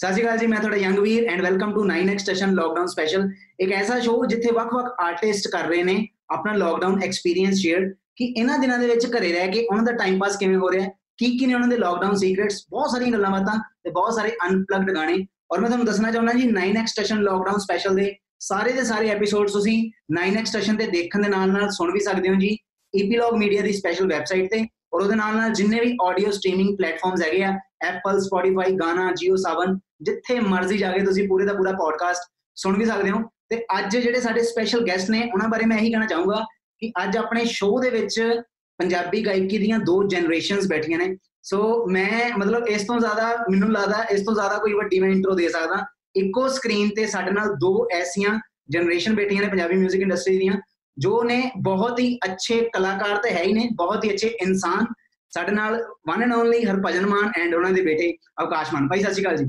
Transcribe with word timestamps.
ਸਤਿ 0.00 0.12
ਸ਼੍ਰੀ 0.12 0.22
ਅਕਾਲ 0.24 0.38
ਜੀ, 0.38 0.46
ਮੈਂ 0.46 0.58
ਤੁਹਾਡਾ 0.58 0.76
young 0.76 0.98
Veer 0.98 1.26
and 1.30 1.40
welcome 1.42 1.72
to 1.74 1.82
9x 1.86 2.18
station 2.18 2.52
lockdown 2.54 2.86
special 2.86 3.28
ਇੱਕ 3.60 3.72
ਐਸਾ 3.72 3.98
ਸ਼ੋਅ 4.00 4.26
ਜਿੱਥੇ 4.26 4.52
ਵੱਖ-ਵੱਖ 4.54 5.00
ਆਰਟਿਸਟ 5.00 5.48
ਕਰ 5.52 5.66
ਰਹੇ 5.68 5.82
ਨੇ, 5.84 5.96
ਆਪਣਾ 6.30 6.52
ਲੋਕਡਾਊਨ 6.54 7.02
ਐਕਸਪੀਰੀਅੰਸ 7.04 7.58
ਸ਼ੇਅਰ 7.58 7.84
ਕਿ 8.16 8.24
ਇਹਨਾਂ 8.26 8.58
ਦਿਨਾਂ 8.58 8.78
ਦੇ 8.78 8.86
ਵਿੱਚ 8.86 9.06
ਘਰੇ 9.16 9.32
ਰਹਿ 9.32 9.50
ਕੇ 9.52 9.66
ਉਹਨਾਂ 9.66 9.84
ਦਾ 9.84 9.92
ਟਾਈਮ 9.98 10.18
ਪਾਸ 10.18 10.36
ਕਿਵੇਂ 10.36 10.56
ਹੋ 10.56 10.70
ਰਿਹਾ 10.72 10.86
ਕੀ 11.18 11.26
ਕੀ 11.38 11.46
ਨੇ 11.46 11.54
ਉਹਨਾਂ 11.54 11.68
ਦੇ 11.68 11.76
ਲੋਕਡਾਊਨ 11.76 12.14
ਸੀਕ੍ਰੇਟਸ 12.16 12.64
ਬਹੁਤ 12.70 12.90
ਸਾਰੀਆਂ 12.90 13.12
ਗੱਲਾਂ 13.12 13.30
ਬਾਤਾਂ 13.30 13.58
ਤੇ 13.84 13.90
ਬਹੁਤ 13.90 14.14
ਸਾਰੇ 14.14 14.30
ਅਨਪਲੱਗਡ 14.46 14.90
ਗਾਣੇ। 14.94 15.18
ਔਰ 15.52 15.60
ਮੈਂ 15.60 15.68
ਤੁਹਾਨੂੰ 15.68 15.86
ਦੱਸਣਾ 15.86 16.12
ਚਾਹੁੰਦਾ 16.12 16.32
ਜੀ 16.32 16.48
9x 16.52 16.86
ਸਟੇਸ਼ਨ 16.92 17.20
ਲੋਕਡਾਊਨ 17.22 17.58
ਸਪੈਸ਼ਲ 17.58 17.94
ਦੇ 17.96 18.14
ਸਾਰੇ 18.42 18.72
ਦੇ 18.72 18.84
ਸਾਰੇ 18.84 19.08
ਐਪੀਸੋਡਸ 19.10 19.52
ਤੁਸੀਂ 19.52 19.76
9x 20.18 20.50
ਸਟੇਸ਼ਨ 20.50 20.76
ਤੇ 20.76 20.86
ਦੇਖਣ 20.96 21.22
ਦੇ 21.22 21.28
ਨਾਲ 21.28 21.52
ਨਾਲ 21.52 21.68
ਸੁਣ 21.70 21.92
ਵੀ 21.92 22.00
ਸਕਦੇ 22.08 22.28
ਹੋ 22.28 22.34
ਜੀ। 22.40 22.56
ਈਪੀਲੌਗ 22.94 23.36
ਮੀਡੀਆ 23.38 23.62
ਦੀ 23.62 23.72
ਸਪੈਸ਼ਲ 23.72 24.08
ਵੈਬਸਾਈਟ 24.08 24.50
ਤੇ 24.50 24.64
ਔਰ 24.92 25.02
ਉਹਦੇ 25.02 25.16
ਨਾਲ 25.16 25.36
ਨਾਲ 25.36 25.52
ਜਿੰਨੇ 25.52 25.80
ਵੀ 25.80 25.96
ਆਡੀਓ 26.08 26.30
ਸਟ੍ਰੀਮਿੰਗ 26.30 26.76
ਪਲੇਟਫਾਰਮਸ 26.76 27.22
ਹੈਗੇ 27.22 27.44
ਆ 27.44 27.54
ਐਪਲ 27.84 28.20
ਸਪੋਟੀਫਾਈ 28.20 28.72
ਗਾਨਾ 28.80 29.10
ਜੀਓ 29.20 29.36
ਸਾਵਨ 29.44 29.78
ਜਿੱਥੇ 30.02 30.40
ਮਰਜ਼ੀ 30.40 30.78
ਜਾ 30.78 30.92
ਕੇ 30.92 31.00
ਤੁਸੀਂ 31.00 31.28
ਪੂਰੇ 31.28 31.46
ਦਾ 31.46 31.52
ਪੂਰਾ 31.52 31.72
ਪੋਡਕਾਸਟ 31.72 32.32
ਸੁਣ 32.54 32.78
ਵੀ 32.78 32.84
ਸਕਦੇ 32.84 33.10
ਹੋ। 33.10 33.22
ਤੇ 33.48 33.64
ਅੱਜ 33.78 33.96
ਜਿਹੜੇ 33.96 34.20
ਸਾਡੇ 34.20 34.42
ਸਪੈਸ਼ਲ 34.42 34.86
ਗੈਸਟ 34.86 35.10
ਨੇ, 35.10 35.30
ਉਹਨਾਂ 35.34 35.48
ਬਾਰੇ 35.48 35.64
ਮੈਂ 35.64 35.78
ਇਹੀ 35.78 35.90
ਕਹਿਣਾ 35.90 36.06
ਚਾਹੂੰਗਾ 36.06 36.44
ਕਿ 36.78 36.92
ਅੱਜ 37.04 37.16
ਆਪਣੇ 37.16 37.44
ਸ਼ੋਅ 37.44 37.82
ਦੇ 37.82 37.90
ਵਿੱਚ 37.90 38.40
ਪੰਜਾਬੀ 38.78 39.26
ਗਾਇਕੀ 39.26 39.58
ਦੀਆਂ 39.58 39.78
ਦੋ 39.78 40.08
ਜਨਰੇਸ਼ਨਸ 40.08 40.66
ਬੈਠੀਆਂ 40.66 40.98
ਨੇ। 40.98 41.16
ਸੋ 41.42 41.86
ਮੈਂ 41.86 42.38
ਮਤਲਬ 42.38 42.68
ਇਸ 42.68 42.82
ਤੋਂ 42.82 42.98
ਜ਼ਿਆਦਾ 42.98 43.36
ਮੈਨੂੰ 43.50 43.72
ਲੱਗਦਾ, 43.72 44.02
ਇਸ 44.02 44.20
ਤੋਂ 44.20 44.34
ਜ਼ਿਆਦਾ 44.34 44.58
ਕੋਈ 44.58 44.72
ਵੱਡੀ 44.72 45.00
ਮੈਂ 45.00 45.10
ਇੰਟਰੋ 45.10 45.34
ਦੇ 45.34 45.48
ਸਕਦਾ। 45.48 45.86
ਇੱਕੋ 46.16 46.48
ਸਕਰੀਨ 46.48 46.88
ਤੇ 46.88 47.06
ਸਾਡੇ 47.06 47.30
ਨਾਲ 47.30 47.54
ਦੋ 47.54 47.88
ਐਸੀਆਂ 47.92 48.40
ਜਨਰੇਸ਼ਨ 48.70 49.14
ਬੈਠੀਆਂ 49.14 49.42
ਨੇ 49.42 49.48
ਪੰਜਾਬੀ 49.48 49.84
뮤직 49.84 50.00
ਇੰਡਸਟਰੀ 50.00 50.38
ਦੀਆਂ, 50.38 50.54
ਜੋ 50.98 51.22
ਨੇ 51.22 51.50
ਬਹੁਤ 51.62 52.00
ਹੀ 52.00 52.18
ਅੱਛੇ 52.24 52.70
ਕਲਾਕਾਰ 52.72 53.16
ਤੇ 53.16 53.30
ਹੈ 53.30 53.42
ਹੀ 53.42 53.52
ਨੇ, 53.52 53.68
ਬਹੁਤ 53.74 54.04
ਹੀ 54.04 54.12
ਅੱਛੇ 54.12 54.28
ਇਨਸਾਨ। 54.28 54.86
ਸਾਡੇ 55.30 55.52
ਨਾਲ 55.52 55.84
one 56.08 56.22
and 56.22 56.32
only 56.32 56.64
Harbhajan 56.64 57.06
Mann 57.06 57.32
and 57.40 57.54
ਉਹਨਾਂ 57.54 57.70
ਦੇ 57.70 57.82
ਬੇਟੇ 57.82 58.16
ਅਵਕਾਸ਼ 58.42 58.74
ਮਾਨ। 58.74 58.88
ਭਾਈ, 58.88 59.00
ਸਤਿ 59.00 59.12
ਸ਼੍ਰੀ 59.12 59.24
ਅਕਾਲ 59.24 59.36
ਜੀ। 59.36 59.44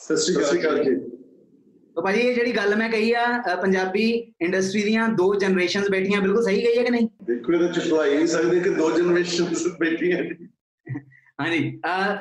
ਸਤਿ 0.00 0.16
ਸ਼੍ਰੀ 0.16 0.60
ਅਕਾਲ 0.60 0.82
ਜੀ। 0.84 0.94
ਤਾਂ 1.96 2.02
ਭਾਜੀ 2.02 2.20
ਇਹ 2.20 2.34
ਜਿਹੜੀ 2.34 2.52
ਗੱਲ 2.56 2.74
ਮੈਂ 2.76 2.88
ਕਹੀ 2.90 3.12
ਆ 3.14 3.24
ਪੰਜਾਬੀ 3.56 4.02
ਇੰਡਸਟਰੀ 4.42 4.82
ਦੀਆਂ 4.82 5.08
ਦੋ 5.14 5.34
ਜਨਰੇਸ਼ਨਸ 5.34 5.90
ਬੈਠੀਆਂ 5.90 6.20
ਬਿਲਕੁਲ 6.20 6.42
ਸਹੀ 6.44 6.62
ਗਈ 6.64 6.78
ਹੈ 6.78 6.82
ਕਿ 6.84 6.90
ਨਹੀਂ? 6.90 7.08
ਦੇਖੋ 7.24 7.52
ਇਹਦੇ 7.52 7.68
ਚ 7.70 7.88
ਭੁਲਾਈ 7.88 8.14
ਨਹੀਂ 8.14 8.26
ਸਕਦੇ 8.26 8.60
ਕਿ 8.60 8.70
ਦੋ 8.70 8.90
ਜਨਰੇਸ਼ਨਸ 8.90 9.66
ਬੈਠੀਆਂ 9.80 10.22
ਹਾਂਜੀ 11.40 11.58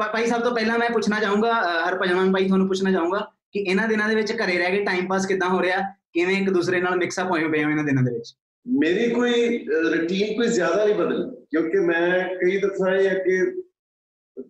ਭਾਈ 0.04 0.26
ਸਭ 0.26 0.42
ਤੋਂ 0.44 0.52
ਪਹਿਲਾਂ 0.56 0.78
ਮੈਂ 0.80 0.90
ਪੁੱਛਣਾ 0.90 1.20
ਚਾਹੂੰਗਾ 1.20 1.54
ਹਰਭਜਨ 1.88 2.32
ਭਾਈ 2.34 2.48
ਤੁਹਾਨੂੰ 2.48 2.68
ਪੁੱਛਣਾ 2.68 2.92
ਚਾਹੂੰਗਾ 2.92 3.20
ਕਿ 3.54 3.60
ਇਹਨਾਂ 3.62 3.88
ਦਿਨਾਂ 3.88 4.08
ਦੇ 4.10 4.16
ਵਿੱਚ 4.16 4.32
ਘਰੇ 4.34 4.58
ਰਹਿ 4.58 4.72
ਕੇ 4.72 4.84
ਟਾਈਮ 4.86 5.08
ਪਾਸ 5.08 5.26
ਕਿੱਦਾਂ 5.26 5.50
ਹੋ 5.50 5.62
ਰਿਹਾ? 5.62 5.82
ਕਿਵੇਂ 6.14 6.36
ਇੱਕ 6.38 6.50
ਦੂਸਰੇ 6.50 6.80
ਨਾਲ 6.82 6.96
ਮਿਕਸ 6.98 7.20
ਅਪ 7.20 7.30
ਹੋਏ 7.32 7.48
ਪਏ 7.48 7.64
ਹੋ 7.64 7.70
ਇਹਨਾਂ 7.70 7.84
ਦਿਨਾਂ 7.84 8.04
ਦੇ 8.04 8.12
ਵਿੱਚ? 8.12 8.34
ਮੇਰੀ 8.66 9.10
ਕੋਈ 9.10 9.58
ਰੁਟੀਨ 9.94 10.36
ਕੋਈ 10.38 10.48
ਜ਼ਿਆਦਾ 10.48 10.86
ਨਹੀਂ 10.86 10.96
ਬਦਲੀ 10.96 11.24
ਕਿਉਂਕਿ 11.52 11.80
ਮੈਂ 11.80 12.24
ਕਈ 12.38 12.58
ਦਫਾ 12.60 12.94
ਇਹ 12.96 13.10
ਕਿ 13.20 13.40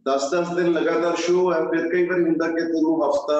10-10 0.07 0.55
ਦਿਨ 0.55 0.71
ਲਗਾਤਾਰ 0.73 1.15
ਸ਼ੋਅ 1.17 1.53
ਹੈ, 1.53 1.59
ਫਿਰ 1.69 1.89
ਕਈ 1.91 2.05
ਵਾਰੀ 2.07 2.23
ਹੁੰਦਾ 2.23 2.47
ਕਿ 2.47 2.61
ਤੁਹਾਨੂੰ 2.71 2.95
ਹਫਤਾ 3.03 3.39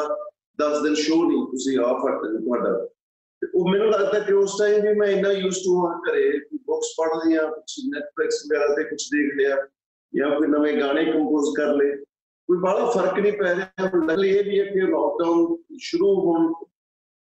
10 0.60 0.82
ਦਿਨ 0.84 0.96
ਸ਼ੋਅ 0.96 1.28
ਨਹੀਂ, 1.28 1.46
ਤੁਸੀਂ 1.52 1.78
ਆਫ 1.80 2.06
ਹਟ 2.06 2.22
ਤੁਹਾਡਾ। 2.26 2.74
ਤੇ 3.42 3.48
ਉਹ 3.56 3.68
ਮੈਨੂੰ 3.70 3.90
ਲੱਗਦਾ 3.90 4.20
ਕਿ 4.20 4.34
ਉਸ 4.34 4.58
ਟਾਈਮ 4.60 4.82
ਵੀ 4.82 4.94
ਮੈਂ 4.94 5.08
ਇੰਨਾ 5.08 5.32
ਯੂਜ਼ 5.32 5.58
ਟੂ 5.58 5.76
ਹਾਂ 5.80 5.96
ਘਰੇ 6.02 6.30
ਬੁੱਕਸ 6.56 6.88
ਪੜ੍ਹ 6.98 7.16
ਲਈਆਂ 7.20 7.48
ਕੁਝ 7.48 7.86
ਨੈਟਫਲਿਕਸ 7.86 8.44
ਵਗੈਰਾ 8.46 8.76
ਤੇ 8.76 8.84
ਕੁਝ 8.84 9.02
ਦੇਖ 9.04 9.36
ਲਿਆ, 9.38 9.56
ਜਾਂ 10.14 10.30
ਕੋਈ 10.32 10.48
ਨਵੇਂ 10.48 10.74
ਗਾਣੇ 10.80 11.06
ਕੰਪੋਜ਼ 11.06 11.50
ਕਰ 11.58 11.74
ਲਏ। 11.76 11.96
ਕੋਈ 12.50 12.58
ਬੜਾ 12.58 12.86
ਫ਼ਰਕ 12.86 13.20
ਨਹੀਂ 13.20 13.34
ਪੈ 13.34 13.54
ਰਿਹਾ 13.56 13.90
ਗੱਲ 14.08 14.26
ਇਹ 14.26 14.44
ਵੀ 14.44 14.60
ਹੈ 14.60 14.66
ਕਿ 14.66 14.82
ਲਾਕਡਾਊਨ 14.82 15.56
ਸ਼ੁਰੂ 15.80 16.14
ਹੋਣ 16.20 16.52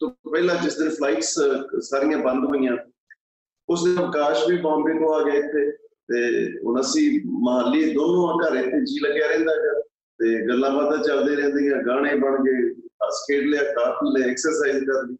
ਤੋਂ 0.00 0.10
ਪਹਿਲਾਂ 0.30 0.54
ਜਿਸ 0.54 0.76
ਦਿਨ 0.78 0.90
ਫਲਾਈਟਸ 0.90 1.34
ਸਾਰੀਆਂ 1.80 2.18
ਬੰਦ 2.18 2.44
ਹੋਈਆਂ, 2.44 2.76
ਉਸ 3.68 3.84
ਦਿਨ 3.84 3.98
ਅਵਕਾਸ਼ 3.98 4.48
ਵੀ 4.48 4.56
ਬੰਬੇ 4.56 4.92
ਤੋਂ 4.94 5.14
ਆ 5.14 5.22
ਗਏ 5.22 5.38
ਇੱਥੇ। 5.38 5.70
ਤੇ 6.08 6.18
ਹੁਣ 6.58 6.80
ਅਸੀਂ 6.80 7.04
ਮਹਾਲੀ 7.42 7.92
ਦੋਨੋਂ 7.94 8.38
ਘਰ 8.38 8.56
ਇੱਥੇ 8.56 8.80
ਜੀ 8.86 8.98
ਲੱਗਿਆ 9.06 9.28
ਰਹਿੰਦਾ 9.28 9.52
ਹੈ 9.52 9.72
ਤੇ 10.20 10.34
ਗੱਲਾਂ 10.48 10.70
ਬਾਤਾਂ 10.70 10.98
ਚੱਲਦੇ 11.04 11.34
ਰਹਿੰਦੀਆਂ 11.36 11.82
ਗਾਣੇ 11.86 12.14
ਬਣ 12.18 12.42
ਗਏ 12.44 12.68
ਹੱਸ 13.04 13.22
ਖੇਡ 13.28 13.46
ਲਿਆ 13.46 13.62
ਪੀ 14.00 14.12
ਲਿਆ 14.12 14.28
ਐਕਸਰਸਾਈਜ਼ 14.30 14.84
ਕਰ 14.84 15.02
ਲਈ। 15.06 15.16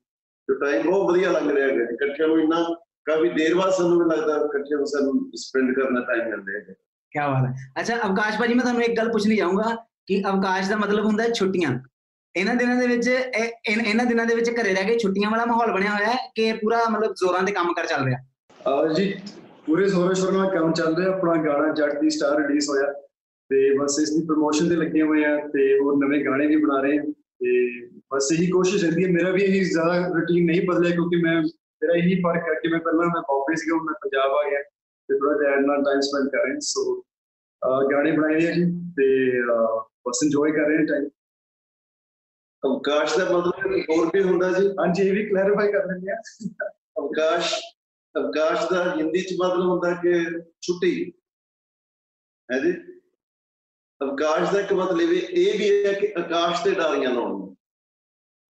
ਤੇ 0.49 0.55
ਟਾਈਮ 0.61 0.91
ਬਹੁਤ 0.91 1.11
ਵਧੀਆ 1.11 1.31
ਲੰਘ 1.33 1.51
ਰਿਹਾ 1.55 1.67
ਹੈ 1.67 1.89
ਇਕੱਠਿਆਂ 1.93 2.29
ਨੂੰ 2.29 2.39
ਇੰਨਾ 2.41 2.63
ਕਾਫੀ 3.07 3.29
ਦੇਰ 3.29 3.55
ਬਾਅਦ 3.55 3.73
ਸਾਨੂੰ 3.73 3.99
ਵੀ 3.99 4.05
ਲੱਗਦਾ 4.11 4.37
ਇਕੱਠਿਆਂ 4.45 4.79
ਨੂੰ 4.79 4.87
ਸਾਨੂੰ 4.87 5.15
ਸਪੈਂਡ 5.39 5.75
ਕਰਨਾ 5.77 6.01
ਟਾਈਮ 6.09 6.29
ਮਿਲ 6.31 6.41
ਰਿਹਾ 6.49 6.61
ਹੈ 6.69 6.75
ਕੀ 7.13 7.19
ਬਾਤ 7.19 7.45
ਹੈ। 7.47 7.53
ਅੱਛਾ 7.81 7.97
ਅਵਕਾਸ਼ 8.07 8.39
ਭਾਜੀ 8.39 8.55
ਮੈਂ 8.55 8.63
ਤੁਹਾਨੂੰ 8.63 8.83
ਇੱਕ 8.83 8.97
ਗੱਲ 8.99 9.11
ਪੁੱਛਣੀ 9.13 9.37
ਚਾਹੂੰਗਾ 9.37 9.75
ਕਿ 10.07 10.23
ਅਵਕਾਸ਼ 10.31 10.69
ਦਾ 10.71 10.77
ਮਤਲਬ 10.77 11.05
ਹੁੰਦਾ 11.05 11.23
ਹੈ 11.23 11.29
ਛੁੱਟੀਆਂ। 11.33 11.71
ਇਹਨਾਂ 12.35 12.55
ਦਿਨਾਂ 12.55 12.77
ਦੇ 12.77 12.87
ਵਿੱਚ 12.87 13.09
ਇਹਨਾਂ 13.09 14.05
ਦਿਨਾਂ 14.07 14.27
ਦੇ 14.27 14.35
ਵਿੱਚ 14.35 14.51
ਘਰੇ 14.51 14.75
ਰਹਿ 14.75 14.85
ਕੇ 14.87 14.99
ਛੁੱਟੀਆਂ 14.99 15.31
ਵਾਲਾ 15.31 15.45
ਮਾਹੌਲ 15.45 15.73
ਬਣਿਆ 15.73 15.95
ਹੋਇਆ 15.95 16.09
ਹੈ 16.09 16.17
ਕਿ 16.37 16.53
ਪੂਰਾ 16.53 16.83
ਮਤਲਬ 16.91 17.15
ਜ਼ੋਰਾਂ 17.21 17.43
ਤੇ 17.43 17.53
ਕੰਮ 17.53 17.73
ਕਰ 17.75 17.87
ਚੱਲ 17.87 18.05
ਰਿਹਾ? 18.05 18.93
ਜੀ 18.95 19.15
ਪੂਰੇ 19.67 19.87
ਜ਼ੋਰਾਂ 19.87 20.15
ਸ਼ੋਰ 20.15 20.33
ਨਾਲ 20.33 20.51
ਕੰਮ 20.51 20.73
ਚੱਲ 20.73 20.97
ਰਿਹਾ 20.97 21.13
ਆਪਣਾ 21.15 21.35
ਗਾਣਾ 21.45 21.73
ਜੱਟ 21.75 22.01
ਦੀ 22.01 22.11
ਸਟਾਰ 22.11 22.37
ਰਿਲੀਜ਼ 22.41 22.69
ਹੋਇਆ 22.71 22.93
ਤੇ 23.51 23.79
ਬਸ 23.79 23.99
ਇਸ 24.03 24.11
ਦੀ 24.11 24.25
ਪ੍ਰੋਮੋਸ਼ਨ 24.27 24.69
ਤੇ 24.69 24.77
ਲੱਗੇ 24.77 25.03
ਹੋਏ 25.03 25.25
ਆ 25.25 25.37
ਤੇ 25.53 25.79
ਹੋਰ 25.79 25.97
ਨਵੇਂ 25.97 26.25
ਗਾਣੇ 26.25 26.47
ਵੀ 26.47 26.57
ਬਣਾ 26.57 26.81
ਰਹੇ 26.81 26.99
ਆ 26.99 27.03
ਤੇ 27.43 27.55
ਬਸ 28.15 28.29
ਇਹੀ 28.33 28.47
ਕੋਸ਼ਿਸ਼ 28.51 28.85
ਰਹਿੰਦੀ 28.85 29.05
ਹੈ। 29.05 29.11
ਮੇਰਾ 29.13 29.31
ਵੀ 29.31 29.43
ਇਹੀ 29.43 29.61
ਜ਼ਿਆਦਾ 29.65 30.07
ਰੁਟੀਨ 30.15 30.47
ਨਹੀਂ 30.47 30.61
ਬਦਲਿਆ 30.69 30.91
ਕਿਉਂਕਿ 30.91 31.17
ਮੈਂ 31.23 31.35
ਮੇਰਾ 31.43 31.95
ਇਹੀ 31.95 32.15
ਫ਼ਰਕ 32.23 32.49
ਹੈ 32.49 32.55
ਕਿ 32.55 32.69
ਮੈਂ 32.69 32.81
ਪਹਿਲਾਂ 32.81 33.07
ਮੈਂ 33.07 33.23
ਬੰਬੇ 33.31 33.57
ਸੀਗਾ 33.57 33.77
ਹੁਣ 33.77 33.85
ਮੈਂ 33.85 33.95
ਪੰਜਾਬ 34.03 34.35
ਆ 34.37 34.43
ਗਿਆ 34.51 34.63
ਤੇ 34.63 35.19
ਥੋੜਾ 35.19 35.35
ਡੈਡ 35.43 35.67
ਨਾਲ 35.67 35.83
ਟਾਈਮ 35.85 36.01
ਸਪੈਂਡ 36.01 36.29
ਕਰ 36.29 36.47
ਰਹੇ। 36.47 36.59
ਸੋ 36.61 36.95
ਗਾਣੇ 37.93 38.13
ਬਣਾਏ 38.13 38.47
ਆ 38.47 38.53
ਜੀ 38.53 38.65
ਤੇ 38.97 39.07
ਬਸ 40.09 40.23
ਇੰਜੋਏ 40.25 40.53
ਕਰ 40.53 40.67
ਰਹੇ 40.69 40.87
ਟਾਈਮ 40.87 41.09
ਅਵਕਾਸ਼ 42.63 43.19
ਦਾ 43.19 43.25
ਮਤਲਬ 43.25 43.81
ਹੋਰ 43.91 44.11
ਵੀ 44.15 44.23
ਹੁੰਦਾ 44.23 44.51
ਜੀ? 44.53 44.69
ਹਾਂਜੀ 44.81 45.03
ਇਹ 45.09 45.13
ਵੀ 45.13 45.27
ਕਲੈਰੀਫਾਈ 45.27 45.73
ਕਰ 45.73 45.87
ਲੈਂਦੇ 45.87 46.13
ਆ। 46.13 46.17
ਅਵਕਾਸ਼ 46.99 47.55
ਅਵਕਾਸ਼ 48.17 48.67
ਦਾ 48.73 48.95
ਹਿੰਦੀ 48.97 49.21
ਚ 49.21 49.35
ਮਤਲਬ 49.41 49.67
ਹੁੰਦਾ 49.69 49.93
ਕਿ 49.95 50.25
ਛੁੱਟੀ। 50.61 51.13
ਹੈ 52.49 52.59
ਜੀ? 52.59 52.73
ਅਵਕਾਸ਼ 54.03 54.53
ਦਾ 54.53 54.61
ਇੱਕ 54.61 54.73
ਮਤਲਬ 54.73 55.01
ਇਹ 55.01 55.23
ਇਹ 55.29 55.59
ਵੀ 55.59 55.87
ਹੈ 55.87 55.93
ਕਿ 55.93 56.13
ਆਕਾਸ਼ 56.19 56.65
ਤੇ 56.65 56.71
ਡਾਰੀਆਂ 56.71 57.11
ਲਾਉਣ 57.11 57.55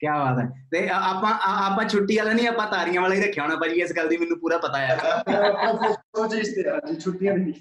ਕੀ 0.00 0.06
ਬਾਤ 0.06 0.38
ਹੈ। 0.38 0.48
ਤੇ 0.70 0.88
ਆ- 0.88 1.00
ਆਪਾਂ 1.00 1.30
ਆ- 1.32 1.66
ਆਪਾਂ 1.66 1.88
ਛੁੱਟੀ 1.88 2.16
ਵਾਲਾ 2.16 2.32
ਨਹੀਂ 2.32 2.48
ਆਪਾਂ 2.48 2.66
ਤਾਰੀਆਂ 2.70 3.02
ਵਾਲਾ 3.02 3.14
ਹੀ 3.14 3.20
ਰੱਖਿਆ 3.20 3.44
ਹੋਣਾ 3.44 3.56
ਭਾਜੀ 3.56 3.80
ਇਸ 3.80 3.92
ਗੱਲ 3.96 4.08
ਦੀ 4.08 4.16
ਮੈਨੂੰ 4.16 4.38
ਪੂਰਾ 4.40 4.58
ਪਤਾ 4.58 4.78
ਹੈ। 4.78 4.98
ਉਹ 6.14 6.28
ਚੀਜ਼ 6.28 6.54
ਤੇ 6.54 6.68
ਆ 6.70 6.80
ਜੀ 6.88 6.96
ਛੁੱਟੀਆਂ 7.00 7.34
ਨਹੀਂ 7.34 7.52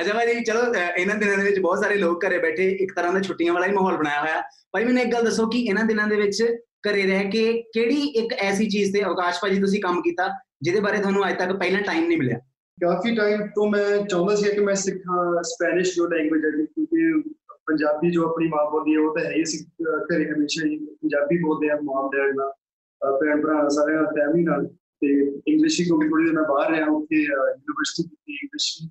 ਅੱਛਾ 0.00 0.12
ਭਾਜੀ 0.14 0.44
ਚਲੋ 0.44 0.60
ਅ, 0.72 0.76
ਇਹਨਾਂ 0.96 1.16
ਦਿਨਾਂ 1.16 1.36
ਦੇ 1.38 1.44
ਵਿੱਚ 1.44 1.58
ਬਹੁਤ 1.58 1.78
ਸਾਰੇ 1.78 1.96
ਲੋਕ 1.96 2.24
ਘਰੇ 2.26 2.38
ਬੈਠੇ 2.38 2.70
ਇੱਕ 2.70 2.92
ਤਰ੍ਹਾਂ 2.96 3.12
ਦਾ 3.12 3.20
ਛੁੱਟੀਆਂ 3.20 3.52
ਵਾਲਾ 3.52 3.66
ਹੀ 3.66 3.72
ਮਾਹੌਲ 3.72 3.96
ਬਣਾਇਆ 3.96 4.20
ਹੋਇਆ। 4.20 4.42
ਭਾਈ 4.72 4.84
ਮੈਨੂੰ 4.84 5.02
ਇੱਕ 5.02 5.12
ਗੱਲ 5.12 5.24
ਦੱਸੋ 5.24 5.46
ਕਿ 5.48 5.58
ਇਹਨਾਂ 5.60 5.84
ਦਿਨਾਂ 5.84 6.06
ਦੇ 6.08 6.16
ਵਿੱਚ 6.16 6.42
ਘਰੇ 6.88 7.02
ਰਹਿ 7.06 7.30
ਕੇ 7.30 7.62
ਕਿਹੜੀ 7.62 8.00
ਇੱਕ 8.08 8.32
ਐਸੀ 8.32 8.68
ਚੀਜ਼ 8.68 8.92
ਤੇ 8.92 9.04
ਅਵਕਾਸ਼ 9.04 9.38
ਭਾਜੀ 9.42 9.60
ਤੁਸੀਂ 9.60 9.80
ਕੰਮ 9.82 10.00
ਕੀਤਾ 10.02 10.28
ਜਿਹਦੇ 10.62 10.80
ਬਾਰੇ 10.80 10.98
ਤੁਹਾਨੂੰ 10.98 11.28
ਅੱਜ 11.28 11.38
ਤੱਕ 11.38 11.52
ਪਹਿਲਾਂ 11.52 11.80
ਟਾਈਮ 11.82 12.06
ਨਹੀਂ 12.06 12.18
ਮਿਲਿਆ। 12.18 12.38
ਕਾਫੀ 12.80 13.16
ਟਾਈਮ 13.16 13.46
ਤੋਂ 13.54 13.70
ਮੈਂ 13.70 14.06
ਚਾਹੁੰਦਾ 14.06 14.34
ਸੀ 14.34 14.50
ਕਿ 14.50 14.60
ਮੈਂ 14.60 14.74
ਸਿੱਖਾਂ 14.74 15.42
ਸਪੈਨਿਸ਼ 15.42 15.96
ਜੋ 15.96 16.08
ਲੈਂਗੁਏਜ 16.08 16.44
ਹੈ 16.44 16.50
ਜੀ, 16.50 16.66
ਕਿਉਂਕਿ 16.66 17.30
ਪੰਜਾਬੀ 17.66 18.10
ਜੋ 18.10 18.28
ਆਪਣੀ 18.28 18.48
ਮਾਂ 18.48 18.70
ਬੋਲੀ 18.70 18.94
ਹੈ 18.94 19.00
ਉਹ 19.00 19.14
ਤਾਂ 19.14 19.24
ਹੈ 19.24 19.30
ਹੀ 19.30 19.42
ਅਸੀਂ 19.42 19.60
ਅਹ, 19.60 20.04
ਘਰੇ 20.04 20.30
ਹਮੇਸ਼ਾ 20.30 20.66
ਹੀ 20.66 20.78
ਪੰਜਾਬੀ 20.78 21.38
ਬੋਲਦੇ 21.38 21.70
ਆ 21.70 21.78
ਮਾਂ 21.82 22.10
ਡੈਡ 22.16 22.36
ਨਾਲ 22.36 22.48
ਅਹ, 22.48 23.18
ਭੈਣ 23.20 23.42
ਭਰਾ 23.42 23.68
ਸਾਰੇ 23.68 23.94
ਨਾਲ 23.94 24.06
ਫੈਮਿਲੀ 24.06 24.44
ਨਾਲ। 24.44 24.66
ਤੇ 25.00 25.08
ਇੰਗਲਿਸ਼ 25.48 25.80
ਹੀ 25.80 25.84
ਕਿਉਂਕਿ 25.86 26.08
ਥੋੜੀ 26.08 26.24
ਦੇਰ 26.24 26.34
ਮੈਂ 26.34 26.42
ਬਾਹਰ 26.42 26.70
ਰਿਹਾ 26.70 26.86
ਉੱਥੇ 26.86 27.16
ਯੂਨੀਵਰਸਿਟੀ 27.16 28.08
ਦੀ 28.08 28.32
ਇੰਗਲਿਸ਼ 28.34 28.88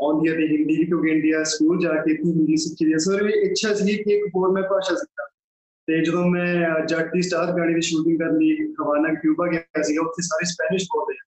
ਆਉਂਦੀ 0.00 0.30
ਹੈ 0.30 0.34
ਤੇ 0.34 0.46
ਹਿੰਦੀ 0.46 0.76
ਵੀ 0.76 0.86
ਕਿਉਂਕਿ 0.86 1.10
ਇੰਡੀਆ 1.10 1.42
ਸਕੂਲ 1.44 1.78
ਜਾ 1.78 1.92
ਕੇ 1.94 2.10
ਇੱਥੇ 2.12 2.30
ਹਿੰਦੀ 2.30 2.56
ਸਿੱਖੀ 2.56 2.86
ਦੀ 2.86 2.98
ਸਰ 2.98 3.24
ਵੀ 3.24 3.32
ਇੱਛਾ 3.32 3.74
ਸੀ 3.74 3.96
ਕਿ 3.96 4.14
ਇੱਕ 4.14 4.26
ਹੋਰ 4.36 4.52
ਮੈਂ 4.52 4.62
ਭਾਸ਼ਾ 4.62 4.94
ਸਿੱਖਾਂ। 4.94 5.26
ਤੇ 5.86 6.04
ਜਦੋਂ 6.04 6.26
ਮੈਂ 6.30 6.80
ਅਹ, 6.80 6.84
ਜੱਟ 6.86 7.12
ਦੀ 7.12 7.22
ਸਟਾਰ 7.22 7.52
ਗਾਣੇ 7.52 7.74
ਦੀ 7.74 7.80
ਸ਼ੂਟਿੰਗ 7.80 8.18
ਕਰਨ 8.18 8.38
ਲਈ 8.38 8.56
ਹਵਾਨਾ 8.66 9.14
ਕਿਊਬਾ 9.14 9.46
ਗਿਆ 9.46 9.82
ਸੀਗਾ 9.82 10.00
ਉੱਥੇ 10.02 10.22
ਸਾਰੇ 10.22 10.44
ਸਪੈਨਿਸ਼ 10.44 10.84
ਬੋਲਦੇ 10.84 11.14
ਆ 11.14 11.24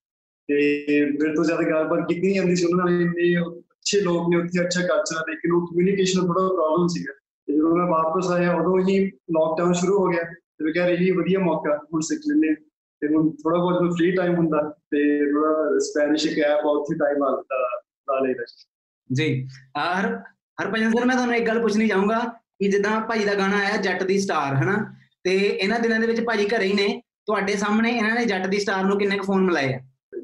ਤੇ 0.47 1.05
ਮੇਰੇ 1.05 1.35
ਤੋਂ 1.35 1.43
ਜ਼ਿਆਦਾ 1.43 1.63
ਗੱਲਬਾਤ 1.63 2.07
ਕੀਤੀ 2.09 2.21
ਨਹੀਂ 2.21 2.35
ਜਾਂਦੀ 2.35 2.55
ਸੀ। 2.55 2.65
ਉਹਨਾਂ 2.65 2.85
ਨਾਲ 2.85 3.01
ਇੰਨੇ 3.01 3.41
ਅੱਛੇ 3.41 4.01
ਲੋਕ 4.01 4.29
ਨੇ 4.29 4.37
ਉੱਥੇ 4.37 4.61
ਅੱਛਾ 4.61 4.81
ਕਲਚਰ 4.81 5.17
ਹੈ 5.17 5.21
ਲੇਕਿਨ 5.29 5.51
ਉਹ 5.51 5.67
ਕਮਿਊਨੀਕੇਸ਼ਨ 5.67 6.21
ਦਾ 6.21 6.27
ਥੋੜਾ 6.27 6.47
ਪ੍ਰੋਬਲਮ 6.47 6.87
ਸੀਗਾ। 6.87 7.13
ਤੇ 7.47 7.53
ਜਦੋਂ 7.53 7.77
ਮੈਂ 7.77 7.85
ਵਾਪਸ 7.85 8.27
ਆਇਆ 8.31 8.53
ਉਦੋਂ 8.53 8.79
ਹੀ 8.79 9.05
ਲੋਕਡਾਊਨ 9.07 9.73
ਸ਼ੁਰੂ 9.73 9.97
ਹੋ 9.97 10.07
ਗਿਆ। 10.07 10.23
ਤੇ 10.33 10.63
ਮੈਂ 10.63 10.73
ਕਿਹਾ 10.73 10.87
ਇਹ 10.87 11.13
ਵਧੀਆ 11.13 11.39
ਮੌਕਾ 11.39 11.85
ਹੁਣ 11.93 12.01
ਸਿੱਖ 12.01 12.21
ਲੈਂਦੇ 12.29 12.47
ਹਾਂ। 12.49 12.55
ਤੇ 13.01 13.07
ਹੁਣ 13.07 13.29
ਥੋੜਾ 13.29 13.57
ਬਹੁਤ 13.57 13.91
ਫ੍ਰੀ 13.91 14.11
ਟਾਈਮ 14.11 14.35
ਹੁੰਦਾ 14.35 14.75
ਤੇ 14.91 15.31
ਥੋੜਾ 15.31 15.79
ਸਪੈਨਿਸ਼ 15.79 16.27
ਇੱਕ 16.27 16.39
ਐਪ 16.39 16.59
ਆ 16.59 16.69
ਉੱਥੇ 16.69 16.95
ਟਾਈਮ 16.95 17.23
ਆ 17.23 17.43
ਲਾ 17.51 18.19
ਲਈਦਾ। 18.19 18.43
ਜੀ। 19.13 19.47
ਅ, 19.75 19.79
ਹਰ 19.79 20.17
ਹਰਭਜਨ 20.63 20.89
ਸਰ 20.91 21.05
ਮੈਂ 21.05 21.15
ਤੁਹਾਨੂੰ 21.15 21.35
ਇੱਕ 21.35 21.47
ਗੱਲ 21.47 21.61
ਪੁੱਛਣੀ 21.61 21.87
ਚਾਹੂੰਗਾ। 21.87 22.39
ਕਿ 22.59 22.67
ਜਿੱਦਾਂ 22.67 23.01
ਭਾਜੀ 23.01 23.25
ਦਾ 23.25 23.33
ਗਾਣਾ 23.33 23.57
ਆਇਆ 23.57 23.77
ਜੱਟ 23.77 24.03
ਦੀ 24.03 24.19
ਸਟਾਰ 24.19 24.55
ਹਨਾ? 24.55 24.93
ਤੇ 25.23 25.35
ਇਹਨਾਂ 25.35 25.79
ਦਿਨਾਂ 25.79 25.99
ਦੇ 25.99 26.07
ਵਿੱਚ 26.07 26.21
ਭਾਜੀ 26.21 26.45
ਘਰੇ 26.45 26.65
ਹੀ 26.65 26.73
ਨੇ। 26.73 27.01
ਤੁਹਾਡੇ 27.25 27.55
ਸਾਹਮਣੇ 27.55 27.97
ਇਹਨਾਂ 27.97 28.15
ਨੇ 28.15 28.25
ਜੱਟ 28.25 28.47
ਦੀ 28.47 28.59
ਸਟਾਰ 28.59 28.83
ਨੂੰ 28.83 28.99
ਕਿੰਨੇ 28.99 29.17
ਕੁ 29.17 29.23
ਫੋਨ 29.23 29.43
ਮਿਲਾਏ 29.43 29.73
ਆ? 29.73 29.79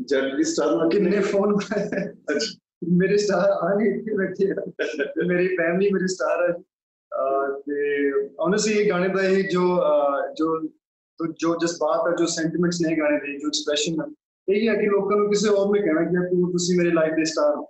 ਜੱਟ 0.05 0.35
ਦੀ 0.35 0.43
ਸਟਾਰ 0.43 0.75
ਨਾਲ 0.75 0.89
ਕਿੰਨੇ 0.89 1.19
ਫੋਨ 1.19 1.57
ਮੇਰੇ 2.89 3.17
ਸਟਾਰ 3.17 3.49
ਆ 3.49 3.75
ਨਹੀਂ 3.77 3.87
ਇੱਥੇ 3.87 4.17
ਬੈਠੇ 4.17 4.51
ਆ। 4.51 4.53
ਤੇ 5.05 5.25
ਮੇਰੀ 5.25 5.47
ਫੈਮਿਲੀ 5.47 5.91
ਮੇਰੀ 5.91 6.07
ਸਟਾਰ 6.07 6.49
ਹੈ 6.49 6.55
ਤੇ 7.65 8.09
honestly 8.15 8.71
ਇਹ 8.71 8.89
ਗਾਣੇ 8.89 9.07
ਦਾ 9.07 9.21
ਇਹ 9.23 9.43
ਜੋ 9.43 9.77
ਜੋ 10.35 10.61
ਜੋ- 10.61 11.33
ਜੋ 11.39 11.55
ਜਜ਼ਬਾਤ 11.55 12.11
ਹੈ 12.11 12.15
ਜੋ 12.15 12.25
ਸੈਂਟੀਮੈਂਟਸ 12.25 12.81
ਨੇ 12.81 12.97
ਗਾਣੇ 12.97 13.17
ਦੇ 13.17 13.39
ਜੋ 13.39 13.47
ਐਕਸਪ੍ਰੈਸ਼ਨ 13.47 13.93
ਹੈ 14.01 14.13
ਇਹ 14.55 14.69
ਹੈ 14.69 14.75
ਕਿ 14.75 14.85
ਲੋਕਾਂ 14.85 15.17
ਨੂੰ 15.17 15.29
ਕਿਸੇ 15.29 15.49
ਹੋਰ 15.49 15.75
ਨੇ 15.75 15.81
ਕਹਿਣਾ 15.81 16.01
ਕਿ 16.01 16.29
ਤੂੰ 16.29 16.51
ਤੁਸੀਂ 16.51 16.77
ਮੇਰੇ 16.77 16.91
ਲਾਈਫ 16.91 17.13
ਦੇ 17.13 17.25
ਸਟਾਰ 17.25 17.55
ਹੋ। 17.55 17.63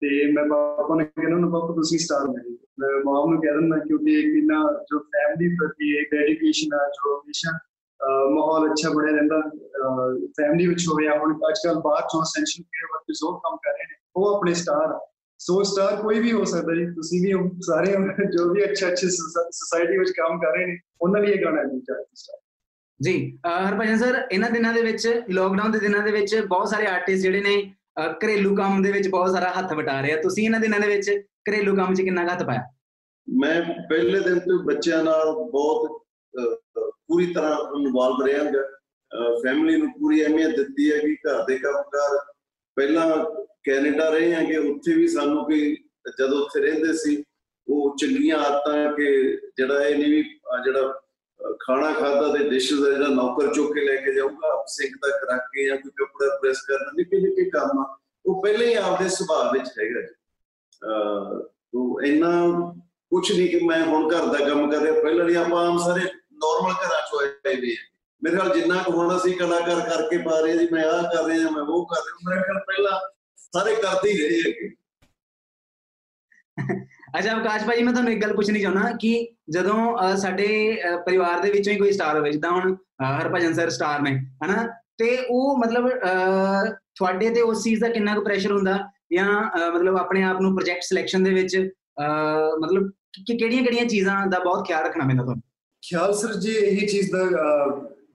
ਤੇ 0.00 0.32
ਮੈਂ 0.32 0.44
ਪਾਪਾ 0.44 0.94
ਨੇ 0.94 1.04
ਕਹਿਣਾ 1.04 1.38
ਨਾ 1.38 1.48
ਪਾਪਾ 1.48 1.74
ਤੁਸੀਂ 1.74 1.98
ਸਟਾਰ 1.98 2.26
ਹੋ 2.26 2.32
ਮੇਰੇ 2.32 2.67
ਮੈਂ 2.78 2.88
ਮਾਮ 3.04 3.30
ਨੂੰ 3.30 3.40
ਕਹਿ 3.42 3.52
ਦਿੰਦਾ 3.52 3.78
ਕਿਉਂਕਿ 3.78 4.18
ਇੱਕ 4.20 4.36
ਇੰਨਾ 4.36 4.58
ਜੋ 4.82 4.98
ਫੈਮਿਲੀ 4.98 5.56
ਪ੍ਰਤੀ 5.56 5.96
ਇੱਕ 6.00 6.14
ਡੈਡੀਕੇਸ਼ਨ 6.14 6.74
ਹੈ 6.74 6.86
ਜੋ 6.88 7.18
ਹਮੇਸ਼ਾ 7.18 7.58
ਅਹ 8.00 8.30
ਮਾਹੌਲ 8.30 8.70
ਅੱਛਾ 8.70 8.90
ਬਣਿਆ 8.90 9.14
ਰਹਿੰਦਾ 9.14 9.40
ਫੈਮਿਲੀ 10.26 10.66
ਵਿੱਚ 10.66 10.84
ਹੋਵੇ 10.88 11.04
ਜਾਂ 11.04 11.18
ਹੁਣ 11.18 11.34
ਅੱਜ 11.48 11.58
ਕੱਲ 11.66 11.74
ਬਾਹਰ 11.74 12.02
ਚੋਂ 12.02 12.24
ਸੈਂਸ਼ਨ 12.24 12.62
ਕੇਅਰ 12.62 12.86
ਵਰਕਰਸ 12.92 13.22
ਉਹ 13.22 13.40
ਕੰਮ 13.40 13.56
ਕਰ 13.56 13.70
ਰਹੇ 13.70 13.86
ਨੇ 13.86 13.96
ਉਹ 14.16 14.34
ਆਪਣੇ 14.36 14.54
ਸਟਾਰ 14.54 14.98
ਸੋ 15.38 15.62
ਸਟਾਰ 15.62 15.96
ਕੋਈ 15.96 16.20
ਵੀ 16.20 16.32
ਹੋ 16.32 16.44
ਸਕਦਾ 16.44 16.74
ਜੀ 16.74 16.86
ਤੁਸੀਂ 16.86 17.20
ਵੀ 17.22 17.32
ਹੋ 17.32 17.50
ਸਾਰੇ 17.60 17.96
ਹੋ, 17.96 18.02
ਜੋ 18.30 18.52
ਵੀ 18.54 18.64
ਅੱਛੇ 18.64 18.86
ਅੱਛੇ 18.88 19.08
ਸੁਸਾਇਟੀ 19.08 19.98
ਵਿੱਚ 19.98 20.10
ਕੰਮ 20.10 20.38
ਕਰ 20.38 20.52
ਰਹੇ 20.56 20.66
ਨੇ 20.66 20.78
ਉਹਨਾਂ 21.00 21.20
ਲਈ 21.20 21.32
ਇਹ 21.32 21.44
ਗਾਣਾ 21.44 21.62
ਨਹੀਂ 21.62 21.80
ਚਾਹੀਦਾ 21.80 22.38
ਜੀ 23.00 23.38
ਅਹ 23.46 23.68
ਹਰਭਜਨ 23.68 23.96
ਸਰ 23.96 24.26
ਇਹਨਾਂ 24.32 24.50
ਦਿਨਾਂ 24.50 24.72
ਦੇ 24.74 24.82
ਵਿੱਚ 24.82 25.22
ਲੋਕਡਾਊਨ 25.30 25.70
ਦੇ 25.70 25.78
ਦਿਨਾਂ 25.78 26.02
ਦੇ 26.02 26.12
ਵਿੱਚ 26.12 26.36
ਬਹੁਤ 26.36 26.68
ਸਾਰੇ 26.68 26.86
ਆਰਟਿਸਟ 26.86 27.22
ਜਿਹੜੇ 27.22 27.40
ਨੇ 27.40 27.72
ਅਹ 28.00 28.12
ਘਰੇਲੂ 28.24 28.56
ਕੰਮ 28.56 28.82
ਦੇ 28.82 28.92
ਵਿੱਚ 28.92 29.08
ਬਹੁਤ 29.08 29.30
ਸਾਰਾ 29.30 29.52
ਹੱਥ 29.58 29.72
ਵਟਾ 29.72 30.00
ਰਹੇ 30.00 30.12
ਆ। 30.12 30.22
ਤੁਸੀਂ 30.22 30.44
ਇਹਨਾਂ 30.44 30.60
ਦਿਨਾਂ 30.60 30.80
ਦੇ 30.80 30.86
ਵਿੱਚ 30.86 31.10
ਘਰੇਲੂ 31.48 31.76
ਕੰਮ 31.76 31.94
'ਚ 31.94 32.02
ਕਿੰਨਾ 32.02 32.24
ਕੁ 32.24 32.30
ਹੱਥ 32.30 32.42
ਪਾਇਆ? 32.42 32.62
ਮੈਂ 33.28 33.62
ਪਹਿਲੇ 33.62 34.20
ਦਿਨ 34.20 34.38
ਤੋਂ 34.38 34.64
ਬੱਚਿਆਂ 34.64 35.04
ਨਾਲ 35.04 35.32
ਬਹੁਤ 35.32 36.02
ਅਹ, 36.38 36.90
ਪੂਰੀ 37.08 37.32
ਤਰ੍ਹਾਂ 37.32 37.80
ਇਨਵੋਲਵ 37.80 38.26
ਰਹਾਂਗਾ। 38.26 38.62
ਫੈਮਿਲੀ 39.42 39.76
ਨੂੰ 39.76 39.92
ਪੂਰੀ 39.92 40.22
ਅਹਿਮੀਅਤ 40.24 40.50
ਦਿੱਤੀ 40.50 40.92
ਹੈ 40.92 40.98
ਕਿ 40.98 41.14
ਘਰ 41.14 41.44
ਦੇ 41.44 41.58
ਕੰਮਕਾਰ 41.58 42.18
ਪਹਿਲਾਂ 42.76 43.24
ਕੈਨੇਡਾ 43.64 44.08
ਰਹੇ 44.10 44.34
ਹਾਂ 44.34 44.44
ਕਿ 44.44 44.56
ਉੱਥੇ 44.56 44.94
ਵੀ 44.94 45.08
ਸਾਨੂੰ 45.08 45.44
ਕੋਈ 45.44 45.76
ਜਦੋਂ 46.18 46.38
ਉੱਥੇ 46.38 46.60
ਰਹਿੰਦੇ 46.60 46.92
ਸੀ 46.92 47.24
ਉਹ 47.68 47.96
ਚੰਗੀਆਂ 48.00 48.38
ਆਦਤਾਂ 48.38 48.92
ਕਿ 48.92 49.36
ਜਿਹੜਾ 49.58 49.84
ਇਹ 49.84 49.98
ਨਹੀਂ 49.98 50.10
ਵੀ 50.10 50.22
ਅਹ, 50.22 50.64
ਜਿਹੜਾ 50.64 50.80
ਅਹ, 50.80 51.56
ਖਾਣਾ 51.60 51.92
ਖਾਦਾ 51.92 52.36
ਤੇ 52.36 52.48
ਡਿਸ਼ਸ 52.48 52.80
ਦਾ 52.80 52.90
ਜਿਹੜਾ 52.90 53.08
ਨੌਕਰ 53.08 53.54
ਚੁੱਕ 53.54 53.74
ਕੇ 53.74 53.80
ਲੈ 53.80 53.96
ਕੇ 53.96 54.14
ਜਾਊਗਾ 54.14 54.64
ਸਿੰਕ 54.66 54.96
ਤੱਕ 54.96 55.30
ਰੱਖ 55.32 55.40
ਕੇ 55.40 55.66
ਜਾਂ 55.66 55.76
ਕੋਈ 55.76 55.90
ਕੱਪੜਾ 55.96 56.38
ਪ੍ਰੈਸ 56.38 56.56
ਕਰਨਾ 56.68 56.90
ਨਿੱਕੇ 56.96 57.20
ਨਿੱਕੇ 57.20 57.50
ਕੰਮ 57.50 57.78
ਆ 57.78 57.96
ਉਹ 58.26 58.42
ਪਹਿਲੇ 58.42 58.66
ਹੀ 58.66 58.74
ਆਪਦੇ 58.74 59.08
ਸੁਭਾਅ 59.08 59.52
ਵਿੱਚ 59.52 59.68
ਹੈਗਾ 59.68 60.00
ਜੀ। 60.00 60.14
ਅਹ, 60.82 61.40
ਉਹ 61.74 62.00
ਇੰਨਾ 62.02 62.30
ਕੁਛ 63.12 63.30
ਨਹੀਂ 63.32 63.48
ਕਿ 63.48 63.60
ਮੈਂ 63.66 63.84
ਹੁਣ 63.84 64.08
ਘਰ 64.08 64.26
ਦਾ 64.26 64.48
ਕੰਮ 64.48 64.70
ਕਰ 64.70 64.78
ਰਿਹਾ। 64.78 64.92
ਪਹਿਲਾਂ 64.92 65.24
ਨਹੀਂ 65.24 65.36
ਆਪਾਂ 65.36 65.66
ਆਮ 65.66 65.78
ਸਾਰੇ 65.78 66.00
ਨਾਰਮਲ 66.32 66.72
ਘਰਾਂ 66.72 67.00
ਚ 67.00 67.14
ਹੋਏ 67.14 67.54
ਵੀ 67.60 67.76
ਮੇਰੇ 68.22 68.36
ਖਿਆਲ 68.36 68.58
ਜਿੰਨਾ 68.58 68.82
ਕੁ 68.82 68.92
ਹੁਣ 68.92 69.16
ਅਸੀਂ 69.16 69.34
ਕਲਾਕਾਰ 69.36 69.80
ਕਰਕੇ 69.80 70.18
ਪਾ 70.18 70.40
ਰਹੇ 70.40 70.58
ਜੀ 70.58 70.68
ਮੈਂ 70.72 70.84
ਆਹ 70.84 71.02
ਕਰ 71.02 71.24
ਰਿਹਾ 71.24 71.50
ਮੈਂ 71.50 71.62
ਉਹ 71.62 71.86
ਕਰ 71.86 71.96
ਰਿਹਾ। 71.96 72.30
ਮੇਰੇ 72.30 72.42
ਖਿਆਲ 72.42 72.58
ਪਹਿਲਾਂ 72.58 73.00
ਸਾਰੇ 73.52 73.74
ਕਰਦੇ 73.74 74.10
ਹੀ 74.10 74.28
ਰਹੇ 74.28 74.38
ਹੈਗੇ 74.38 74.74
ਅੱਛਾ 77.18 77.32
ਆਕਾਸ਼ 77.36 77.64
ਭਾਜੀ 77.64 77.82
ਮੈਂ 77.82 77.92
ਤੁਹਾਨੂੰ 77.92 78.12
ਇੱਕ 78.12 78.22
ਗੱਲ 78.22 78.34
ਪੁੱਛਣੀ 78.36 78.60
ਚਾਹੁੰਦਾ 78.60 78.90
ਕਿ 79.00 79.28
ਜਦੋਂ 79.50 79.98
ਅਹ, 79.98 80.16
ਸਾਡੇ 80.16 80.80
ਅਹ, 80.88 80.96
ਪਰਿਵਾਰ 80.96 81.40
ਦੇ 81.40 81.50
ਵਿੱਚੋਂ 81.50 81.72
ਹੀ 81.72 81.78
ਕੋਈ 81.78 81.92
ਸਟਾਰ 81.92 82.18
ਹੋਵੇ 82.18 82.30
ਜਿੱਦਾਂ 82.32 82.50
ਹੁਣ 82.50 82.74
ਅਹ, 82.74 83.20
ਹਰਭਜਨ 83.20 83.52
ਸਰ 83.54 83.70
ਸਟਾਰ 83.70 84.00
ਨੇ 84.00 84.18
ਹਨਾ? 84.44 84.66
ਤੇ 84.98 85.26
ਉਹ 85.30 85.58
ਮਤਲਬ 85.58 85.88
ਅਹ, 85.88 86.70
ਤੁਹਾਡੇ 86.94 87.30
ਤੇ 87.30 87.40
ਉਸ 87.40 87.64
ਚੀਜ਼ 87.64 87.80
ਦਾ 87.80 87.88
ਕਿੰਨਾ 87.88 88.14
ਕੁ 88.14 88.20
ਪ੍ਰੈਸ਼ਰ 88.22 88.52
ਹੁੰਦਾ? 88.52 88.88
ਜਾਂ 89.12 89.50
ਅਹ, 89.50 89.70
ਮਤਲਬ 89.74 89.96
ਆਪਣੇ 89.96 90.22
ਆਪ 90.22 90.40
ਨੂੰ 90.40 90.54
ਪ੍ਰੋਜੈਕਟ 90.54 90.82
ਸਿਲੈਕਸ਼ਨ 90.82 91.22
ਦੇ 91.24 91.30
ਵਿੱਚ 91.30 91.56
ਅਹ, 91.56 92.58
ਮਤਲਬ 92.60 92.90
ਕਿ 93.26 93.36
ਕਿਹੜੀਆਂ 93.36 93.62
ਕਿਹੜੀਆਂ 93.62 93.84
ਚੀਜ਼ਾਂ 93.84 94.26
ਦਾ 94.26 94.38
ਬਹੁਤ 94.38 94.66
ਖਿਆਲ 94.66 94.84
ਰੱਖਣਾ 94.84 95.04
ਪੈਂਦਾ 95.06 95.22
ਤੁਹਾਨੂੰ? 95.22 95.42
ਖਿਆਲ 95.82 96.14
ਸਰ 96.14 96.34
ਜੀ 96.34 96.50
ਇਹੀ 96.52 96.86
ਚੀਜ਼ 96.86 97.10
ਦਾ 97.12 97.24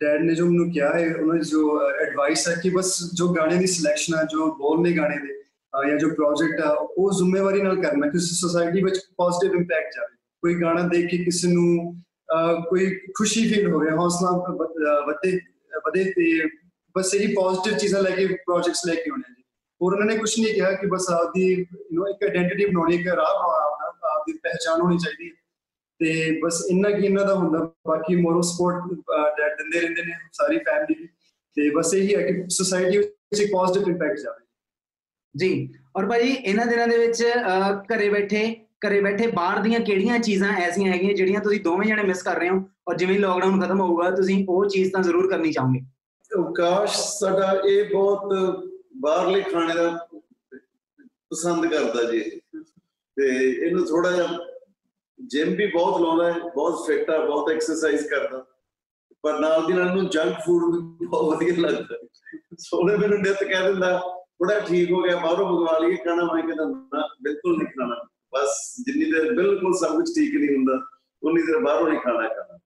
ਡੈਡ 0.02 0.22
ਨੇ 0.22 0.36
ਜੋ 0.36 0.46
ਮੈਨੂੰ 0.46 0.72
ਕਿਹਾ 0.72 0.94
ਹੈ 0.94 1.16
ਉਹਨਾਂ 1.16 1.36
ਦੀ 1.36 1.42
ਜੋ 1.42 1.82
ਐਡਵਾਈਸ 1.92 2.50
ਹੈ 2.50 2.56
ਕਿ 2.64 2.70
ਬਸ 2.70 3.10
ਜੋ 3.14 3.28
ਗਾਣੇ 3.34 3.56
ਦੀ 3.56 3.68
ਸਿਲੈਕਸ਼ਨ 3.68 4.16
ਹੈ 4.16 4.24
ਜੋ 4.24 4.56
ਬੋਲ 4.56 4.82
ਨੇ 4.82 4.98
ਗਾਣੇ 4.98 5.18
ਦੇ 5.18 5.34
ਅਹ, 5.34 5.90
ਜਾਂ 5.90 5.98
ਜੋ 5.98 6.10
ਪ੍ਰੋਜੈਕਟ 6.10 6.62
ਆ 6.62 6.70
ਉਹ 6.98 7.12
ਜ਼ਿੰਮੇਵਾਰੀ 7.12 7.62
ਨਾਲ 7.62 7.82
ਕਰਨਾ 7.82 8.08
ਕਿ 8.10 8.20
ਸੋਸਾਇਟੀ 8.20 8.84
ਵਿੱਚ 8.84 8.98
ਪੋਜ਼ਿਟਿਵ 9.18 9.60
ਇੰਪੈਕਟ 9.60 9.96
ਜਾਵੇ। 9.96 10.16
ਕੋਈ 10.42 10.62
ਗਾਣਾ 10.62 10.88
ਦੇਖ 10.88 11.10
ਕੇ 11.12 11.18
ਕਿਸੇ 11.18 11.48
ਨੂੰ 11.48 11.96
ਅਹ, 12.36 12.62
ਕੋਈ 12.70 13.00
ਖੁਸ਼ੀ 13.18 13.54
ਫੀਲ 13.54 13.72
ਹੋਵੇ 13.72 13.92
ਹੌਸਲਾ 13.92 14.32
ਵ- 14.32 14.66
ਅਹ, 14.66 15.06
ਵਧੇ 15.08 15.40
ਵਧੇ 15.86 16.04
ਤੇ 16.04 16.50
ਬਸ 16.98 17.14
ਇਹੀ 17.16 17.34
ਪੋਜ਼ਿਟਿਵ 17.34 17.78
ਚੀਜ਼ਾਂ 17.78 18.02
ਲੈ 18.02 18.10
ਕੇ 18.10 18.28
ਪ੍ਰੋਜੈਕਟਸ 18.28 18.82
ਲੈ 18.88 18.96
ਕੇ 18.96 19.10
ਆਉਣੇ 19.12 19.34
ਜੀ। 19.38 19.43
ਹੋਰ 19.84 19.94
ਉਹਨਾਂ 19.94 20.06
ਨੇ 20.08 20.18
ਕੁਝ 20.18 20.30
ਨਹੀਂ 20.40 20.54
ਕਿਹਾ 20.54 20.72
ਕਿ 20.72 20.88
ਬਸ 20.88 21.10
ਆਪਦੀ 21.12 21.46
ਯੂ 21.52 22.02
نو 22.02 22.10
ਇੱਕ 22.10 22.24
ਆਇਡੈਂਟੀਟੀ 22.24 22.66
ਬਣਾਉਣੀ 22.66 22.96
ਇੱਕ 22.96 23.08
ਰਾਹ 23.08 23.34
ਬਣਾਉਣਾ 23.38 23.66
ਆਪਣਾ 23.66 24.14
ਆਪਦੀ 24.16 24.34
ਪਹਿਚਾਣ 24.44 24.82
ਹੋਣੀ 24.82 24.98
ਚਾਹੀਦੀ 24.98 25.30
ਹੈ। 25.30 25.36
ਤੇ 26.00 26.40
ਬਸ 26.44 26.62
ਇੰਨਾ 26.72 26.90
ਕੀ 26.90 27.06
ਇਹਨਾਂ 27.06 27.26
ਦਾ 27.26 27.34
ਹੁੰਦਾ 27.36 27.60
ਬਾਕੀ 27.88 28.16
ਮੋਰਲ 28.16 28.42
ਸਪੋਰਟ 28.42 28.94
ਡੈਡ 29.38 29.58
ਦਿੰਦੇ 29.58 29.80
ਰਹਿੰਦੇ 29.80 30.02
ਨੇ 30.02 30.14
ਸਾਰੀ 30.34 30.58
ਫੈਮਿਲੀ 30.60 31.08
ਤੇ 31.58 31.70
ਬਸ 31.76 31.94
ਇਹੀ 31.94 32.16
ਹੈ 32.16 32.22
ਕਿ 32.22 32.44
ਸੋਸਾਇਟੀ 32.50 32.98
ਵਿੱਚ 32.98 33.42
ਇੱਕ 33.42 33.52
ਪੋਜ਼ਿਟਿਵ 33.52 33.90
ਇੰਪੈਕਟ 33.90 34.20
ਜਾਵੇ। 34.20 34.42
ਜੀ 35.36 35.70
ਔਰ 35.98 36.06
ਭਾਜੀ 36.10 36.32
ਇਹਨਾਂ 36.32 36.66
ਦਿਨਾਂ 36.66 36.88
ਦੇ 36.88 36.98
ਵਿੱਚ 36.98 37.24
ਘਰੇ 37.94 38.10
ਬੈਠੇ 38.10 38.46
ਘਰੇ 38.88 39.00
ਬੈਠੇ 39.02 39.28
ਬਾਹਰ 39.28 39.62
ਦੀਆਂ 39.64 39.80
ਕਿਹੜੀਆਂ 39.80 40.20
ਚੀਜ਼ਾਂ 40.20 40.52
ਐਸੀਆਂ 40.62 40.92
ਹੈਗੀਆਂ 40.94 41.14
ਜਿਹੜੀਆਂ 41.14 41.42
ਤੁਸੀਂ 41.42 41.60
ਦੋਵੇਂ 41.62 41.88
ਜਣੇ 41.88 42.04
ਮਿਸ 42.04 42.24
ਕਰ 42.24 42.40
ਰਹੇ 42.40 42.50
ਹੋ? 42.50 42.64
ਔਰ 42.90 42.98
ਜਿਵੇਂ 42.98 43.20
ਲੋਕਡਾਊਨ 43.20 43.62
ਖਤਮ 43.62 43.82
ਹੋਊਗਾ 43.82 44.10
ਤੁਸੀਂ 44.12 44.46
ਉਹ 44.50 44.66
ਚੀਜ਼ 44.70 44.92
ਤਾਂ 44.94 45.02
ਜ਼ਰੂਰ 45.04 45.30
ਕਰਨੀ 45.30 45.52
ਚਾਹੋਗੇ। 45.52 45.80
ਅਵਕਾਸ਼ 46.32 46.98
ਸਾਡਾ 47.20 47.52
ਇਹ 47.68 47.94
ਬਹੁਤ 47.94 48.34
ਬਾਹਰਲੇ 49.02 49.42
ਖਾਣੇ 49.42 49.74
ਦਾ 49.74 50.08
ਪਸੰਦ 51.30 51.66
ਕਰਦਾ 51.66 52.12
ਜੀ 52.12 52.20
ਤੇ 53.18 53.28
ਇਹਨੂੰ 53.50 53.86
ਥੋੜਾ 53.86 54.12
ਜਿਹਾ 54.12 54.28
ਜਿਮ 55.20 55.56
ਵੀ 55.56 55.66
ਬਹੁਤ 55.66 56.02
ਲਾਉਂਦਾ 56.02 56.34
ਹੈ, 56.34 56.40
ਬਹੁਤ 56.40 56.88
ਫਿੱਟ 56.88 57.10
ਆ, 57.10 57.26
ਬਹੁਤ 57.26 57.52
ਐਕਸਰਸਾਈਜ਼ 57.52 58.08
ਕਰਦਾ। 58.08 58.46
ਪਰ 59.24 59.40
ਨਾਲ 59.40 59.66
ਦੀ 59.66 59.74
ਨਾਲ 59.74 59.88
ਇਹਨੂੰ 59.88 60.10
ਜੰਕ 60.10 60.38
ਫੂਡ 60.46 60.76
ਵੀ 60.76 61.06
ਬਹੁਤ 61.06 61.36
ਵਧੀਆ 61.36 61.54
ਲੱਗਦਾ। 61.58 61.98
ਸੋਨੇ 62.60 62.98
ਮੈਨੂੰ 62.98 63.20
ਨਿੱਤ 63.20 63.44
ਕਹਿ 63.44 63.64
ਦਿੰਦਾ 63.64 63.98
ਥੋੜਾ 64.00 64.60
ਠੀਕ 64.60 64.92
ਹੋ 64.92 65.02
ਗਿਆ, 65.02 65.18
ਬਾਹਰੋਂ 65.18 65.46
ਮੰਗਵਾ 65.50 65.78
ਲਈਏ 65.78 65.96
ਖਾਣਾ, 65.96 66.24
ਮੈਂ 66.34 66.44
ਕਹਿੰਦਾ 66.44 66.66
ਨਾ, 66.66 67.08
ਬਿਲਕੁਲ 67.22 67.58
ਨਹੀਂ 67.58 67.68
ਖਾਣਾ। 67.68 67.96
ਬਸ 68.36 68.76
ਜਿੰਨੀ 68.86 69.12
ਦੇਰ 69.12 69.34
ਬਿਲਕੁਲ 69.34 69.74
ਸਭ 69.74 69.96
ਕੁਝ 69.96 70.10
ਠੀਕ 70.10 70.36
ਨਹੀਂ 70.36 70.56
ਹੁੰਦਾ, 70.56 70.80
ਉਨੀ 71.24 71.42
ਦੇਰ 71.42 71.60
ਬਾਹਰੋਂ 71.60 71.88
ਨਹੀਂ 71.88 72.00
ਖਾਣਾ 72.00 72.28
ਖਾਣਾ। 72.28 72.60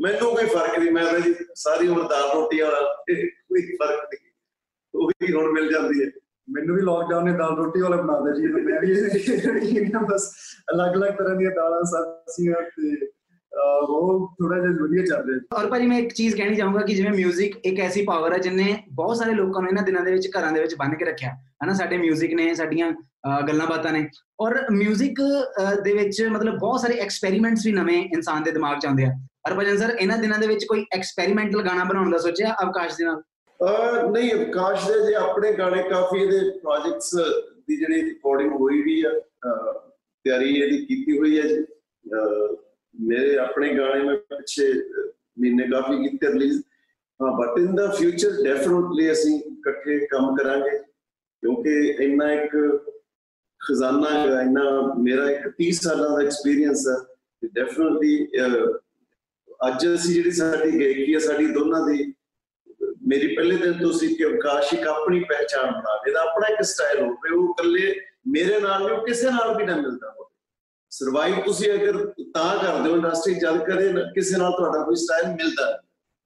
ਮੈਨੂੰ 0.00 0.36
ਕੋਈ 0.36 0.46
ਫ਼ਰਕ 0.46 0.78
ਨਹੀਂ, 0.78 0.90
ਮੈਂ 0.90 1.04
ਤਾਂ 1.04 1.20
ਜੀ 1.20 1.34
ਸਾਰੀ 1.54 1.88
ਉਮਰ 1.88 2.08
ਦਾਲ 2.08 2.30
ਰੋਟੀ 2.34 2.60
ਵਾਲਾ 2.60 2.80
ਤੇ 3.06 3.14
ਕੋਈ 3.28 3.76
ਫ਼ਰਕ 3.76 4.04
ਨਹੀਂ। 4.04 4.29
ਉਹ 4.93 5.09
ਵੀ 5.21 5.33
ਹੁਣ 5.33 5.51
ਮਿਲ 5.53 5.71
ਜਾਂਦੀ 5.71 6.03
ਹੈ 6.03 6.09
ਮੈਨੂੰ 6.47 6.75
ਵੀ 6.75 6.81
ਲਾਕਡਾਊਨ 6.81 7.25
ਨੇ 7.25 7.37
ਦਾਲ 7.37 7.55
ਰੋਟੀ 7.55 7.81
ਵਾਲਾ 7.81 7.95
ਬਣਾ 7.97 8.19
ਦਿੱਤਾ 8.19 8.39
ਜੀ 8.39 8.47
ਮੈਂ 8.47 8.79
ਵੀ 8.81 9.77
ਇਹਨਾਂ 9.77 10.01
ਬਸ 10.03 10.29
ਅਲੱਗ-ਅਲੱਗ 10.73 11.13
ਤਰ੍ਹਾਂ 11.13 11.35
ਦੀਆਂ 11.35 11.51
ਦਾਲਾਂ 11.51 11.83
ਸਬਜ਼ੀਆਂ 11.83 12.61
ਤੇ 12.71 12.95
ਅਹ, 13.51 13.85
ਉਹ 13.87 14.27
ਥੋੜਾ 14.39 14.59
ਜਿਹਾ 14.59 14.71
ਵਧੀਆ 14.81 15.03
ਚੱਲ 15.05 15.23
ਰਿਹਾ 15.25 15.57
ਔਰ 15.59 15.69
ਭਾਜੀ 15.69 15.85
ਮੈਂ 15.87 15.97
ਇੱਕ 15.99 16.13
ਚੀਜ਼ 16.13 16.35
ਕਹਿਣੀ 16.35 16.55
ਚਾਹੂੰਗਾ 16.55 16.81
ਕਿ 16.81 16.93
ਜਿਵੇਂ 16.95 17.11
뮤직 17.13 17.57
ਇੱਕ 17.65 17.79
ਐਸੀ 17.79 18.03
ਪਾਵਰ 18.05 18.33
ਹੈ 18.33 18.37
ਜਿਨੇ 18.37 18.75
ਬਹੁਤ 18.91 19.17
ਸਾਰੇ 19.17 19.33
ਲੋਕਾਂ 19.33 19.61
ਨੂੰ 19.61 19.69
ਇਹਨਾਂ 19.69 19.83
ਦਿਨਾਂ 19.83 20.03
ਦੇ 20.03 20.11
ਵਿੱਚ 20.11 20.27
ਘਰਾਂ 20.37 20.51
ਦੇ 20.51 20.61
ਵਿੱਚ 20.61 20.75
ਬੰਨ੍ਹ 20.75 20.95
ਕੇ 20.95 21.05
ਰੱਖਿਆ 21.05 21.29
ਹਨਾ 21.63 21.73
ਸਾਡੇ 21.73 21.97
뮤직 21.99 22.35
ਨੇ 22.35 22.53
ਸਾਡੀਆਂ 22.55 22.91
ਅਹ, 22.91 23.41
ਗੱਲਾਂ 23.41 23.67
ਬਾਤਾਂ 23.67 23.91
ਨੇ 23.93 24.07
ਔਰ 24.39 24.57
뮤직 24.73 25.21
ਦੇ 25.83 25.93
ਵਿੱਚ 25.93 26.21
ਮਤਲਬ 26.23 26.57
ਬਹੁਤ 26.59 26.81
ਸਾਰੇ 26.81 26.97
ਐਕਸਪੈਰੀਮੈਂਟਸ 26.99 27.65
ਵੀ 27.65 27.71
ਨਵੇਂ 27.71 28.01
ਇਨਸਾਨ 28.05 28.43
ਦੇ 28.43 28.51
ਦਿਮਾਗ 28.51 28.79
'ਚ 28.79 28.85
ਆਉਂਦੇ 28.85 29.05
ਆ 29.05 29.11
ਹਰਭਜਨ 29.49 29.77
ਸਰ 29.77 29.95
ਇਹਨਾਂ 29.99 30.17
ਦਿਨਾਂ 30.17 30.39
ਦੇ 30.39 30.47
ਵਿੱਚ 30.47 30.65
ਕੋਈ 30.65 30.85
ਐਕਸਪੈਰੀਮੈਂਟਲ 30.95 31.61
ਗਾਣਾ 31.63 31.83
ਬਣਾਉਣ 31.83 32.11
ਦਾ 32.11 32.17
ਸੋਚਿਆ 32.17 32.55
ਅਵਕਾਸ਼ 32.63 32.97
ਦੇ 32.97 33.05
ਨਾਲ 33.05 33.15
ਅਹ 33.15 33.23
ਨਹੀਂ 33.62 34.30
ਅਵਕਾਸ਼ 34.34 34.86
ਦੇ 34.88 34.98
ਜੇ 35.06 35.14
ਆਪਣੇ 35.14 35.52
ਗਾਣੇ 35.52 35.82
ਕਾਫੀ 35.88 36.18
ਇਹਦੇ 36.20 36.50
ਪ੍ਰੋਜੈਕਟਸ 36.58 37.14
ਦੀ 37.68 37.76
ਜਿਹੜੀ 37.76 38.02
ਰਿਕਾਰਡਿੰਗ 38.02 38.52
ਹੋਈ 38.60 38.80
ਵੀ 38.82 39.02
ਆ, 39.04 39.10
ਅਹ 39.10 39.72
ਤਿਆਰੀ 40.24 40.54
ਇਹਦੀ 40.54 40.84
ਕੀਤੀ 40.86 41.18
ਹੋਈ 41.18 41.38
ਹੈ 41.38 41.46
ਜੀ। 41.48 41.62
ਅਹ 41.62 42.56
ਮੇਰੇ 42.94 43.36
ਆਪਣੇ 43.38 43.72
ਗਾਣੇ 43.76 44.02
ਮੈਂ 44.04 44.16
ਪਿੱਛੇ 44.28 44.70
ਅਹ 44.72 45.08
ਮਹੀਨੇ 45.40 45.66
ਕਾਫੀ 45.70 46.08
ਕੀਤੇ 46.08 46.28
ਰਿਲੀਜ਼ 46.28 46.60
ਹਾਂ 47.20 47.32
but 47.38 47.58
in 47.58 47.74
the 47.76 47.86
future 47.90 48.42
definitely 48.44 49.10
ਅਸੀਂ 49.12 49.34
ਇਕੱਠੇ 49.40 49.98
ਕੰਮ 50.06 50.34
ਕਰਾਂਗੇ, 50.36 50.78
ਕਿਉਂਕਿ 50.78 51.74
ਇੰਨਾ 52.04 52.32
ਇੱਕ 52.32 52.56
ਖਜ਼ਾਨਾ 53.60 54.10
ਹੈ 54.10 54.40
ਇੰਨਾ 54.42 54.94
ਮੇਰਾ 54.98 55.30
ਇੱਕ 55.30 55.48
30 55.58 55.80
ਸਾਲਾਂ 55.82 56.08
ਦਾ 56.10 56.22
ਐਕਸਪੀਰੀਅੰਸ 56.24 56.86
ਹੈ 56.88 56.94
ਤੇ 57.42 57.48
ਡੈਫੀਨਿਟਲੀ 57.54 58.26
ਅੱਜ 59.68 59.86
ਅਸੀਂ 59.94 60.14
ਜਿਹੜੀ 60.14 60.30
ਸਾਡੀ 60.30 60.70
ਗਾਇਕੀ 60.80 61.14
ਹੈ 61.14 61.18
ਸਾਡੀ 61.18 61.46
ਦੋਨਾਂ 61.46 61.86
ਦੀ 61.86 62.12
ਮੇਰੀ 63.10 63.34
ਪਹਿਲੇ 63.36 63.56
ਦਿਨ 63.56 63.72
ਤੋਂ 63.82 63.92
ਕਿ 63.92 64.24
ਅਵਕਾਸ਼ 64.24 64.72
ਇੱਕ 64.74 64.86
ਆਪਣੀ 64.86 65.20
ਪਹਿਚਾਣ 65.24 65.70
ਬਣਾ 65.72 65.94
ਲੇ 66.06 66.14
ਆਪਣਾ 66.18 66.48
ਇੱਕ 66.48 66.62
ਸਟਾਈਲ 66.62 67.00
ਹੋਵੇ, 67.02 67.30
ਉਹ 67.30 67.50
ਇਕੱਲੇ 67.50 67.94
ਮੇਰੇ 68.28 68.60
ਨਾਲ 68.60 68.82
ਨਹੀਂ 68.84 68.98
ਕਿਸੇ 69.06 69.30
ਨਾਲ 69.30 69.56
ਵੀ 69.56 69.64
ਨਾ 69.64 69.76
ਮਿਲਦਾ 69.76 70.10
ਹੋਵੇ। 70.10 70.28
ਸਰਵਾਈਵ 70.92 71.40
ਤੁਸੀਂ 71.44 71.72
ਅਗਰ 71.72 71.96
ਤਾਂ 72.34 72.56
ਕਰਦੇ 72.58 72.90
ਹੋ 72.90 72.96
ਇੰਡਸਟਰੀ 72.96 73.34
ਜਦ 73.34 73.58
ਕਦੇ 73.64 73.92
ਕਿਸੇ 74.14 74.36
ਨਾਲ 74.36 74.52
ਤੁਹਾਡਾ 74.52 74.84
ਕੋਈ 74.84 74.96
ਸਟਾਈਲ 74.96 75.26
ਮਿਲਦਾ 75.28 75.72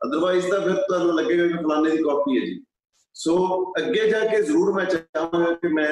ਅਦਰਵਾਈਜ਼ 0.01 0.47
ਤਾਂ 0.51 0.61
ਫਿਰ 0.61 0.75
ਤੁਹਾਨੂੰ 0.75 1.15
ਲੱਗੇਗਾ 1.15 1.47
ਕਿ 1.47 1.63
ਫਲਾਣੇ 1.65 1.91
ਦੀ 1.91 2.03
ਕਾਪੀ 2.03 2.39
ਹੈ 2.39 2.45
ਜੀ। 2.47 2.63
ਸੋ 3.15 3.35
ਅੱਗੇ 3.79 4.09
ਜਾ 4.11 4.21
ਕੇ 4.21 4.43
ਜ਼ਰੂਰ 4.43 4.73
ਮੈਂ 4.73 4.85
ਚਾਹਾਂਗਾ 4.85 5.53
ਕਿ 5.55 5.69
ਮੈਂ 5.69 5.89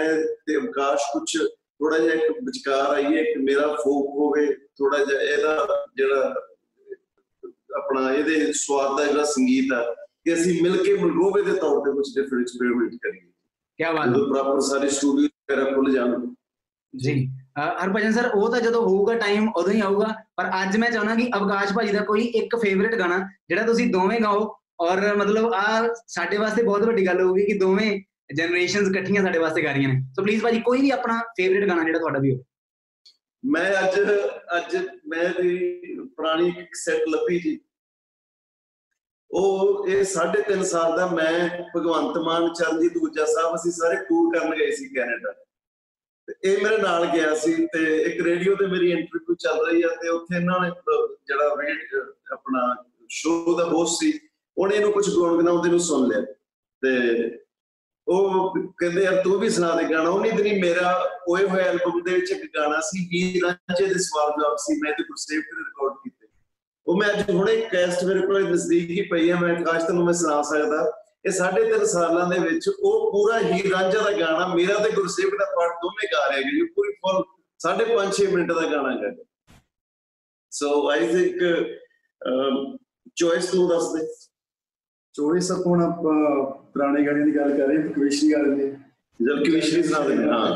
ਤੇ 0.46 0.56
ਅਵਕਾਸ਼ 0.56 1.02
ਕੁਝ 1.12 1.36
ਥੋੜਾ 1.38 1.98
ਜਿਹਾ 1.98 2.14
ਇੱਕ 2.14 2.38
ਵਿਚਕਾਰ 2.44 2.94
ਆਈਏ, 2.94 3.20
ਇੱਕ 3.20 3.38
ਮੇਰਾ 3.38 3.66
ਫੋਕ 3.74 4.06
ਹੋਵੇ 4.18 4.46
ਥੋੜਾ 4.78 5.04
ਜਿਹਾ 5.04 5.20
ਇਹਦਾ 5.20 5.86
ਜਿਹੜਾ 5.96 6.34
ਆਪਣਾ, 7.76 8.12
ਇਹਦੇ 8.12 8.52
ਸਵਾਦ 8.52 8.98
ਦਾ 8.98 9.04
ਜਿਹੜਾ 9.06 9.24
ਸੰਗੀਤ 9.24 9.72
ਆ 9.72 9.94
ਕਿ 10.24 10.34
ਅਸੀਂ 10.34 10.62
ਮਿਲ 10.62 10.82
ਕੇ 10.82 10.94
ਮਲਗੋਵੇ 10.94 11.42
ਦੇ 11.42 11.52
ਤੌਰ 11.52 11.80
ਤੇ 11.80 11.92
ਕੁਝ 11.92 12.08
ਡਿਫਰੈਂਟ 12.14 12.42
ਐਕਸਪੈਰੀਮੈਂਟ 12.42 12.94
ਕਰੀਏ। 13.02 13.30
ਕੀ 13.78 13.84
ਬਾਤ 13.94 14.08
ਹੈ। 14.08 14.12
ਪ੍ਰੋਪਰ 14.12 14.60
ਸਾਰੇ 14.60 14.88
ਸਟੂਡੀਓ 14.88 15.26
ਵਗੈਰਾ 15.26 15.74
ਖੁੱਲ 15.74 15.92
ਜਾਣ। 15.92 16.34
ਜੀ। 16.94 17.14
ਹਰਭਜਨ 17.58 18.12
ਸਰ 18.12 18.30
ਉਹ 18.34 18.50
ਤਾਂ 18.50 18.60
ਜਦੋਂ 18.60 18.82
ਹੋਊਗਾ 18.82 19.14
ਟਾਈਮ 19.14 19.48
ਉਦੋਂ 19.48 19.72
ਹੀ 19.72 19.80
ਆਊਗਾ। 19.80 20.14
ਪਰ 20.36 20.50
ਅੱਜ 20.62 20.76
ਮੈਂ 20.76 20.90
ਚਾਹੁੰਦਾ 20.90 21.14
ਕਿ 21.14 21.30
ਅਵਕਾਸ਼ 21.36 21.72
ਭਾਜੀ 21.72 21.92
ਦਾ 21.92 22.04
ਕੋਈ 22.04 22.24
ਇੱਕ 22.40 22.56
ਫੇਵਰਿਟ 22.56 22.94
ਗਾਣਾ 22.94 23.18
ਜਿਹੜਾ 23.48 23.62
ਤੁਸੀਂ 23.62 23.90
ਦੋਵੇਂ 23.92 24.20
ਗਾਓ 24.20 24.54
ਔਰ 24.80 25.16
ਮਤਲਬ 25.16 25.52
ਆ 25.54 25.94
ਸਾਡੇ 26.06 26.36
ਵਾਸਤੇ 26.36 26.62
ਬਹੁਤ 26.62 26.82
ਵੱਡੀ 26.82 27.06
ਗੱਲ 27.06 27.20
ਹੋਊਗੀ 27.20 27.44
ਕਿ 27.46 27.58
ਦੋਵੇਂ 27.58 28.00
ਜਨਰੇਸ਼ਨਸ 28.36 28.88
ਇਕੱਠੀਆਂ 28.88 29.22
ਸਾਡੇ 29.22 29.38
ਵਾਸਤੇ 29.38 29.62
ਗਾ 29.62 29.72
ਰਹੀਆਂ 29.72 29.88
ਨੇ। 29.88 30.00
ਸੋ 30.16 30.22
ਪਲੀਜ਼ 30.22 30.42
ਭਾਜੀ 30.42 30.60
ਕੋਈ 30.60 30.80
ਵੀ 30.80 30.90
ਆਪਣਾ 30.90 31.18
ਫੇਵਰਿਟ 31.36 31.68
ਗਾਣਾ 31.68 31.84
ਜਿਹੜਾ 31.84 31.98
ਤੁਹਾਡਾ 31.98 32.18
ਵੀ 32.18 32.34
ਹੋ 32.34 32.42
ਮੈਂ 33.44 33.70
ਅੱਜ 33.70 34.00
ਅੱਜ 34.56 34.76
ਮੈਂ 35.06 35.42
ਦੀ 35.42 35.56
ਪੁਰਾਣੀ 36.16 36.48
ਇੱਕ 36.48 36.74
ਸੈੱਟ 36.74 37.08
ਲੱਭੀ 37.08 37.38
ਜੀ। 37.38 37.58
ਉਹ 39.32 39.86
ਇਹ 39.88 40.04
3.5 40.04 40.64
ਸਾਲ 40.64 40.96
ਦਾ 40.96 41.06
ਮੈਂ 41.06 41.48
ਭਗਵੰਤ 41.76 42.18
ਮਾਨ, 42.18 42.52
ਚਰਨਜੀਤ 42.52 42.94
ਦੂਜਾ 42.94 43.24
ਸਾਹਿਬ, 43.24 43.54
ਅਸੀਂ 43.54 43.72
ਸਾਰੇ 43.72 43.96
ਟੂਰ 43.96 44.38
ਕਰਨ 44.38 44.54
ਗਏ 44.54 44.70
ਸੀ 44.70 44.94
ਕੈਨੇਡਾ। 44.94 45.32
ਤੇ 46.26 46.34
ਇਹ 46.44 46.64
ਮੇਰੇ 46.64 46.78
ਨਾਲ 46.78 47.06
ਗਿਆ 47.06 47.34
ਸੀ 47.34 47.66
ਤੇ 47.66 48.02
ਇੱਕ 48.02 48.24
ਰੇਡੀਓ 48.24 48.54
ਤੇ 48.54 48.66
ਮੇਰੀ 48.66 48.90
ਇੰਟਰਵਿਊ 48.90 49.34
ਚੱਲ 49.34 49.66
ਰਹੀ 49.66 49.82
ਆ 49.82 49.88
ਤੇ 49.88 50.08
ਉੱਥੇ 50.08 50.36
ਇਹਨਾਂ 50.36 50.60
ਨੇ 50.60 50.70
ਜਿਹੜਾ 51.26 51.56
ਰੇਡ- 51.62 52.14
ਆਪਣਾ 52.32 52.84
ਸ਼ੋਅ 53.08 53.58
ਦਾ 53.58 53.64
ਹੋਸਟ 53.64 54.00
ਸੀ, 54.00 54.20
ਉਹਨੇ 54.58 54.76
ਇਹਨੂੰ 54.76 54.92
ਕੁਝ 54.92 55.14
ਗੁਣਗੁਣਾਉਂਦੇ 55.14 55.70
ਨੂੰ 55.70 55.80
ਸੁਣ 55.80 56.08
ਲਿਆ। 56.08 56.20
ਤੇ 56.82 56.90
ਉਹ 58.08 58.54
ਕਹਿੰਦੇ, 58.78 59.02
ਯਾਰ 59.02 59.22
ਤੂੰ 59.24 59.38
ਵੀ 59.38 59.50
ਸੁਣਾ 59.50 59.74
ਦੇ 59.74 59.84
ਗਾਣਾ। 59.84 60.10
ਉਹਨੇ 60.10 60.30
ਦਿਨੀ 60.30 60.60
ਮੇਰਾ 60.60 61.10
ਓਏ 61.28 61.46
ਹੋਏ 61.46 61.62
ਐਲਬਮ 61.62 62.02
ਦੇ 62.02 62.14
ਵਿੱਚ 62.14 62.30
ਇੱਕ 62.30 62.56
ਗਾਣਾ 62.56 62.80
ਸੀ, 62.80 63.08
ਹੀਰ 63.14 63.42
ਰਾਂਝੇ 63.44 63.86
ਦੇ 63.86 63.94
ਸਵਾਲ 63.94 64.30
ਜਵਾਬ 64.30 64.56
ਸੀ। 64.56 64.80
ਮੈਂ 64.80 64.92
ਤੇ 64.92 65.02
ਗੁਰਸੇਵ 65.02 65.40
ਤੇ 65.40 65.58
ਰਿਕਾਰਡ 65.58 65.92
ਕੀਤੇ 65.92 66.01
ਉਹ 66.86 66.96
ਮੈਂ 66.96 67.08
ਅੱਜ 67.12 67.30
ਹੁਣੇ 67.30 67.56
ਕੈਸਟ 67.72 68.04
ਮੇਰੇ 68.04 68.20
ਕੋਲ 68.20 68.50
ਨਜ਼ਦੀਕ 68.50 68.90
ਹੀ 68.90 69.02
ਪਈ 69.02 69.30
ਹੈ 69.30 69.36
ਮੈਂ 69.40 69.54
ਕਾਸ਼ 69.64 69.84
ਤੈਨੂੰ 69.86 70.04
ਮੈਂ 70.04 70.12
ਸੁਣਾ 70.12 70.40
ਸਕਦਾ। 70.42 70.80
ਇਹ 71.26 71.30
ਸਾਢੇ 71.30 71.64
ਤਿੰਨ 71.64 71.84
ਸਾਲਾਂ 71.84 72.26
ਦੇ 72.30 72.38
ਵਿੱਚ 72.38 72.68
ਉਹ 72.68 73.10
ਪੂਰਾ 73.12 73.38
ਹੀਰ 73.40 73.70
ਰਾਂਝਾ 73.70 74.00
ਦਾ 74.00 74.10
ਗਾਣਾ 74.12 74.46
ਮੇਰਾ 74.54 74.78
ਤੇ 74.78 74.90
ਗੁਰਸੇਵ 74.90 75.28
ਦਾ 75.30 75.44
ਪਾਰਟ 75.56 75.76
ਦੋਵੇਂ 75.82 76.08
ਗਾ 76.12 76.26
ਰਹੇ 76.28 76.42
ਜੀ 76.42 76.62
ਪੂਰੀ 76.68 76.92
ਫੁੱਲ 76.94 77.22
ਸਾਢੇ 77.60 77.84
5-6 77.90 78.26
ਮਿੰਟ 78.32 78.52
ਦਾ 78.52 78.66
ਗਾਣਾ 78.72 78.94
ਗਾ 78.96 79.12
ਸੋ 80.52 80.70
ਆਈ 80.90 81.06
ਥਿੰਕ 81.08 81.44
ਚੋਇਸ 83.16 83.46
ਤੂੰ 83.46 83.68
ਦੱਸ 83.68 83.86
ਦੇ। 83.92 84.06
ਚੋਇਸ 85.14 85.50
ਆਪਾਂ 85.52 85.64
ਹੁਣ 85.64 85.82
ਆਪਾਂ 85.82 86.16
ਪੁਰਾਣੇ 86.72 87.06
ਗਾਣੇ 87.06 87.24
ਦੀ 87.24 87.36
ਗੱਲ 87.36 87.56
ਕਰ 87.56 87.66
ਰਹੇ 87.66 87.82
ਹਾਂ 87.82 87.88
ਕਵਿਸ਼ਰੀ 87.88 88.32
ਗਾ 88.32 88.38
ਲੈਂਦੇ 88.38 88.70
ਹਾਂ 88.70 88.78
ਜਦ 89.20 89.42
ਕਿ 89.44 89.50
ਵਿਸ਼ਰੀ 89.50 89.82
ਸੁਣਾ 89.82 90.00
ਦੇ 90.08 90.16
ਹਾਂ। 90.16 90.46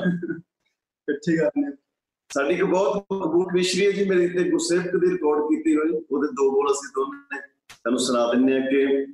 ਇਕੱਠੇ 1.08 1.38
ਹਾਂ 1.38 1.50
ਸਾਡੀ 2.30 2.54
ਇੱਕ 2.54 2.64
ਬਹੁਤ 2.64 3.04
ਮਕਬੂਲ 3.12 3.46
ਵਿਸ਼ਰੀ 3.52 3.86
ਹੈ 3.86 3.90
ਜੀ 3.92 4.04
ਮੇਰੀ 4.04 4.28
ਤੇ 4.28 4.42
ਗੁਰਸੇਵਕ 4.50 4.96
ਦੀ 4.96 5.10
ਰਿਕਾਰਡ 5.10 5.42
ਕੀਤੀ 5.42 5.76
ਹੋਈ 5.76 5.90
ਉਹਦੇ 5.90 6.28
ਦੋ 6.32 6.50
ਬੋਲ 6.50 6.72
ਅਸੀਂ 6.72 6.88
ਦੋਨੇ 6.94 7.38
ਤੁਹਾਨੂੰ 7.70 7.98
ਸੁਣਾ 7.98 8.26
ਦਿੰਨੇ 8.32 8.56
ਆ 8.56 8.66
ਕਿ 8.66 9.04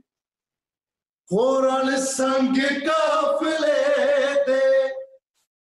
ਹੋਰਾਂ 1.29 1.97
ਸੰਗ 1.99 2.57
ਕਾਫਲੇ 2.87 3.75
ਤੇ 4.47 4.61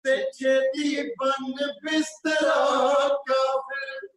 ਤੇ 0.05 0.17
ਛੇਤੀ 0.33 1.01
ਬਨ 1.13 1.51
ਬਿਸਤਰਾ 1.83 2.55
ਕਾਫਿਰ 3.27 4.07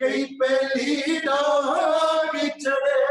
ਕਈ 0.00 0.24
ਪਹਿਲੀ 0.40 1.18
ਡਾਗ 1.18 2.36
ਚੜੇ 2.58 3.04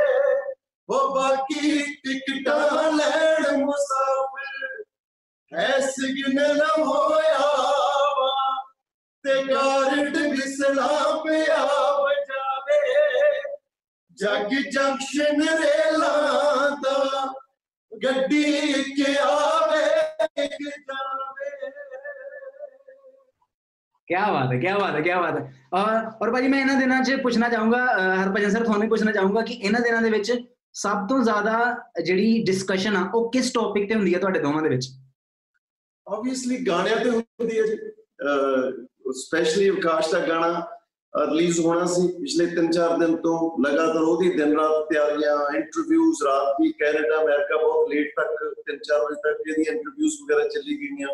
ਉਹ 0.89 1.15
ਬਾਕੀ 1.15 1.81
ਟਿਕਟਾਂ 2.03 2.91
ਲੈਣ 2.91 3.57
ਮੁਸਾਫਿਰ 3.57 4.83
ਐ 5.51 5.79
ਸਿਗਨਲ 5.81 6.61
ਹੋਇਆ 6.79 7.84
ਵਾ 9.25 9.33
ਤੇ 9.35 9.43
ਗਾਰਡ 9.45 10.17
ਵਿਸਲਾ 10.31 10.87
ਪਿਆ 11.23 11.63
ਵਜਾਵੇ 11.97 12.79
ਜੱਗ 14.17 14.49
ਜੰਕਸ਼ਨ 14.71 15.41
ਰੇਲਾਂ 15.41 16.69
ਦਾ 16.81 17.25
ਗੱਡੀ 17.91 18.43
ਕਿ 18.95 19.15
ਆਵੇ 19.21 19.83
ਕਿ 20.27 20.57
ਜਾਵੇ 20.57 21.49
ਕੀ 24.07 24.15
ਬਾਤ 24.31 24.51
ਹੈ 24.51 24.57
ਕੀ 24.57 24.73
ਬਾਤ 24.73 24.95
ਹੈ 24.95 25.01
ਕੀ 25.01 25.09
ਬਾਤ 25.11 25.35
ਹੈ 25.35 25.53
ਔਰ 25.73 26.05
ਔਰ 26.21 26.31
ਭਾਜੀ 26.31 26.47
ਮੈਂ 26.47 26.59
ਇਹਨਾਂ 26.59 26.75
ਦਿਨਾਂ 26.75 27.03
'ਚ 27.03 27.15
ਪੁੱਛਣਾ 27.21 27.49
ਚਾਹੂੰਗਾ 27.49 27.77
ਅਹ, 27.85 28.23
ਹਰਭਜਨ 28.23 28.49
ਸਰ 28.49 28.63
ਤੁਹਾਨੂੰ 28.63 28.89
ਪੁੱਛਣਾ 28.89 29.11
ਚਾਹੂੰਗਾ 29.11 29.41
ਕਿ 29.41 29.53
ਇਹਨਾਂ 29.53 29.81
ਦਿਨਾਂ 29.81 30.01
ਦੇ 30.01 30.09
ਵਿੱਚ 30.09 30.31
ਸਭ 30.75 31.07
ਤੋਂ 31.09 31.21
ਜ਼ਿਆਦਾ 31.23 31.57
ਜਿਹੜੀ 32.01 32.43
ਡਿਸਕਸ਼ਨ 32.43 32.95
ਆ 32.95 33.09
ਉਹ 33.13 33.29
ਕਿਸ 33.31 33.51
ਟੌਪਿਕ 33.53 33.87
ਤੇ 33.89 33.95
ਹੁੰਦੀ 33.95 34.13
ਹੈ 34.13 34.19
ਤੁਹਾਡੇ 34.19 34.39
ਦੋਵਾਂ 34.39 34.61
ਦੇ 34.61 34.69
ਵਿੱਚ 34.69 34.87
ਆਬਵੀਅਸਲੀ 36.07 36.57
ਗਾਣਿਆਂ 36.67 36.97
ਤੇ 36.97 37.09
ਹੁੰਦੀ 37.09 37.59
ਹੈ 37.59 37.65
ਜੀ 37.65 37.77
ਸਪੈਸ਼ਲੀ 39.13 39.67
ਆਕਾਸ਼ 39.69 40.11
ਦਾ 40.11 40.19
ਗਾਣਾ 40.19 40.67
ਰਿਲੀਜ਼ 41.13 41.59
ਹੋਣਾ 41.59 41.85
ਸੀ 41.85 42.07
ਪਿਛਲੇ 42.21 42.45
3-4 42.45 42.97
ਦਿਨ 42.99 43.15
ਤੋਂ, 43.15 43.61
ਲਗਾਤਾਰ 43.61 44.01
ਉਹਦੀ 44.01 44.29
ਦਿਨ 44.29 44.55
ਰਾਤ 44.59 44.87
ਤਿਆਰੀਆਂ 44.89 45.35
ਇੰਟਰਵਿਊਜ਼ 45.57 46.23
ਰਾਤ 46.25 46.55
ਵੀ 46.61 46.71
ਕੈਨੇਡਾ, 46.79 47.21
ਅਮਰੀਕਾ 47.21 47.57
ਬਹੁਤ 47.61 47.89
ਲੇਟ 47.89 48.11
ਤੱਕ 48.15 48.33
3-4 48.69 49.05
ਵਜੇ 49.05 49.21
ਤੱਕ 49.23 49.47
ਇਹਦੀਆਂ 49.47 49.73
ਇੰਟਰਵਿਊਜ਼ 49.73 50.15
ਵਗੈਰਾ 50.21 50.47
ਚੱਲੀ 50.47 50.77
ਗਈਆਂ। 50.77 51.07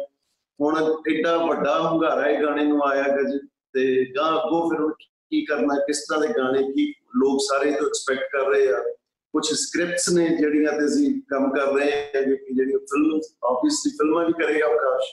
ਹੁਣ 0.60 0.78
ਐਡਾ 1.12 1.36
ਵੱਡਾ 1.38 1.80
ਹੁੰਗਾਰਾ 1.82 2.30
ਇਹ 2.30 2.42
ਗਾਣੇ 2.44 2.64
ਨੂੰ 2.66 2.82
ਆਇਆ 2.88 3.04
ਗੱਜ 3.18 3.38
ਤੇ 3.74 3.84
ਗਾਂ 4.16 4.32
ਅੱਗੋਂ 4.32 4.70
ਫਿਰ 4.70 4.80
ਹੁਣ 4.82 4.94
ਕੀ 4.94 5.46
ਕਰਨਾ, 5.46 5.76
ਕਿਸ 5.88 6.00
ਤਰ੍ਹਾਂ 6.00 6.22
ਦੇ 6.22 6.34
ਗਾਣੇ 6.38 6.64
ਕੀ 6.72 6.94
ਲੋਕ 7.18 7.40
ਸਾਰੇ 7.42 7.72
ਤੋਂ 7.72 7.88
ਐਕਸਪੈਕਟ 7.88 8.32
ਕਰ 8.32 8.50
ਰਹੇ 8.50 8.68
ਆ। 8.74 8.82
ਕੁਝ 9.34 9.46
ਸਕ੍ਰਿਪਟਸ 9.48 10.10
ਨੇ 10.10 10.28
ਜਿਹੜੀਆਂ 10.28 10.72
ਤੇ 10.72 10.86
ਅਸੀਂ 10.86 11.14
ਕੰਮ 11.30 11.52
ਕਰ 11.54 11.72
ਰਹੇ 11.74 11.92
ਹਾਂ 11.92 12.22
ਕਿ 12.24 12.54
ਜਿਹੜੀਆਂ 12.56 12.80
ਫਿਲਮ 12.92 13.20
ਆਬਵੀਅਸਲੀ 13.50 13.92
ਫਿਲਮਾਂ 13.92 14.26
ਵੀ 14.26 14.34
ਕਰੇਗਾ 14.42 14.66
ਆਕਾਸ਼। 14.66 15.12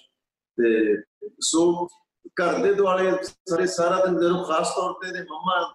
ਤੇ 0.58 0.96
ਸੋ 1.40 1.88
ਘਰ 2.26 2.62
ਦੇ 2.62 2.74
ਦੁਆਲੇ 2.74 3.12
ਸਾਰੇ 3.48 3.66
ਸਾਰਾ 3.66 4.06
ਦਿਨ 4.06 4.20
ਜਦੋਂ 4.20 4.44
ਖਾਸ 4.44 4.68
ਤੌਰ 4.76 4.92
ਤੇ 4.92 5.08
ਇਹਦੇ 5.08 5.20
ਮੰਮਾ 5.20 5.74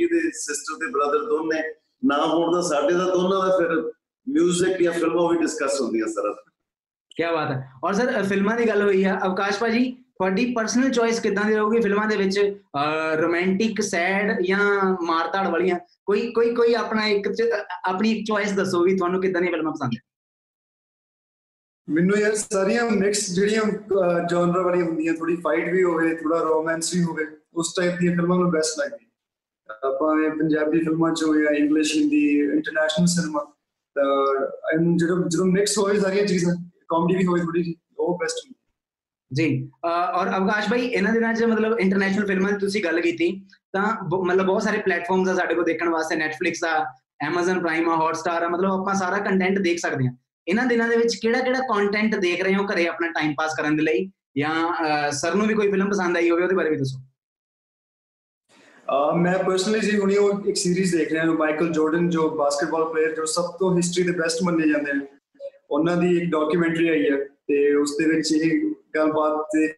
ਇਹਦੇ 0.00 0.20
ਸਿਸਟਰ 0.20 0.76
ਤੇ 0.76 0.90
ਬ੍ਰਦਰ 0.90 1.28
ਦੋਨੇ 1.28 1.74
ਨਾ 2.04 2.26
ਹੋਣ 2.26 2.54
ਦਾ 2.54 2.60
ਸਾਡੇ 2.60 2.94
ਦਾ 2.94 3.04
ਦੋਨਾਂ 3.04 3.48
ਦਾ 3.48 3.58
ਫਿਰ 3.58 3.92
뮤직 4.38 4.82
ਜਾਂ 4.82 4.92
ਫਿਲਮਾਂ 4.92 5.28
ਵੀ 5.28 5.38
ਡਿਸਕਸ 5.38 5.80
ਹੁੰਦੀਆਂ 5.80 6.06
ਸਾਰਾ 6.06 6.28
ਦਿਨ। 6.28 6.50
ਕੀ 7.16 7.36
ਬਾਤ 7.36 7.50
ਹੈ। 7.50 7.70
ਔਰ 7.84 7.92
ਸਰ 7.92 8.22
ਫਿਲਮਾਂ 8.22 8.56
ਦੀ 8.56 8.68
ਗੱਲ 8.68 8.82
ਹੋਈ 8.82 9.04
ਆ। 9.04 9.20
ਅਵਕਾਸ਼ 9.26 9.58
ਭਾਜੀ, 9.58 9.92
ਤੁਹਾਡੀ 9.92 10.52
ਪਰਸਨਲ 10.52 10.90
ਚੋਇਸ 10.90 11.20
ਕਿੱਦਾਂ 11.20 11.44
ਦੀ 11.44 11.54
ਰਹੂਗੀ 11.54 11.80
ਫਿਲਮਾਂ 11.80 12.06
ਦੇ 12.06 12.16
ਵਿੱਚ? 12.16 12.58
ਰੋਮਾਂਟਿਕ 13.22 13.82
ਸੈਡ 13.82 14.42
ਜਾਂ 14.42 14.96
ਮਾਰਤਾੜ 15.02 15.48
ਵਾਲੀਆਂ? 15.48 15.78
ਕੋਈ 16.06 16.32
ਕੋਈ 16.32 16.54
ਕੋਈ 16.54 16.74
ਆਪਣਾ 16.74 17.06
ਇੱਕ 17.06 17.32
ਚ- 17.32 17.64
ਆਪਣੀ 17.88 18.12
ਇੱਕ 18.12 18.26
ਚੋਇਸ 18.26 18.52
ਦੱਸੋ 18.52 18.82
ਵੀ 18.82 18.96
ਤੁਹਾਨੂੰ 18.96 19.20
ਕਿੱਦਾਂ 19.20 19.40
ਦੀਆਂ 19.40 19.52
ਫਿਲਮਾਂ 19.52 19.72
ਪਸੰਦ 19.72 19.90
ਹੈ 19.96 20.13
ਮੈਨੂੰ 21.88 22.16
ਯਾਰ 22.16 22.34
ਸਾਰੀਆਂ 22.34 22.90
ਮਿਕਸ 22.90 23.30
ਜਿਹੜੀਆਂ 23.30 23.62
ਜਨਰ 24.30 24.60
ਵਾਲੀਆਂ 24.60 24.84
ਹੁੰਦੀਆਂ 24.84 25.14
ਥੋੜੀ 25.14 25.36
ਫਾਈਟ 25.36 25.72
ਵੀ 25.72 25.82
ਹੋਵੇ 25.82 26.14
ਥੋੜਾ 26.14 26.38
ਰੋਮਾਂਸ 26.38 26.94
ਵੀ 26.94 27.02
ਹੋਵੇ, 27.02 27.26
ਉਸ 27.54 27.74
ਟਾਈਪ 27.76 27.92
ਦੀਆਂ 28.00 28.12
ਫਿਲਮਾਂ 28.12 28.36
ਮੈਨੂੰ 28.36 28.52
ਬੈਸਟ 28.52 28.80
ਲੱਗਦੀਆਂ। 28.80 29.10
ਆਪਾਂ 29.90 30.22
ਇਹ 30.22 30.30
ਪੰਜਾਬੀ 30.30 30.78
ਫਿਲਮਾਂ 30.78 31.14
ਚ 31.14 31.20
ਜਾਂ 31.20 31.52
ਇੰਗਲਿਸ਼ 31.52 31.96
ਹਿੰਦੀ 31.96 32.38
ਇੰਟਰਨੈਸ਼ਨਲ 32.38 33.06
ਸਿਨੇਮਾ 33.06 33.44
ਤਾਂ 33.94 34.46
ਇਹਨੂੰ 34.74 34.96
ਜਦੋਂ 34.96 35.28
ਜਦੋਂ 35.28 35.46
ਮਿਕਸ 35.46 35.78
ਹੋਵੇ 35.78 36.00
ਸਾਰੀਆਂ 36.00 36.26
ਚੀਜ਼ਾਂ 36.26 36.56
ਕਾਮੇਡੀ 36.88 37.18
ਵੀ 37.18 37.26
ਹੋਵੇ 37.26 37.40
ਥੋੜੀ 37.40 37.62
ਜਿਹੀ, 37.62 37.76
ਉਹ 37.98 38.18
ਬੈਸਟ 38.18 38.36
ਹੁੰਦੀ। 38.38 38.60
ਜੀ, 39.32 39.70
ਅਹ, 39.84 39.88
ਔਰ 39.88 40.26
ਅਵਕਾਸ਼ 40.36 40.70
ਭਾਈ, 40.70 40.80
ਇਹਨਾਂ 40.80 41.12
ਦਿਨਾਂ 41.12 41.34
'ਚ 41.34 41.44
ਮਤਲਬ 41.44 41.80
ਇੰਟਰਨੈਸ਼ਨਲ 41.80 42.26
ਫਿਲਮਾਂ 42.26 42.52
ਦੀ 42.52 42.58
ਤੁਸੀਂ 42.58 42.84
ਗੱਲ 42.84 43.00
ਕੀਤੀ, 43.00 43.46
ਤਾਂ 43.72 43.96
ਬ- 44.08 44.24
ਮਤਲਬ 44.26 44.46
ਬਹੁਤ 44.46 44.62
ਸਾਰੇ 44.62 44.78
ਪਲੇਟਫਾਰਮਸ 44.78 45.28
ਆ 45.28 45.34
ਸਾਡੇ 45.34 45.54
ਕੋਲ 45.54 45.64
ਦੇਖਣ 45.64 45.88
ਵਾਸਤੇ, 45.88 46.16
Netflix 46.16 46.54
ਆ, 46.66 46.94
Amazon 47.30 47.56
Prime 47.56 47.90
ਆ, 47.90 48.08
Hotstar 48.08 48.44
ਆ, 48.44 48.48
ਮਤਲਬ 48.48 48.70
ਆਪਾਂ 48.70 48.94
ਸਾਰਾ 48.94 49.18
ਕੰਟੈਂਟ 49.18 49.58
ਦੇਖ 49.58 49.78
ਸਕਦੇ 49.78 50.06
ਹਾਂ। 50.06 50.16
ਇਹਨਾਂ 50.48 50.66
ਦਿਨਾਂ 50.66 50.88
ਦੇ 50.88 50.96
ਵਿੱਚ 50.96 51.16
ਕਿਹੜਾ 51.16 51.40
ਕਿਹੜਾ 51.40 51.60
ਕੰਟੈਂਟ 51.60 52.14
ਦੇਖ 52.14 52.42
ਰਹੇ 52.42 52.54
ਹੋ 52.54 52.66
ਘਰੇ 52.66 52.86
ਆਪਣਾ 52.86 53.08
ਟਾਈਮ 53.08 53.34
ਪਾਸ 53.38 53.54
ਕਰਨ 53.56 53.76
ਦੇ 53.76 53.82
ਲਈ? 53.82 54.10
ਜਾਂ 54.38 54.72
ਸਰ 55.12 55.34
ਨੂੰ 55.34 55.46
ਵੀ 55.46 55.54
ਕੋਈ 55.54 55.70
ਫਿਲਮ 55.70 55.90
ਪਸੰਦ 55.90 56.16
ਆਈ 56.16 56.30
ਹੋਵੇ, 56.30 56.42
ਉਹਦੇ 56.42 56.54
ਬਾਰੇ 56.54 56.70
ਵੀ 56.70 56.76
ਦੱਸੋ। 56.76 56.98
ਅਹ, 58.58 59.16
ਮੈਂ 59.16 59.38
ਪਰਸਨਲੀ 59.38 59.80
ਜੀ 59.80 59.98
ਹੁਣੀ 59.98 60.16
ਉਹ 60.16 60.40
ਇੱਕ 60.44 60.56
ਸੀਰੀਜ਼ 60.56 60.96
ਦੇਖ 60.96 61.12
ਰਿਹਾ 61.12 61.24
ਹਾਂ 61.24 61.32
ਮਾਈਕਲ 61.32 61.72
ਜਾਰਡਨ 61.72 62.10
ਜੋ 62.10 62.30
ਬਾਸਕਟਬਾਲ 62.30 62.84
ਪਲੇਅਰ 62.84 63.14
ਜੋ 63.14 63.24
ਸਭ 63.24 63.42
ਤੋਂ 63.42 63.76
ਹਿਸਟਰੀ 63.76 64.02
ਦੇ 64.02 64.12
ਬੈਸਟ 64.12 64.42
ਮੰਨੇ 64.42 64.68
ਜਾਂਦੇ 64.68 64.92
ਨੇ। 64.92 65.06
ਉਹਨਾਂ 65.70 65.96
ਦੀ 65.96 66.16
ਇੱਕ 66.16 66.24
ਡਾਕੂਮੈਂਟਰੀ 66.24 66.88
ਆਈ 66.88 67.10
ਹੈ 67.10 67.16
ਤੇ 67.24 67.74
ਉਸ 67.74 67.96
ਦੇ 67.98 68.16
ਵਿੱਚ 68.16 68.32
ਇਹ 68.32 68.70
ਗੱਲਬਾਤ 68.96 69.46
ਤੇ 69.52 69.72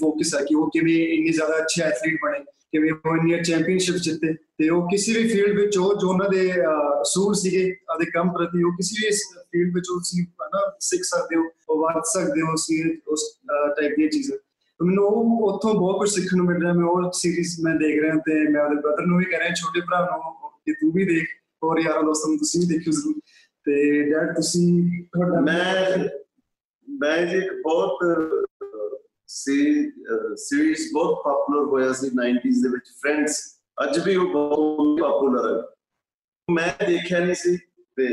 ਫੋਕਸ 0.00 0.34
ਹੈ 0.34 0.44
ਕਿ 0.44 0.54
ਉਹ 0.54 0.70
ਕਿਵੇਂ 0.70 1.08
ਇੰਨੇ 1.08 1.32
ਜ਼ਿਆਦਾ 1.32 1.58
ਅੱਛੇ 1.58 1.82
ਐਥਲੀਟ 1.82 2.18
ਬਣੇ। 2.22 2.38
ਕਿਵੇਂ 2.72 2.92
ਉਹ 2.92 3.16
ਇੰਨੀਆਂ 3.16 3.42
ਚੈਂਪੀਅਨਸ਼ਿਪ 3.42 3.94
ਜਿੱਤੇ 3.96 4.32
ਤੇ 4.32 4.68
ਉਹ 4.68 4.86
ਕਿਸੇ 4.86 5.22
ਵੀ 5.22 5.28
ਫੀਲਡ 5.28 5.60
ਵਿੱਚ 5.60 5.78
ਉਹ 5.78 5.94
ਜੋ 5.94 6.08
ਉਹਨਾਂ 6.08 6.28
ਦੇ 6.30 6.50
ਅਹ, 6.52 7.02
ਅਸੂਲ 7.02 7.34
ਸੀਗੇ 7.34 7.76
ਆਦੇ 7.90 8.10
ਕੰਮ 8.10 8.32
ਪ੍ਰਤੀ 8.32 8.62
ਉਹ 8.62 8.72
ਕਿਸੇ 8.72 9.06
ਵੀ 9.06 9.16
ਫੀਲਡ 9.40 9.74
ਵਿੱਚ 9.74 9.84
ਉਹ 9.94 10.00
ਸੀ 10.04 10.22
ਹਨਾ 10.22 10.76
ਸਿੱਖ 10.80 11.02
ਸਕਦੇ 11.02 11.36
ਹੋ 11.36 11.42
ਉਹ 11.68 11.82
ਵਰਤ 11.82 12.02
ਸਕਦੇ 12.06 12.40
ਹੋ 12.40 12.56
ਸੀ 12.56 12.98
ਉਸ 13.08 13.38
ਟਾਈਪ 13.76 13.92
ਦੀਆਂ 13.96 14.08
ਚੀਜ਼ਾਂ। 14.08 14.38
ਤੇ 14.38 14.84
ਮੈਨੂੰ 14.84 15.04
ਉਹ 15.04 15.52
ਉੱਥੋਂ 15.52 15.74
ਬਹੁਤ 15.74 15.98
ਕੁਝ 15.98 16.10
ਸਿੱਖਣ 16.10 16.36
ਨੂੰ 16.36 16.46
ਮਿਲ 16.46 16.62
ਰਿਹਾ 16.62 16.72
ਮੈਂ 16.72 16.84
ਉਹ 16.84 17.10
ਸੀਰੀਜ਼ 17.14 17.60
ਮੈਂ 17.60 17.74
ਦੇਖ 17.74 18.02
ਰਿਹਾ 18.02 18.14
ਤੇ 18.14 18.48
ਮੈਂ 18.48 18.64
ਉਹਦੇ 18.64 18.76
ਬ੍ਰਦਰ 18.76 19.06
ਨੂੰ 19.06 19.18
ਵੀ 19.18 19.24
ਕਹਿ 19.24 19.38
ਰਿਹਾ 19.38 19.54
ਛੋਟੇ 19.54 19.80
ਭਰਾ 19.80 20.00
ਨੂੰ 20.00 20.50
ਕਿ 20.66 20.72
ਤੂੰ 20.72 20.92
ਵੀ 20.92 21.04
ਦੇਖ 21.04 21.24
ਹੋਰ 21.64 21.80
ਯਾਰਾਂ 21.80 22.02
ਦੋਸਤਾਂ 22.02 22.28
ਨੂੰ 22.28 22.38
ਤੁਸੀਂ 22.38 22.60
ਵੀ 22.60 22.66
ਦੇਖਿਓ 22.66 22.92
ਜ਼ਰੂਰ। 22.92 23.14
ਤੇ 23.64 24.02
ਡੈਡ 24.10 24.36
ਤੁਸੀਂ 24.36 25.02
ਤੁਹਾਡਾ 25.04 25.40
ਮੈਂ 25.40 25.98
ਮੈਂ 27.00 27.26
ਜੀ 27.26 27.38
ਇੱਕ 27.38 27.52
ਬਹੁਤ 27.62 27.98
ਅਹ, 28.04 28.44
ਸੀ 29.34 29.90
ਸੀਰੀਜ਼ 30.36 30.88
ਬਹੁਤ 30.92 31.18
ਪਪੂਲਰ 31.18 31.64
ਹੋਇਆ 31.64 31.92
ਸੀ 31.92 32.06
90s 32.06 32.62
ਦੇ 32.62 32.68
ਵਿੱਚ 32.68 32.84
ਫਰੈਂਡਸ 33.02 33.60
ਅੱਜ 33.84 33.98
ਵੀ 34.04 34.16
ਉਹ 34.16 34.28
ਬਹੁਤ 34.28 35.00
ਪਪੂਲਰ 35.00 35.46
ਹੈ 35.48 35.62
ਮੈਂ 36.50 36.86
ਦੇਖਿਆ 36.86 37.18
ਨਹੀਂ 37.18 37.34
ਸੀ 37.34 37.56
ਤੇ 37.96 38.08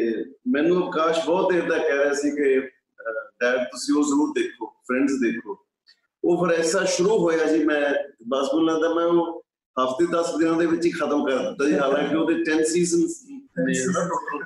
ਮੈਨੂੰ 0.48 0.88
ਆਕਾਸ਼ 0.88 1.26
ਬਹੁਤ 1.26 1.54
ਦੇਰ 1.54 1.70
ਦਾ 1.70 1.78
ਕਹਿ 1.78 1.98
ਰਿਹਾ 1.98 2.14
ਸੀ 2.14 2.32
ਕਿ 2.32 2.60
ਡੈਡ 3.42 3.64
ਤੁਸੀਂ 3.64 3.96
ਉਹ 3.96 4.04
ਜ਼ਰੂਰ 4.04 4.34
ਦੇਖੋ 4.36 4.66
ਫਰੈਂਡਸ 4.66 5.14
ਦੇਖੋ 5.14 5.66
ਉਹ 6.24 6.46
ਫਿਰ 6.46 6.60
ਐਸਾ 6.60 6.86
ਸ਼ੁਰੂ 6.86 7.18
ਹੋਇਆ 7.20 7.46
ਜੀ, 7.46 7.64
ਮੈਂ 7.66 7.94
ਬਸ 8.28 8.48
ਮੈਨੂੰ 8.54 8.66
ਲੱਗਦਾ 8.66 8.94
ਮੈਂ 8.94 9.06
ਉਹ 9.06 9.46
ਹਫ਼ਤੇ 9.78 10.06
10 10.06 10.38
ਦਿਨਾਂ 10.40 10.56
ਦੇ 10.56 10.66
ਵਿੱਚ 10.66 10.86
ਹੀ 10.86 10.92
ਖਤਮ 10.92 11.26
ਕਰ 11.26 11.38
ਦਿੱਤਾ 11.38 11.66
ਜੀ, 11.66 11.78
ਹਾਲਾਂਕਿ 11.78 12.16
ਉਹਦੇ 12.16 12.36
10 12.52 12.64
ਸੀਜ਼ਨਸ 12.64 13.24
ਨੇ 13.30 13.42
ਨਾ 13.94 14.04
total। 14.04 14.44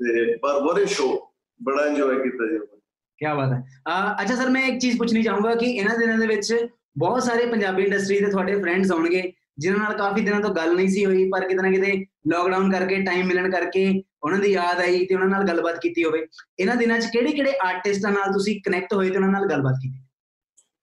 ਤੇ 0.00 0.36
ਪਰ 0.36 0.60
ਬੜੇ 0.60 0.86
ਸ਼ੋ 0.86 1.32
ਬੜਾ 1.62 1.86
ਇੰਜੋਏ 1.86 2.16
ਕੀਤਾ 2.22 2.48
ਜੀ 2.50 2.56
ਆਪਾਂ। 2.56 2.71
ਕੀ 3.22 3.36
ਬਾਤ 3.36 3.52
ਹੈ। 3.52 3.62
ਅਹ 3.86 4.22
ਅੱਛਾ 4.22 4.34
ਸਰ 4.34 4.50
ਮੈਂ 4.50 4.68
ਇੱਕ 4.68 4.78
ਚੀਜ਼ 4.78 4.98
ਪੁੱਛਣੀ 4.98 5.22
ਚਾਹੂੰਗਾ 5.22 5.54
ਕਿ 5.54 5.66
ਇਹਨਾਂ 5.66 5.98
ਦਿਨਾਂ 5.98 6.18
ਦੇ 6.18 6.26
ਵਿੱਚ 6.26 6.66
ਬਹੁਤ 6.98 7.22
ਸਾਰੇ 7.22 7.46
ਪੰਜਾਬੀ 7.46 7.82
ਇੰਡਸਟਰੀ 7.82 8.20
ਦੇ 8.20 8.30
ਤੁਹਾਡੇ 8.30 8.60
ਫਰੈਂਡਸ 8.60 8.92
ਹੋਣਗੇ 8.92 9.32
ਜਿਨ੍ਹਾਂ 9.58 9.84
ਨਾਲ 9.84 9.98
ਕਾਫੀ 9.98 10.20
ਦਿਨਾਂ 10.20 10.40
ਤੋਂ 10.40 10.50
ਗੱਲ 10.50 10.74
ਨਹੀਂ 10.74 10.88
ਸੀ 10.88 11.06
ਹੋਈ, 11.06 11.28
ਪਰ 11.28 11.40
ਕਿਤੇ 11.40 11.62
ਨਾ 11.62 11.70
ਕਿਤੇ 11.70 12.06
ਲੋਕਡਾਊਨ 12.26 12.72
ਕਰਕੇ 12.72 13.02
ਟਾਈਮ 13.02 13.26
ਮਿਲਣ 13.26 13.50
ਕਰਕੇ 13.50 14.02
ਉਹਨਾਂ 14.22 14.38
ਦੀ 14.38 14.52
ਯਾਦ 14.52 14.80
ਆਈ 14.80 15.06
ਤੇ 15.06 15.14
ਉਹਨਾਂ 15.14 15.28
ਨਾਲ 15.28 15.44
ਗੱਲਬਾਤ 15.44 15.78
ਕੀਤੀ 15.78 16.04
ਹੋਵੇ। 16.04 16.26
ਇਹਨਾਂ 16.60 16.76
ਦਿਨਾਂ 16.76 16.98
'ਚ 16.98 17.06
ਕਿਹੜੇ 17.06 17.32
ਕਿਹੜੇ 17.32 17.52
ਆਰਟਿਸਟਾਂ 17.62 18.12
ਨਾਲ 18.12 18.32
ਤੁਸੀਂ 18.32 18.60
ਕਨੈਕਟ 18.66 18.94
ਹੋਏ 18.94 19.10
ਤੇ 19.10 19.16
ਉਹਨਾਂ 19.16 19.30
ਨਾਲ 19.30 19.46
ਗੱਲਬਾਤ 19.46 19.74
ਕੀਤੀ? 19.82 19.98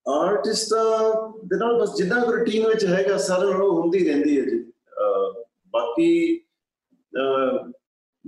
ਆਰਟਿਸਟਾਂ 0.07 1.29
ਦੇ 1.45 1.57
ਨਾਲ 1.57 1.81
ਬਸ 1.81 1.95
ਜਿੱਦਾਂ 1.97 2.25
ਰੂਟੀਨ 2.25 2.67
ਵਿੱਚ 2.67 2.85
ਹੈਗਾ 2.85 3.17
ਸਾਰਿਆਂ 3.17 3.51
ਨਾਲ 3.51 3.61
ਉਹ 3.61 3.81
ਹੁੰਦੀ 3.81 4.07
ਰਹਿੰਦੀ 4.07 4.39
ਹੈ 4.39 4.45
ਜੀ। 4.45 4.63
ਅਹ 4.71 5.43
ਬਾਕੀ, 5.67 6.39
ਅਹ 7.15 7.71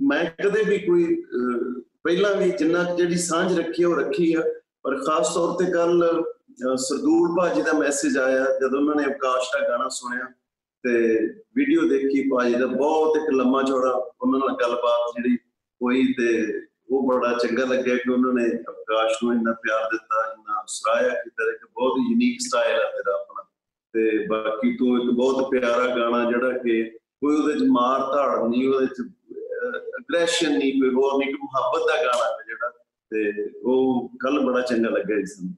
ਮੈਂ 0.00 0.24
ਕਦੇ 0.24 0.62
ਵੀ 0.62 0.78
ਕੋਈ, 0.78 1.22
ਅਹ 1.22 1.80
ਪਹਿਲਾਂ 2.04 2.34
ਵੀ 2.34 2.50
ਜਿੰਨਾ 2.50 2.82
ਕੁ 2.84 2.96
ਜਿਹੜੀ 2.96 3.16
ਸਾਂਝ 3.18 3.58
ਰੱਖੀ 3.58 3.82
ਹੈ 3.82 3.88
ਉਹ 3.88 3.96
ਰੱਖੀ 3.96 4.32
ਆ। 4.34 4.42
ਪਰ 4.84 4.96
ਖਾਸ 5.06 5.34
ਤੌਰ 5.34 5.52
ਤੇ 5.58 5.70
ਕੱਲ 5.72 6.22
ਸਰਦੂਲ 6.76 7.34
ਭਾਜੀ 7.36 7.62
ਦਾ 7.62 7.72
ਮੈਸੇਜ 7.72 8.16
ਆਇਆ, 8.18 8.46
ਜਦੋਂ 8.60 8.80
ਉਹਨਾਂ 8.80 8.94
ਨੇ 8.94 9.04
ਆਕਾਸ਼ 9.04 9.48
ਦਾ 9.52 9.68
ਗਾਣਾ 9.68 9.88
ਸੁਣਿਆ 9.88 10.26
ਤੇ 10.84 10.92
ਵੀਡੀਓ 11.56 11.88
ਦੇਖੀ 11.88 12.28
ਭਾਜੀ 12.28 12.54
ਦਾ, 12.54 12.66
ਬਹੁਤ 12.66 13.16
ਇੱਕ 13.16 13.30
ਲੰਮਾ 13.34 13.62
ਚੌੜਾ 13.62 13.90
ਉਹਨਾਂ 14.22 14.38
ਨਾਲ 14.38 14.56
ਗੱਲਬਾਤ 14.60 15.12
ਜਿਹੜੀ 15.16 15.36
ਹੋਈ 15.80 16.12
ਤੇ 16.18 16.28
ਉਹ 16.90 17.06
ਬੜਾ 17.08 17.32
ਚੰਗਾ 17.38 17.64
ਲੱਗਿਆ 17.64 17.96
ਕਿ 17.96 18.10
ਉਹਨਾਂ 18.10 18.32
ਨੇ 18.32 18.44
ਆਕਾਸ਼ 18.68 19.14
ਨੂੰ 19.24 19.32
ਇੰਨਾ 19.34 19.52
ਪਿਆਰ 19.62 19.88
ਦਿੱਤਾ, 19.92 20.32
ਇੰਨਾ 20.32 20.64
ਸਰਾਇਆ 20.68 21.08
ਕੀਤਾ 21.08 21.50
ਕਿ 21.50 21.66
ਬਹੁਤ 21.74 21.98
ਯੂਨੀਕ 22.10 22.40
ਸਟਾਈਲ 22.40 22.74
ਹੈ 22.74 22.90
ਤੇਰਾ 22.96 23.14
ਆਪਣਾ। 23.14 23.44
ਤੇ 23.94 24.26
ਬਾਕੀ 24.26 24.76
ਤੂੰ 24.76 24.96
ਇੱਕ 24.98 25.10
ਬਹੁਤ 25.10 25.50
ਪਿਆਰਾ 25.50 25.86
ਗਾਣਾ 25.96 26.30
ਜਿਹੜਾ 26.30 26.58
ਕਿ 26.58 26.82
ਕੋਈ 27.20 27.36
ਉਹਦੇ 27.36 27.54
ਚ 27.54 27.62
ਮਾਰ 27.70 28.00
ਧਾੜ 28.12 28.48
ਨਹੀਂ 28.48 28.68
ਉਹਦੇ 28.68 28.86
ਚ 28.86 29.08
ਅਗਰੈਸ਼ਨ 29.68 30.58
ਨਹੀਂ 30.58 30.72
ਕੋਈ 30.72 30.94
ਹੋਰ 30.94 31.18
ਨਹੀਂ 31.18 31.34
ਮੁਹੱਬਤ 31.34 31.88
ਦਾ 31.88 31.96
ਗਾਣਾ 31.96 32.24
ਹੈ 32.24 32.30
ਜਿਹੜਾ 32.46 32.72
ਤੇ 33.10 33.50
ਉਹ 33.64 34.08
ਕੱਲ 34.08 34.40
ਬੜਾ 34.40 34.60
ਚੰਗਾ 34.60 34.90
ਲੱਗਾ 34.90 35.20
ਇਸ 35.20 35.38
ਨੂੰ 35.42 35.54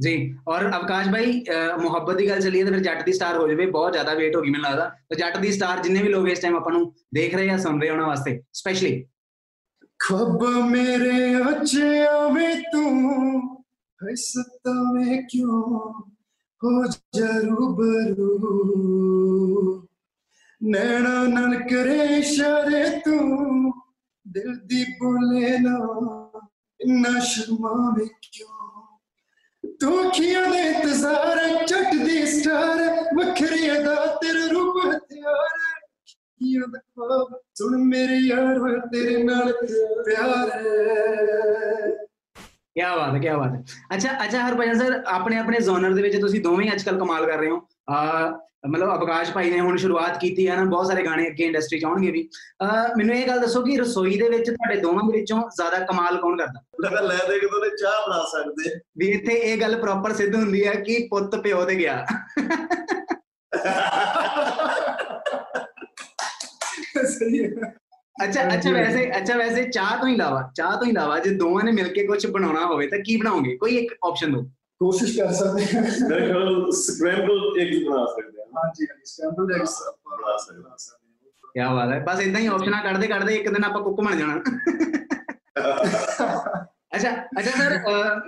ਜੀ 0.00 0.36
ਔਰ 0.48 0.66
ਅਵਕਾਸ਼ 0.66 1.08
ਭਾਈ 1.08 1.44
ਮੁਹੱਬਤ 1.82 2.16
ਦੀ 2.16 2.28
ਗੱਲ 2.28 2.40
ਚੱਲੀਏ 2.40 2.64
ਤਾਂ 2.64 2.72
ਫਿਰ 2.72 2.80
ਜੱਟ 2.80 3.06
ਦੀ 3.06 3.12
ਸਟਾਰ 3.12 3.36
ਹੋ 3.36 3.48
ਜਾਵੇ 3.48 3.66
ਬਹੁਤ 3.66 3.92
ਜ਼ਿਆਦਾ 3.92 4.14
ਵੇਟ 4.14 4.36
ਹੋ 4.36 4.42
ਗਈ 4.42 4.50
ਮੈਨੂੰ 4.50 4.70
ਲੱਗਦਾ। 4.70 4.88
ਤਾਂ 4.88 5.16
ਜੱਟ 5.16 5.38
ਦੀ 5.38 5.52
ਸਟਾਰ 5.52 5.82
ਜਿੰਨੇ 5.82 6.02
ਵੀ 6.02 6.08
ਲੋਕ 6.08 6.28
ਇਸ 6.28 6.40
ਟਾਈਮ 6.40 6.56
ਆਪਾਂ 6.56 6.72
ਨੂੰ 6.72 6.94
ਦੇਖ 7.14 7.34
ਰਹੇ 7.34 7.50
ਆ 7.50 7.58
ਸੁਣ 7.58 7.80
ਰਹੇ 7.80 7.90
ਉਹਨਾਂ 7.90 8.06
ਵਾਸਤੇ 8.06 8.42
ਸਪੈਸ਼ਲੀ 8.52 9.06
ਖੱਬ 9.98 10.44
ਮੇਰੇ 10.70 11.36
ਅੱਛਿਆਂ 11.36 12.30
ਵਿੱਚ 12.30 12.62
ਤੂੰ 12.72 13.40
ਹਸਤਾ 14.00 14.92
ਮੈਂ 14.92 15.22
ਕਿਉਂ? 15.22 15.92
ਹੋ 16.64 16.84
ਜਰੂ 17.16 17.76
ਬਰੂ 17.76 19.85
ਨੈਣਾ 20.66 21.22
ਨਾਲ 21.22 21.54
ਕਰੇ 21.54 22.04
ਇਸ਼ਾਰੇ 22.04 22.90
ਤੂੰ, 22.90 23.72
ਦਿਲ 24.28 24.56
ਦੀ 24.66 24.84
ਬੋਲੇ 24.84 25.58
ਨਾ, 25.58 26.00
ਇੰਨਾ 26.80 27.18
ਸ਼ਰਮਾਵੇਂ 27.18 28.06
ਕਿਉਂ? 28.06 28.82
ਤੂੰ 29.80 30.08
ਅੱਖੀਆਂ 30.08 30.50
ਦੇ 30.50 30.58
ਇੰਤਜ਼ਾਰ 30.58 31.64
ਚੱਟ 31.64 31.94
ਦੀ 31.94 32.26
ਸਟਾਰ 32.26 32.78
ਵੱਖਰੀ 33.14 33.70
ਅਦਾ 33.70 33.94
ਤੇਰਾ 34.06 34.46
ਰੂਪ 34.46 34.76
ਹਥਿਆਰ। 34.86 35.44
ਅੱਖੀਆਂ 35.84 36.68
ਦਾ 36.68 36.78
ਖਾਬ 36.78 37.40
ਸੁਣ 37.54 37.76
ਮੇਰੇ 37.76 38.16
ਯਾਰ 38.16 38.58
ਹੋਇਆ 38.58 38.78
ਤੇਰੇ 38.78 39.22
ਨਾਲ 39.22 39.52
ਪਿਆਰ 40.04 40.50
ਹੈ। 40.50 40.64
ਕੀ 42.74 42.82
ਬਾਤ 42.82 43.14
ਹੈ 43.14 43.18
ਕੀ 43.18 43.28
ਬਾਤ 43.28 43.52
ਹੈ। 43.54 43.64
ਅੱਛਾ 43.94 44.24
ਅੱਛਾ 44.24 44.48
ਹਰਭਜਨ 44.48 44.78
ਸਰ 44.78 45.04
ਆਪਣੇ 45.06 45.38
ਆਪਣੇ 45.38 45.60
ਜ਼ੋਨਰ 45.60 45.92
ਦੇ 45.92 46.02
ਵਿੱਚ 46.02 46.20
ਤੁਸੀਂ 46.20 46.40
ਦੋਵੇਂ 46.40 46.72
ਅੱਜਕੱਲ 46.72 46.98
ਕਮਾਲ 46.98 47.26
ਕਰ 47.26 47.38
ਰਹੇ 47.38 47.50
ਹੋ। 47.50 47.56
ਆ 47.56 47.75
ਮਤਲਬ 48.68 48.94
ਅਵਕਾਸ਼ 48.94 49.30
ਭਾਈ 49.30 49.50
ਨੇ 49.50 49.60
ਹੁਣ 49.60 49.76
ਸ਼ੁਰੂਆਤ 49.76 50.18
ਕੀਤੀ 50.20 50.48
ਹੈ 50.48 50.56
ਨਾ 50.56 50.64
ਬਹੁਤ 50.64 50.86
ਸਾਰੇ 50.86 51.04
ਗਾਣੇ 51.04 51.26
ਅੱਗੇ 51.28 51.44
ਇੰਡਸਟਰੀ 51.44 51.78
ਚ 51.78 51.84
ਆਉਣਗੇ 51.84 52.10
ਵੀ। 52.10 52.28
ਮੈਨੂੰ 52.96 53.14
ਇਹ 53.14 53.26
ਗੱਲ 53.26 53.40
ਦੱਸੋ 53.40 53.62
ਕਿ 53.62 53.76
ਰਸੋਈ 53.76 54.18
ਦੇ 54.18 54.28
ਵਿੱਚ 54.28 54.50
ਤੁਹਾਡੇ 54.50 54.80
ਦੋਵਾਂ 54.80 55.02
ਦੇ 55.04 55.18
ਵਿੱਚੋਂ 55.18 55.40
ਜ਼ਿਆਦਾ 55.56 55.78
ਕਮਾਲ 55.78 56.16
ਕੌਣ 56.16 56.36
ਕਰਦਾ? 56.36 57.00
ਲੈ 57.00 57.16
ਦੇ 57.28 57.38
ਕਿ 57.38 57.46
ਤੋਨੇ 57.46 57.68
ਚਾਹ 57.82 58.06
ਬਣਾ 58.06 58.24
ਸਕਦੇ। 58.24 58.80
ਵੀ 58.98 59.08
ਇੱਥੇ 59.08 59.32
ਇਹ 59.32 59.60
ਗੱਲ 59.60 59.80
ਪ੍ਰੋਪਰ 59.80 60.12
ਸਿੱਧ 60.12 60.34
ਹੁੰਦੀ 60.34 60.66
ਹੈ 60.66 60.74
ਕਿ 60.74 61.06
ਪੁੱਤ 61.10 61.36
ਪਿਓ 61.36 61.64
ਤੇ 61.64 61.76
ਗਿਆ। 61.76 62.06
ਸਹੀ 67.06 67.44
ਹੈ। 67.44 67.72
ਅੱਛਾ 68.24 68.42
ਅੱਛਾ 68.54 68.70
ਵੈਸੇ 68.72 69.10
ਅੱਛਾ 69.16 69.36
ਵੈਸੇ 69.36 69.62
ਚਾਹ 69.64 69.96
ਤੋਂ 70.00 70.08
ਇਲਾਵਾ 70.08 70.50
ਚਾਹ 70.56 70.76
ਤੋਂ 70.76 70.86
ਇਲਾਵਾ 70.86 71.18
ਜੇ 71.18 71.30
ਦੋਵਾਂ 71.30 71.64
ਨੇ 71.64 71.72
ਮਿਲ 71.72 71.88
ਕੇ 71.88 72.06
ਕੁਝ 72.06 72.26
ਬਣਾਉਣਾ 72.26 72.66
ਹੋਵੇ 72.66 72.86
ਤਾਂ 72.86 72.98
ਕੀ 72.98 73.16
ਬਣਾਓਗੇ? 73.16 73.56
ਕੋਈ 73.56 73.76
ਇੱਕ 73.76 73.94
ਆਪਸ਼ਨ 74.06 74.32
ਦਿਓ 74.32 74.44
ਕੋਸ਼ਿਸ਼ 74.80 75.18
ਕਰ 75.18 75.32
ਸਕਦੇ 75.32 75.64
ਹਾਂ। 75.66 75.82
ਮੇਰੇ 75.82 76.26
ਖਿਆਲ 76.26 76.70
ਸਕ੍ਰੈਂਬਲ 76.72 77.60
ਐਗਸ 77.60 77.82
ਬਣਾ 77.84 78.04
ਸਕਦੇ 78.06 78.40
ਹਾਂ। 78.40 78.46
ਹਾਂਜੀ 78.56 78.86
ਹਾਂਜੀ 78.86 79.04
ਸਕ੍ਰੈਂਬਲਡ 79.04 79.52
ਐਗਸ 79.52 79.78
ਬਣਾ 80.08 80.36
ਸਕਦੇ 80.36 80.62
ਹਾਂ। 80.62 80.76
ਕੀ 81.54 81.74
ਬਾਤ 81.76 81.92
ਹੈ। 81.92 81.98
ਬਸ 82.00 82.20
ਇਦਾਂ 82.20 82.40
ਹੀ 82.40 82.46
ਆਪਸ਼ਨਾਂ 82.46 82.82
ਕੱਢਦੇ 82.82 83.06
ਕੱਢਦੇ 83.06 83.34
ਇੱਕ 83.34 83.48
ਦਿਨ 83.48 83.64
ਆਪਾਂ 83.64 83.82
ਕੁੱਕ 83.82 84.00
ਬਣ 84.00 84.16
ਜਾਣਾ। 84.16 84.40
ਅੱਛਾ 86.96 87.10
ਅੱਛਾ 87.38 87.50
ਸਰ 87.50 87.78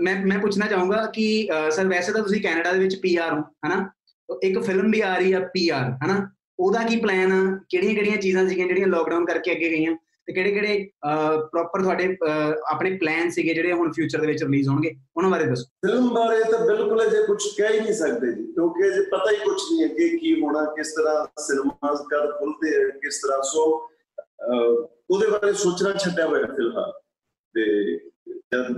ਮੈਂ 0.03 0.15
ਮੈਂ 0.27 0.39
ਪੁੱਛਣਾ 0.39 0.67
ਚਾਹੂੰਗਾ 0.67 1.05
ਕਿ 1.07 1.27
ਸਰ 1.71 1.87
ਵੈਸੇ 1.89 2.13
ਤਾਂ 2.13 2.23
ਤੁਸੀਂ 2.23 2.41
ਕੈਨੇਡਾ 2.43 2.73
ਦੇ 2.73 2.79
ਵਿੱਚ 2.79 2.97
ਪੀਆਰ 2.97 3.33
ਹੋ 3.33 3.43
ਹਨਾ? 3.67 3.91
ਇੱਕ 4.43 4.59
ਫਿਲਮ 4.59 4.91
ਵੀ 4.91 5.01
ਆ 5.01 5.17
ਰਹੀ 5.17 5.33
ਆ 5.33 5.41
ਪੀਆਰ 5.55 5.91
ਹਨਾ? 6.05 6.29
ਉਹਦਾ 6.59 6.83
ਕੀ 6.83 6.97
ਪਲਾਨ 6.97 7.33
ਆ? 7.33 7.59
ਕਿਹੜੀਆਂ 7.69 7.95
ਕਿਹੜੀਆਂ 7.95 8.17
ਚੀਜ਼ਾਂ 8.17 8.49
ਸੀਗੀਆਂ 8.49 8.67
ਜਿਹੜੀਆਂ 8.69 8.87
ਲੋਕਡਾਊਨ 8.87 9.25
ਕਰਕੇ 9.27 9.53
ਅੱਗੇ 9.53 9.69
ਗਈਆਂ? 9.71 9.93
ਤੇ 10.29 10.33
ਕਿਹੜੇ 10.33 10.51
ਕਿਹੜੇ 10.53 10.91
ਪ੍ਰੋਪਰ 11.53 11.83
ਤੁਹਾਡੇ 11.83 12.17
ਆਪਣੇ 12.73 12.91
ਪਲਾਨ 12.99 13.31
ਸੀਗੇ 13.31 13.53
ਜਿਹੜੇ 13.55 13.73
ਹੁਣ 13.73 13.93
ਫਿਊਚਰ 13.93 14.21
ਦੇ 14.21 14.27
ਵਿੱਚ 14.27 14.43
ਰਿਲੀਜ਼ 14.43 14.69
ਹੋਣਗੇ 14.69 14.91
ਉਹਨਾਂ 15.17 15.31
ਬਾਰੇ 15.31 15.45
ਦੱਸੋ। 15.45 15.65
ਫਿਲਮ 15.87 16.09
ਬਾਰੇ 16.15 16.43
ਤਾਂ 16.51 16.59
ਬਿਲਕੁਲ 16.67 17.03
ਅਜੇ 17.03 17.23
ਕੁਝ 17.27 17.43
ਕਹਿ 17.59 17.73
ਹੀ 17.75 17.81
ਨਹੀਂ 17.81 17.93
ਸਕਦੇ 17.93 18.33
ਜੀ 18.33 18.45
ਕਿਉਂਕਿ 18.53 18.89
ਅਜੇ 18.89 19.03
ਪਤਾ 19.11 19.31
ਹੀ 19.31 19.37
ਕੁਝ 19.45 19.57
ਨਹੀਂ 19.71 19.85
ਅੱਗੇ 19.85 20.09
ਕੀ 20.19 20.35
ਹੋਣਾ 20.41 20.65
ਕਿਸ 20.77 20.93
ਤਰ੍ਹਾਂ 20.95 21.25
ਸਿਨੇਮਾਸ 21.43 22.01
ਕਦ 22.11 22.31
ਖੁੱਲਦੇ 22.39 22.91
ਕਿਸ 22.99 23.21
ਤਰ੍ਹਾਂ 23.23 23.43
ਸੋ 23.53 23.65
ਉਹਦੇ 25.11 25.27
ਬਾਰੇ 25.27 25.53
ਸੋਚਣਾ 25.55 25.93
ਛੱਡਿਆ 25.95 26.27
ਹੋਇਆ 26.27 26.47
ਫਿਲਹਾਲ। 26.47 26.93
ਤੇ 27.55 27.65
ਜਦ 28.53 28.71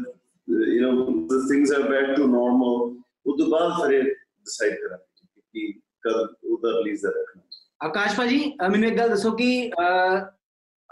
you 0.48 0.86
know 0.86 0.92
the 1.28 1.40
things 1.48 1.72
are 1.72 1.82
back 1.82 2.16
to 2.16 2.26
normal 2.26 2.88
ਉਸ 3.26 3.38
ਤੋਂ 3.38 3.50
ਬਾਅਦ 3.50 3.72
ਫਿਰ 3.80 4.02
ਡਿਸਾਈਡ 4.02 4.74
ਕਰਾਂਗੇ 4.74 5.42
ਕਿ 5.54 5.72
ਕਦ 6.04 6.34
ਉਹਦਾ 6.44 6.78
ਰਿਲੀਜ਼ 6.78 7.06
ਰੱਖਣਾ। 7.06 7.42
ਆਕਾਸ਼ 7.84 8.16
ਭਾਜੀ 8.16 8.38
ਮੈਨੂੰ 8.70 8.88
ਇੱਕ 8.88 8.98
ਗੱਲ 8.98 9.08
ਦੱਸੋ 9.08 9.30
ਕਿ 9.36 9.70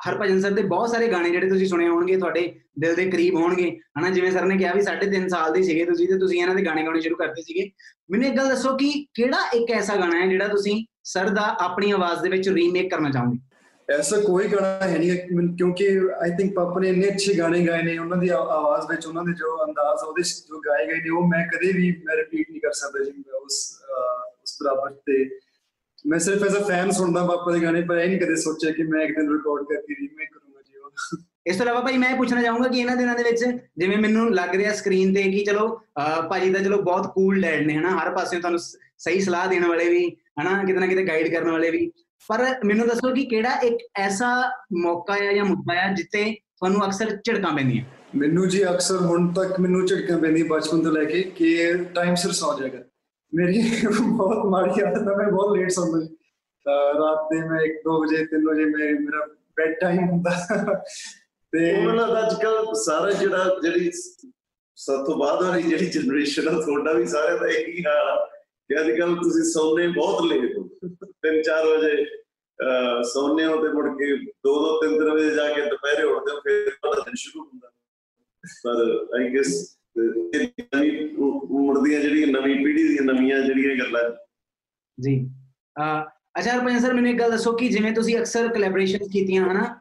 ਹਰਭਜਨ 0.06 0.40
ਸਰ 0.40 0.50
ਦੇ 0.50 0.62
ਬਹੁਤ 0.62 0.90
ਸਾਰੇ 0.90 1.06
ਗਾਣੇ 1.08 1.30
ਜਿਹੜੇ 1.30 1.48
ਤੁਸੀਂ 1.48 1.66
ਸੁਣੇ 1.66 1.88
ਹੋਣਗੇ, 1.88 2.16
ਤੁਹਾਡੇ 2.16 2.42
ਦਿਲ 2.78 2.94
ਦੇ 2.94 3.10
ਕਰੀਬ 3.10 3.34
ਹੋਣਗੇ। 3.34 3.70
ਹਨਾ, 3.98 4.10
ਜਿਵੇਂ 4.10 4.30
ਸਰ 4.30 4.44
ਨੇ 4.44 4.56
ਕਿਹਾ 4.56 4.72
ਵੀ 4.74 4.82
3.5 4.82 5.28
ਸਾਲ 5.28 5.52
ਦੇ 5.52 5.62
ਸੀਗੇ 5.62 5.84
ਤੁਸੀਂ 5.84 6.08
ਤੇ 6.08 6.18
ਤੁਸੀਂ 6.18 6.40
ਇਹਨਾਂ 6.40 6.54
ਦੇ 6.54 6.64
ਗਾਣੇ 6.64 6.84
ਗਾਉਣੇ 6.84 7.00
ਸ਼ੁਰੂ 7.00 7.16
ਕਰਦੇ 7.16 7.42
ਸੀਗੇ। 7.42 7.70
ਮੈਨੂੰ 8.10 8.26
ਇੱਕ 8.26 8.36
ਗੱਲ 8.36 8.48
ਦੱਸੋ 8.48 8.76
ਕਿ 8.76 8.90
ਕਿਹੜਾ 9.14 9.38
ਇੱਕ 9.54 9.70
ਐਸਾ 9.70 9.96
ਗਾਣਾ 9.96 10.20
ਹੈ 10.20 10.26
ਜਿਹੜਾ 10.26 10.48
ਤੁਸੀਂ 10.48 10.84
ਸਰ 11.04 11.28
ਦਾ 11.28 11.56
ਆਪਣੀ 11.60 11.90
ਆਵਾਜ਼ 11.90 12.22
ਦੇ 12.22 12.28
ਵਿੱਚ 12.28 12.48
ਰੀਮੇਕ 12.48 12.90
ਕਰਨਾ 12.90 13.10
ਚਾਹੋਗੇ? 13.10 13.38
ਐਸਾ 13.88 14.20
ਕੋਈ 14.20 14.48
ਗਾਣਾ 14.48 14.88
ਹੈ 14.88 14.98
ਨਹੀਂ 14.98 15.16
ਕਿਉਂਕਿ 15.56 15.88
ਆਈ 16.20 16.30
ਥਿੰਕ 16.30 16.54
ਪਾਪਾ 16.54 16.80
ਨੇ 16.80 16.88
ਇੰਨੇ 16.88 17.08
ਅੱਛੇ 17.08 17.34
ਗਾਣੇ 17.38 17.66
ਗਾਏ 17.66 17.82
ਨੇ, 17.82 17.96
ਉਹਨਾਂ 17.98 18.16
ਦੀ 18.16 18.28
ਆਵਾਜ਼ 18.28 18.86
ਵਿੱਚ 18.90 19.06
ਉਹਨਾਂ 19.06 19.24
ਦੇ 19.24 19.32
ਜੋ 19.32 19.56
ਅੰਦਾਜ਼, 19.64 20.04
ਉਹਦੇ 20.04 20.22
ਜੋ 20.22 20.60
ਗਾਏ 20.60 20.86
ਗਏ 20.86 21.00
ਨੇ, 21.00 21.10
ਉਹ 21.10 21.28
ਮੈਂ 21.28 21.46
ਕਦੇ 21.48 21.72
ਵੀ 21.72 21.90
ਮੈਂ 22.06 22.16
ਰਿਪੀਟ 22.16 22.50
ਨਹੀਂ 22.50 22.60
ਕਰ 22.60 22.72
ਸਕਦਾ 22.72 23.04
ਜੀ 23.04 23.22
ਉਸ 23.44 23.56
ਉਸ 24.42 24.56
ਬਰਾਬਰ 24.62 24.90
ਤੇ 25.06 25.24
ਮੈਂ 26.06 26.18
ਸਿਰਫ 26.18 26.42
ਐਜ਼ 26.44 26.56
ਅ 26.56 26.62
ਫੈਨ 26.68 26.90
ਸੁਣਦਾ 26.90 27.26
ਪਾਪਾ 27.26 27.52
ਦੇ 27.52 27.62
ਗਾਣੇ 27.62 27.80
ਪਰ 27.82 27.96
ਇਹ 27.98 28.08
ਨਹੀਂ 28.08 28.20
ਕਦੇ 28.20 28.36
ਸੋਚਿਆ 28.36 28.70
ਕਿ 28.72 28.82
ਮੈਂ 28.82 29.00
ਇੱਕ 29.04 29.16
ਦਿਨ 29.16 29.32
ਰਿਕਾਰਡ 29.32 29.64
ਕਰਕੇ 29.64 29.94
ਰੀਮੇਕ 30.00 30.28
ਕਰੂੰਗਾ 30.32 30.60
ਜੀ 30.60 30.78
ਉਹ। 30.78 31.18
ਇਸ 31.46 31.56
ਤੋਂ 31.56 31.64
ਇਲਾਵਾ 31.64 31.80
ਭਾਈ 31.80 31.96
ਮੈਂ 31.98 32.16
ਪੁੱਛਣਾ 32.16 32.42
ਚਾਹੂੰਗਾ 32.42 32.68
ਕਿ 32.68 32.78
ਇਹਨਾਂ 32.78 32.96
ਦਿਨਾਂ 32.96 33.14
ਦੇ 33.14 33.22
ਵਿੱਚ 33.22 33.44
ਜਿਵੇਂ 33.78 33.98
ਮੈਨੂੰ 33.98 34.34
ਲੱਗ 34.34 34.54
ਰਿਹਾ 34.54 34.72
ਸਕਰੀਨ 34.74 35.14
ਤੇ 35.14 35.22
ਕਿ 35.22 35.44
ਚਲੋ 35.44 35.68
ਭਾਜੀ 36.30 36.50
ਦਾ 36.50 36.58
ਚਲੋ 36.58 36.82
ਬਹੁਤ 36.82 37.12
ਕੂਲ 37.14 37.40
ਡੈਡ 37.42 37.66
ਨੇ 37.66 37.74
ਹਨਾ? 37.74 37.96
ਹਰ 38.02 38.10
ਪਾਸੇ 38.14 38.40
ਤੁਹਾਨੂੰ 38.40 38.60
ਸਹੀ 38.98 39.20
ਸਲਾਹ 39.20 39.48
ਦੇਣ 39.48 39.66
ਵਾਲੇ 39.66 39.88
ਵੀ 39.88 40.08
ਹਨਾ? 40.40 40.62
ਕਿਤੇ 40.64 40.78
ਨਾ 40.78 40.86
ਕਿਤੇ 40.86 41.04
ਗਾਈਡ 41.06 41.34
ਕਰਨ 41.34 41.50
ਵਾਲੇ 41.50 41.70
ਵੀ। 41.70 41.90
ਪਰ 42.28 42.44
ਮੈਨੂੰ 42.64 42.86
ਦੱਸੋ 42.88 43.14
ਕਿ 43.14 43.24
ਕਿਹੜਾ 43.24 43.50
ਇੱਕ 43.50 43.78
ਐਸਾ 43.96 44.30
ਮੌਕਾ 44.76 45.14
ਹੈ 45.14 45.32
ਜਾਂ 45.32 45.44
ਮੁੱਦਾ 45.44 45.74
ਹੈ 45.74 45.92
ਜਿੱਤੇ 45.94 46.24
ਤੁਹਾਨੂੰ 46.56 46.84
ਅਕਸਰ 46.86 47.10
ਝਿੜਕਾਂ 47.16 47.52
ਪੈਂਦੀਆਂ? 47.56 47.84
ਮੈਨੂੰ 48.16 48.48
ਜੀ 48.48 48.64
ਅਕਸਰ 48.64 48.96
ਹੁਣ 48.96 49.32
ਤੱਕ 49.32 49.60
ਮੈਨੂੰ 49.60 49.86
ਝਿੜਕਾਂ 49.86 50.18
ਪੈਂਦੀਆਂ 50.18 50.46
ਬਚਪਨ 50.46 50.82
ਤੋਂ 50.82 50.92
ਲੈ 50.92 51.04
ਕੇ 51.04 51.22
ਕਿ 51.22 51.74
ਟਾਈਮ 51.94 52.14
ਸਿਰ 52.14 52.32
ਸੌ 52.32 52.58
ਜਾਏਗਾ। 52.60 52.78
ਮੇਰੀ 53.32 53.62
ਬਹੁਤ 53.86 54.46
ਮਾੜੀ 54.46 54.80
ਆਦਤ 54.82 55.08
ਹੈ 55.08 55.14
ਮੈਂ 55.16 55.26
ਬਹੁਤ 55.26 55.56
ਲੇਟ 55.56 55.70
ਸੌਂਦਾ 55.70 55.98
ਰਾਤ 56.98 57.26
ਦੇ 57.32 57.40
ਮੈਂ 57.48 57.60
1-2 57.64 57.98
ਵਜੇ 58.02 58.24
3 58.30 58.46
ਵਜੇ 58.46 58.64
ਮੇਰਾ 58.64 59.26
ਬੈਡ 59.56 59.74
ਟਾਈਮ 59.80 60.08
ਹੁੰਦਾ। 60.10 60.30
ਤੇ 61.52 61.60
ਉਹਨਾਂ 61.76 62.06
ਦਾ 62.08 62.26
ਅੱਜ 62.26 62.34
ਕੱਲ 62.42 62.74
ਸਾਰਾ 62.76 63.10
ਜਿਹੜਾ, 63.10 63.58
ਜਿਹੜੀ 63.62 63.90
ਸਭ 64.78 65.04
ਤੋਂ 65.06 65.16
ਬਾਅਦ 65.18 65.42
ਵਾਲੀ 65.42 65.62
ਜਿਹੜੀ 65.62 65.86
ਜਨਰੇਸ਼ਨ 65.90 66.48
ਆ, 66.48 66.52
ਤੁਹਾਡਾ 66.60 66.92
ਵੀ 66.92 67.06
ਸਾਰਿਆਂ 67.06 67.38
ਦਾ 67.38 67.48
ਇੱਕ 67.48 67.68
ਹੀ 67.68 67.84
ਹਾਲ 67.86 68.08
ਆ 68.08 68.16
ਕਿ 68.70 68.80
ਅੱਜ 68.80 68.90
ਕੱਲ 68.98 69.14
ਤੁਸੀਂ 69.16 69.42
ਸੌਂਦੇ 69.52 69.86
ਬਹੁਤ 69.88 70.24
ਲੇਟ 70.24 70.58
ਹੋ। 70.58 70.68
3-4 71.22 71.66
ਵਜੇ 71.66 72.04
ਸੌਂਦੇ 73.12 73.44
ਹੋ 73.46 73.62
ਤੇ 73.62 73.68
ਮੁੜ 73.72 73.88
ਕੇ 73.98 74.14
2-2 74.46 74.76
3 74.82 75.10
ਵਜੇ 75.10 75.30
ਜਾ 75.34 75.48
ਕੇ 75.54 75.62
ਦੁਪਹਿਰੇ 75.70 76.02
ਉੱਠਦੇ 76.04 76.32
ਹੋ, 76.32 76.40
ਫਿਰ 76.40 76.70
ਤੁਹਾਡਾ 76.70 77.00
ਦਿਨ 77.00 77.14
ਸ਼ੁਰੂ 77.18 77.44
ਹੁੰਦਾ। 77.44 77.68
ਪਰ 78.64 79.18
ਆਈ 79.18 79.34
ਗੈਸ 79.34 79.77
ਨਵੀਂ 79.98 81.08
ਉਮਰ 81.18 81.80
ਦੀਆਂ 81.80 82.00
ਜਿਹੜੀਆਂ 82.00 82.26
ਨਵੀਂ 82.26 82.54
ਪੀੜ੍ਹੀ 82.64 82.88
ਦੀਆਂ 82.88 83.02
ਨਵੀਆਂ 83.02 83.40
ਜਿਹੜੀਆਂ 83.42 83.76
ਗੱਲਾਂ। 83.76 84.02
ਜੀ। 85.00 85.30
ਅੱਛਾ 86.38 86.52
ਹਰਪੰਜ 86.52 86.82
ਸਰ 86.82 86.92
ਮੈਨੂੰ 86.92 87.10
ਇੱਕ 87.10 87.18
ਗੱਲ 87.20 87.30
ਦੱਸੋ 87.30 87.52
ਕਿ 87.52 87.68
ਜਿਵੇਂ 87.68 87.92
ਤੁਸੀਂ 87.92 88.18
ਅਕਸਰ 88.18 88.48
ਕੋਲੈਬੋਰੇਸ਼ਨ 88.48 88.98
ਕੀਤੀਆਂ 89.12 89.44
ਹਨਾ? 89.48 89.80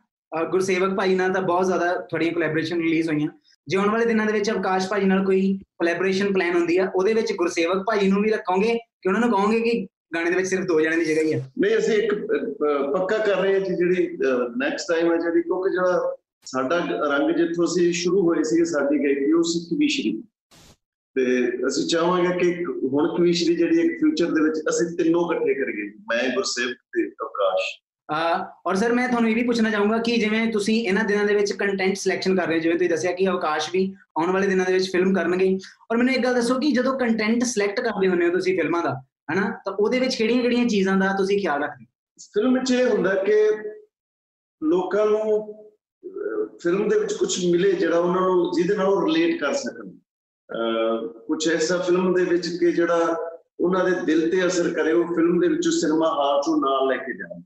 ਗੁਰਸੇਵਕ 0.52 0.96
ਭਾਈ 0.96 1.16
ਨਾਲ 1.16 1.34
ਤਾਂ 1.34 1.42
ਬਹੁਤ 1.42 1.66
ਜ਼ਿਆਦਾ 1.66 1.94
ਤੁਹਾਡੀਆਂ 1.96 2.32
ਕੋਲੈਬੋਰੇਸ਼ਨ 2.34 2.82
ਰਿਲੀਜ਼ 2.82 3.10
ਹੋਈਆਂ। 3.10 3.30
ਜੇ 3.68 3.78
ਆਉਣ 3.78 3.90
ਵਾਲੇ 3.90 4.06
ਦਿਨਾਂ 4.06 4.26
ਦੇ 4.26 4.34
ਵਿੱਚ 4.34 4.52
ਅਵਕਾਸ਼ 4.52 4.88
ਭਾਈ 4.90 5.06
ਨਾਲ 5.06 5.26
ਕੋਈ 5.26 5.58
ਕੋਲੈਬੋਰੇਸ਼ਨ 5.78 6.34
ਪਲਾਨ 6.34 6.56
ਹੁੰਦੀ 6.56 6.78
ਆ 6.78 6.92
ਉਹਦੇ 6.96 7.14
ਵਿੱਚ 7.14 7.34
ਗੁਰਸੇਵਕ 7.34 7.78
ਭਾਈ 7.78 8.08
ਨੂੰ 8.08 8.22
ਵੀ 8.22 8.30
ਰੱਖੋਗੇ 8.32 8.74
ਕਿ 8.74 9.08
ਉਹਨਾਂ 9.08 9.22
ਨੂੰ 9.22 9.30
ਕਹੋਗੇ 9.32 9.60
ਕਿ 9.60 9.88
ਗਾਣੇ 10.16 10.30
ਦੇ 10.30 10.36
ਵਿੱਚ 10.36 10.48
ਸਿਰਫ 10.48 10.66
ਦੋ 10.66 10.80
ਜਣੇ 10.82 10.96
ਦੀ 10.98 11.06
ਜਗ੍ਹਾ 11.06 11.24
ਹੀ 11.24 11.34
ਆ? 11.34 11.38
ਨਹੀਂ 11.60 11.78
ਅਸੀਂ 11.78 11.98
ਇੱਕ 11.98 12.14
ਪੱਕਾ 12.94 13.18
ਕਰ 13.18 13.42
ਰਹੇ 13.42 13.54
ਹਾਂ 13.54 13.60
ਜੀ 13.60 13.76
ਜਿਹੜੀ 13.76 14.18
ਨੈਕਸਟ 14.58 14.92
ਟਾਈਮ 14.94 15.12
ਹੈ 15.12 15.18
ਜਿਹੜੀ 15.18 15.42
ਕਿਉਂਕਿ 15.42 15.70
ਜਿਹੜਾ 15.70 16.16
ਸਾਡਾ 16.48 16.78
ਰੰਗ 16.78 17.32
ਜਿੱਥੋਂ 17.32 17.66
ਅਸੀਂ 17.66 17.94
ਸ਼ੁਰੂ 17.94 18.22
ਹੋਏ 18.22 18.44
ਸੀ 18.44 18.66
ਸਾਡੀ 18.66 19.00
ਗਾਇਕੀ 19.00 19.32
ਉਹ 19.32 19.44
ਸੀ 19.44 19.76
ਕਵੀਸ਼ਰੀ। 19.76 20.24
ਤੇ 21.16 21.48
ਅਸੀਂ 21.68 21.88
ਚਾਹਾਂਗੇ 21.88 22.40
ਕਿ 22.40 22.66
ਹੁਣ 22.66 23.18
ਕਵੀਸ਼ਰੀ 23.18 23.56
ਜਿਹੜੀ 23.56 23.80
ਇੱਕ 23.80 23.94
ਫਿਊਚਰ 23.94 24.26
ਦੇ 24.26 24.42
ਵਿੱਚ 24.42 24.60
ਅਸੀਂ 24.70 24.98
ਤਿੰਨੋਂ 24.98 25.34
ਇਕੱਠੇ 25.34 25.54
ਕਰੀਏ। 25.54 25.90
ਮੈਂ 25.90 26.36
ਗੁਰਸੇਵਕ 26.36 26.74
ਤੇ 26.74 27.08
ਆਕਾਸ਼ 27.08 27.82
ਔਰ 28.68 28.76
ਸਰ 28.76 28.94
ਮੈਂ 28.94 29.08
ਤੁਹਾਨੂੰ 29.08 29.30
ਇਹ 29.30 29.36
ਵੀ 29.36 29.44
ਪੁੱਛਣਾ 29.44 29.70
ਚਾਹੂੰਗਾ 29.70 29.98
ਕਿ 29.98 30.18
ਜਿਵੇਂ 30.18 30.52
ਤੁਸੀਂ 30.52 30.88
ਇਹਨਾਂ 30.88 31.04
ਦਿਨਾਂ 31.04 31.26
ਦੇ 31.26 31.36
ਵਿੱਚ 31.36 31.54
ਕੰਟੈਂਟ 31.54 31.98
ਸਿਲੈਕਸ਼ਨ 31.98 32.36
ਕਰ 32.36 32.48
ਰਹੇ 32.48 32.56
ਹੋ 32.56 32.60
ਜਿਵੇਂ 32.60 32.76
ਤੁਸੀਂ 32.76 32.90
ਦੱਸਿਆ 32.90 33.12
ਕਿ 33.12 33.28
ਆਕਾਸ਼ 33.28 33.70
ਵੀ 33.74 33.96
ਆਉਣ 34.18 34.32
ਵਾਲੇ 34.32 34.48
ਦਿਨਾਂ 34.48 34.66
ਦੇ 34.66 34.74
ਵਿੱਚ 34.74 34.92
ਫਿਲਮ 34.92 35.14
ਕਰਨਗੇ। 35.14 35.60
ਔਰ 35.92 35.98
ਮੈਨੂੰ 35.98 36.14
ਇੱਕ 36.14 36.24
ਗੱਲ 36.24 36.34
ਦੱਸੋ 36.34 36.60
ਕਿ 36.60 36.72
ਜਦੋਂ 36.72 37.00
ਕੰਟੈਂਟ 37.00 37.44
ਸਿਲੈਕਟ 37.44 37.80
ਕਰਦੇ 37.80 38.08
ਹੁੰਦੇ 38.08 38.26
ਹੋ 38.26 38.32
ਤੁਸੀਂ 38.32 38.58
ਫਿਲਮਾਂ 38.58 38.84
ਦਾ 38.84 39.02
ਹਨਾ 39.34 39.52
ਤਾਂ 39.66 39.74
ਉਹਦੇ 39.74 40.00
ਵਿੱਚ 40.00 40.16
ਕਿਹੜੀਆਂ-ਕਿਹੜੀਆਂ 40.16 40.66
ਚੀਜ਼ਾਂ 40.66 40.98
ਦਾ 40.98 41.16
ਤੁਸੀਂ 41.18 41.40
ਖਿਆਲ 41.40 41.64
ਰੱਖਦੇ 41.64 41.86
ਫਿਲਮ 42.20 42.54
ਵਿੱਚ 42.54 42.72
ਇਹ 42.72 42.86
ਹੁੰਦਾ 42.86 43.14
ਕਿ 43.14 43.34
ਲੋਕਾਂ 44.64 45.06
ਨੂੰ 45.06 45.54
ਫਿਲਮ 46.64 46.88
ਦੇ 46.90 47.00
ਵਿੱਚ 47.00 47.14
ਕੁਝ 47.14 47.46
ਮਿਲੇ 47.46 47.72
ਜਿਹੜਾ 47.72 47.98
ਉਹਨਾਂ 48.00 48.22
ਨੂੰ, 48.22 48.52
ਜਿਹਦੇ 48.56 48.76
ਨਾਲ 48.76 48.88
ਉਹ 48.88 49.06
ਰਿਲੇਟ 49.06 49.40
ਕਰ 49.42 49.54
ਸਕਣ। 49.54 49.90
ਕੁਝ 51.28 51.48
ਐਸਾ 51.50 51.78
ਫਿਲਮ 51.78 52.14
ਦੇ 52.14 52.24
ਵਿੱਚ 52.26 52.48
ਕਿ 52.60 52.72
ਜਿਹੜਾ 52.72 53.16
ਉਹਨਾਂ 53.60 53.84
ਦੇ 53.86 53.92
ਦਿਲ 54.06 54.30
ਤੇ 54.32 54.46
ਅਸਰ 54.48 54.74
ਕਰੇ, 54.74 54.92
ਉਹ 54.92 55.14
ਫਿਲਮ 55.16 55.40
ਦੇ 55.40 55.48
ਵਿੱਚੋਂ 55.48 55.72
ਸਿਨੇਮਾ 55.72 56.10
ਹਾਲ 56.10 56.42
ਤੋਂ 56.46 56.58
ਨਾਲ 56.58 56.88
ਲੈ 56.88 56.98
ਕੇ 56.98 57.18
ਜਾਣ। 57.18 57.42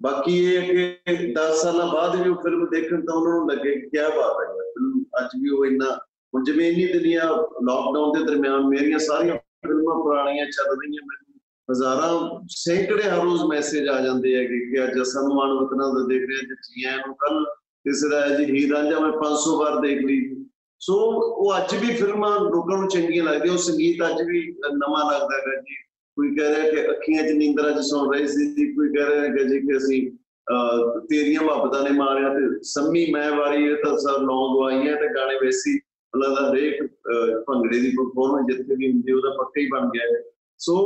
ਬਾਕੀ 0.00 0.36
ਇਹ 0.44 0.60
ਹੈ 0.60 1.14
ਕਿ 1.14 1.32
10 1.34 1.62
ਸਾਲਾਂ 1.62 1.86
ਬਾਅਦ 1.86 2.16
ਵੀ 2.16 2.30
ਉਹ 2.30 2.36
ਫਿਲਮ 2.42 2.66
ਦੇਖਣ 2.70 3.04
ਤਾਂ 3.06 3.14
ਉਹਨਾਂ 3.14 3.38
ਨੂੰ 3.38 3.50
ਲੱਗੇ 3.50 3.74
ਕਿ 3.74 3.88
ਕੀ 3.88 3.98
ਬਾਤ 4.16 4.40
ਹੈ 4.40 4.46
ਫਿਲਮ 4.74 5.04
ਅੱਜ 5.20 5.36
ਵੀ 5.42 5.50
ਉਹ 5.50 5.64
ਇੰਨਾ, 5.66 5.90
ਹੁਣ 6.34 6.44
ਜਿਵੇਂ 6.44 6.70
ਇੰਨੀ 6.72 6.86
ਦੁਨੀਆ 6.92 7.24
ਲਾਕਡਾਊਨ 7.68 8.12
ਦੇ 8.18 8.24
ਦਰਮਿਆਨ 8.24 8.66
ਮੇਰੀਆਂ 8.68 8.98
ਸਾਰੀਆਂ 8.98 9.36
ਫਿਲਮਾਂ 9.66 9.96
ਪੁਰਾਣੀਆਂ 10.02 10.46
ਚੱਲ 10.46 10.76
ਰਹੀਆਂ, 10.76 11.02
ਮੈਨੂੰ 11.06 11.38
ਹਜ਼ਾਰਾਂ, 11.68 12.44
ਸੈਂਕੜੇ 12.50 13.02
ਹਰ 13.02 13.22
ਰੋਜ਼ 13.24 13.42
ਮੈਸੇਜ 13.50 13.88
ਆ 13.88 14.00
ਜਾਂਦੇ 14.00 14.36
ਆ 14.38 14.42
ਕਿ 14.44 14.84
ਅੱਜ 14.84 14.98
ਸਾਨੂੰ 15.08 15.34
ਮਾਣ 15.36 15.52
ਵਤਨਾਂ 15.54 15.88
ਦਾ 15.94 16.06
ਦੇਖ 16.08 16.22
ਰਹੇ 16.28 16.36
ਹਾਂ 16.36 16.56
ਜੀ 16.68 16.84
ਆਇਆਂ 16.84 17.06
ਨੂੰ 17.06 17.14
ਕੱਲ 17.16 17.44
ਕਿਸੇ 17.88 18.08
ਦਾ 18.08 18.20
ਹੈ 18.20 18.36
ਜੀ 18.36 18.44
ਹੀਰ 18.44 18.72
ਰਾਂਝਾ 18.72 18.98
ਮੈਂ 18.98 19.12
500 19.12 19.58
ਵਾਰ 19.58 19.80
ਦੇਖ 19.80 19.98
ਲਈ। 20.04 20.44
ਸੋ 20.80 20.94
ਉਹ 21.22 21.56
ਅੱਜ 21.56 21.76
ਵੀ 21.76 21.94
ਫਿਲਮਾਂ 21.94 22.40
ਲੋਕਾਂ 22.40 22.78
ਨੂੰ 22.78 22.88
ਚੰਗੀਆਂ 22.88 23.24
ਲੱਗਦੀਆਂ 23.24 23.52
ਉਹ 23.52 23.58
ਸੰਗੀਤ 23.58 24.02
ਅੱਜ 24.06 24.22
ਵੀ 24.22 24.56
ਨਵਾਂ 24.72 25.12
ਲੱਗਦਾ 25.12 25.36
ਹੈ 25.36 25.60
ਜੀ। 25.60 25.74
ਕੋਈ 26.16 26.36
ਕਹਿ 26.36 26.48
ਰਿਹਾ 26.56 26.70
ਕਿ 26.70 26.90
ਅੱਖੀਆਂ 26.90 27.22
'ਚ 27.22 27.30
ਨੀਂਦਰਾਂ 27.32 27.72
'ਚ 27.72 27.80
ਸੌਂ 27.80 28.12
ਰਹੇ 28.12 28.26
ਸੀ 28.26 28.54
ਜੀ 28.54 28.72
ਕੋਈ 28.72 28.88
ਕਹਿ 28.88 29.06
ਰਿਹਾ 29.06 29.22
ਹੈ 29.22 29.28
ਜੀ 29.28 29.60
ਕਿ 29.60 29.76
ਅਸੀਂ 29.76 30.10
ਅਹ, 30.52 31.00
ਤੇਰੀਆਂ 31.00 31.42
ਮੁਹੱਬਤਾਂ 31.42 31.82
ਨੇ 31.82 31.90
ਮਾਰਿਆ 31.90 32.28
ਤੇ 32.28 32.58
ਸੰਮੀ 32.62 33.12
ਮੈਂ 33.12 33.32
ਵਾਰੀ 33.32 33.64
ਇਹ 33.64 33.76
ਤਾਂ 33.76 33.98
ਸਭ 33.98 34.22
ਨੌ 34.22 34.54
ਗਵਾਈਆਂ 34.54 34.96
ਤੇ 34.96 35.08
ਗਾਣੇ 35.14 35.34
ਵੈਸੀ 35.34 35.80
ਉਹਨਾਂ 36.14 36.28
ਦਾ 36.28 36.50
ਹਰੇਕ 36.50 36.82
ਅਹ, 36.82 37.44
ਭੰਗੜੇ 37.46 37.80
ਦੀ 37.80 37.90
ਪਰਫਾਰਮੈਂਸ 37.90 38.56
ਜਿੱਥੇ 38.56 38.74
ਵੀ 38.76 38.92
ਹੁੰਦੀ 38.92 39.12
ਉਹਦਾ 39.12 39.30
ਪੱਕਾ 39.30 39.60
ਹੀ 39.60 39.66
ਬਣ 39.66 39.88
ਗਿਆ 39.88 40.16
ਹੈ। 40.16 40.22
ਸੋ 40.58 40.76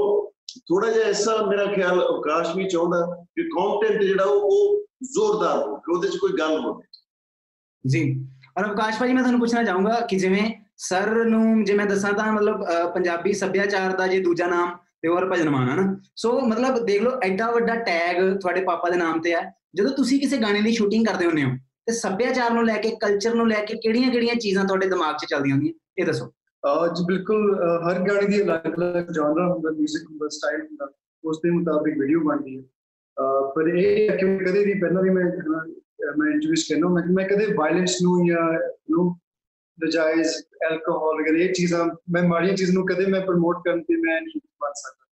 ਥੋੜਾ 0.68 0.90
ਜਿਹਾ 0.90 1.04
ਐਸਾ 1.04 1.46
ਮੇਰਾ 1.46 1.66
ਖਿਆਲ 1.66 2.00
ਅਵਕਾਸ਼ 2.00 2.56
ਵੀ 2.56 2.68
ਚਾਹੁੰਦਾ 2.68 3.24
ਕਿ 3.36 3.42
ਕੰਟੈਂਟ 3.42 4.02
ਜਿਹੜਾ 4.02 4.24
ਉਹ 4.24 4.40
ਉਹ 4.42 4.83
ਜ਼ੋਰਦਾਰ 5.12 5.58
ਹੋ 5.58 5.76
ਕਿ 5.76 5.92
ਉਹਦੇ 5.92 6.08
'ਚ 6.08 6.16
ਕੋਈ 6.16 6.32
ਗੱਲ 6.38 6.58
ਹੋਵੇ। 6.58 6.82
ਜੀ। 7.86 8.28
ਔਰ 8.58 8.66
ਅਵਕਾਸ਼ 8.66 8.98
ਭਾਜੀ 8.98 9.12
ਮੈਂ 9.12 9.22
ਤੁਹਾਨੂੰ 9.22 9.40
ਪੁੱਛਣਾ 9.40 9.64
ਚਾਹੂੰਗਾ 9.64 10.00
ਕਿ 10.00 10.16
ਜਿਵੇਂ 10.16 10.64
ਸਰ 10.76 11.24
ਨੂੰ 11.24 11.64
ਜੇ 11.64 11.74
ਮੈਂ 11.74 11.86
ਦੱਸਾਂ 11.86 12.12
ਤਾਂ 12.12 12.32
ਮਤਲਬ 12.32 12.64
ਪੰਜਾਬੀ 12.94 13.32
ਸੱਭਿਆਚਾਰ 13.32 13.96
ਦਾ 13.96 14.06
ਜੇ 14.06 14.20
ਦੂਜਾ 14.20 14.46
ਨਾਮ 14.46 14.76
ਤੇ 15.02 15.08
ਉਹ 15.08 15.18
ਹਰਭਜਨ 15.18 15.50
ਮਾਨ 15.50 15.68
ਹੈ 15.68 15.76
ਨਾ 15.76 16.00
ਸੋ 16.16 16.40
ਮਤਲਬ 16.40 16.86
ਦੇਖ 16.86 17.02
ਲਓ 17.02 17.10
ਐਡਾ 17.24 17.50
ਵੱਡਾ 17.50 17.74
ਟੈਗ 17.74 18.38
ਤੁਹਾਡੇ 18.38 18.64
ਪਾਪਾ 18.64 18.90
ਦੇ 18.90 18.96
ਨਾਮ 18.96 19.20
ਤੇ 19.20 19.34
ਹੈ। 19.34 19.56
ਜਦੋਂ 19.74 19.90
ਤੁਸੀਂ 19.90 20.20
ਕਿਸੇ 20.20 20.36
ਗਾਣੇ 20.36 20.62
ਦੀ 20.62 20.72
ਸ਼ੂਟਿੰਗ 20.72 21.06
ਕਰਦੇ 21.06 21.26
ਹੁੰਦੇ 21.26 21.44
ਹੋ 21.44 21.50
ਤੇ 21.86 21.92
ਸੱਭਿਆਚਾਰ 21.92 22.50
ਨੂੰ 22.50 22.66
ਲੈ 22.66 22.76
ਕੇ 22.76 22.90
ਕਲਚਰ 22.90 23.34
ਨੂੰ 23.34 23.48
ਲੈ 23.48 23.64
ਕੇ 23.64 23.74
ਕਿਹੜੀਆਂ-ਕਿਹੜੀਆਂ 23.74 24.34
ਚੀਜ਼ਾਂ 24.34 24.64
ਤੁਹਾਡੇ 24.64 24.88
ਦਿਮਾਗ 24.88 25.16
'ਚ 25.16 25.26
ਚੱਲਦੀਆਂ 25.30 25.54
ਹੁੰਦੀਆਂ? 25.54 25.74
ਇਹ 25.98 26.04
ਦੱਸੋ। 26.04 26.26
ਜੀ 26.96 27.04
ਬਿਲਕੁਲ 27.04 27.60
ਹਰ 27.88 27.98
ਗਾਣੇ 27.98 28.26
ਦੀ 28.26 28.42
ਅਲੱਗ-ਅਲੱਗ 28.42 29.12
ਜਨਰਾ 29.12 29.52
ਹੁੰਦਾ 29.52 29.70
뮤직 29.70 30.06
ਹੁੰਦਾ 30.10 30.28
ਸਟਾਈਲ 30.28 30.60
ਹੁੰਦਾ 30.60 30.90
ਉਸ 31.24 31.38
ਦੇ 31.38 31.50
ਮੁਤਾਬਿਕ 31.50 31.98
ਵੀਡੀਓ 31.98 32.20
ਬਣਦੀ 32.20 32.58
ਹੈ। 32.58 32.62
ਪਰ 33.22 33.66
ਇਹ 33.66 34.10
ਹੈ 34.10 34.16
ਕਿ 34.16 34.38
ਕਦੇ 34.38 34.64
ਵੀ 34.64 34.74
ਪਹਿਲਾਂ 34.74 35.02
ਵੀ 35.02 35.10
ਮੈਂ 35.10 35.24
ਅਹ, 35.24 36.16
ਮੈਂ 36.16 36.32
ਇੰਟਰਵਿਊਸ 36.32 36.66
ਕਰਨਾ 36.70 36.88
ਮੈਂ 36.88 37.02
ਮੈਂ 37.12 37.28
ਕਦੇ 37.28 37.46
ਵਾਇਲੈਂਸ 37.56 37.98
ਨੂੰ 38.02 38.26
ਜਾਂ 38.26 38.52
ਨੂੰ 38.90 39.16
ਨਜਾਇਜ਼ 39.84 40.28
ਐਲਕੋਹਲ 40.70 41.22
ਵਗੈਰਾ 41.22 41.36
ਇਹ 41.36 41.52
ਚੀਜ਼ਾਂ 41.52 41.84
ਮੈਂ 42.10 42.22
ਮਾੜੀਆਂ 42.22 42.54
ਚੀਜ਼ਾਂ 42.54 42.74
ਨੂੰ 42.74 42.86
ਕਦੇ 42.86 43.06
ਮੈਂ 43.06 43.20
ਪ੍ਰਮੋਟ 43.20 43.56
ਕਰਨ 43.64 43.82
ਤੇ 43.82 43.96
ਮੈਂ 43.96 44.20
ਨਹੀਂ 44.20 44.40
ਬਣ 44.60 44.68
ਸਕਦਾ। 44.74 45.04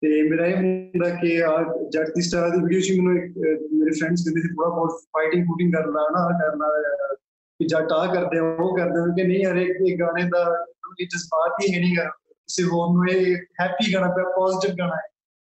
ਤੇ 0.00 0.30
ਮੇਰਾ 0.30 0.46
ਇਹ 0.46 0.56
ਹੁੰਦਾ 0.56 1.08
ਕਿ 1.08 1.44
ਆ 1.44 1.64
ਜੱਟ 1.88 2.08
ਦੀ 2.08 2.22
ਸਟਾਰ 2.22 2.50
ਦੀ 2.50 2.62
ਵੀਡੀਓ 2.62 2.80
ਚ 2.80 2.90
ਮੈਨੂੰ 2.90 3.22
ਇੱਕ, 3.22 3.24
ਅਹ, 3.24 3.74
ਮੇਰੇ 3.74 3.90
ਫਰੈਂਡਸ 3.90 4.24
ਕਹਿੰਦੇ 4.24 4.40
ਸੀ 4.40 4.48
ਥੋੜਾ 4.48 4.68
ਬਹੁਤ 4.68 4.90
ਫਾਈਟਿੰਗ 4.90 5.46
ਫੂਟਿੰਗ 5.46 5.72
ਕਰਨਾ 5.72 5.92
ਨਾ 5.92 6.18
ਆਹ 6.20 6.40
ਕਰਨਾ 6.40 6.66
ਅਹ, 6.66 7.14
ਕਿ 7.58 7.66
ਜੱਟ 7.66 7.92
ਆ 7.92 8.14
ਕਰਦੇ 8.14 8.38
ਆ 8.38 8.42
ਉਹ 8.42 8.76
ਕਰਦੇ 8.76 9.00
ਆ। 9.00 9.06
ਕਿ 9.06 9.24
ਨਹੀਂ 9.24 9.44
ਹਰੇਕ 9.44 9.70
ਇੱਕ 9.70 10.00
ਗਾਣੇ 10.00 10.22
ਦਾ 10.22 10.66
ਇਹ 11.00 11.06
ਜਜ਼ਬਾਤ 11.06 11.52
ਹੀ 11.62 11.74
ਹੈ 11.74 11.80
ਨਹੀਂ 11.80 11.96
ਗਾ। 11.98 12.04
ਕਿਸੇ 12.04 12.62
ਹੋਰ 12.62 12.94
ਨੂੰ 12.94 13.06
ਇਹ 13.08 13.36
ਹੈਪੀ 13.60 13.94
ਗਾਣਾ 13.94 14.06
ਪਿਆ 14.06 14.24
ਪੋਜ਼ਿਟਿਵ 14.24 14.76
ਗਾਣਾ 14.78 14.96
ਹੈ। 14.96 15.11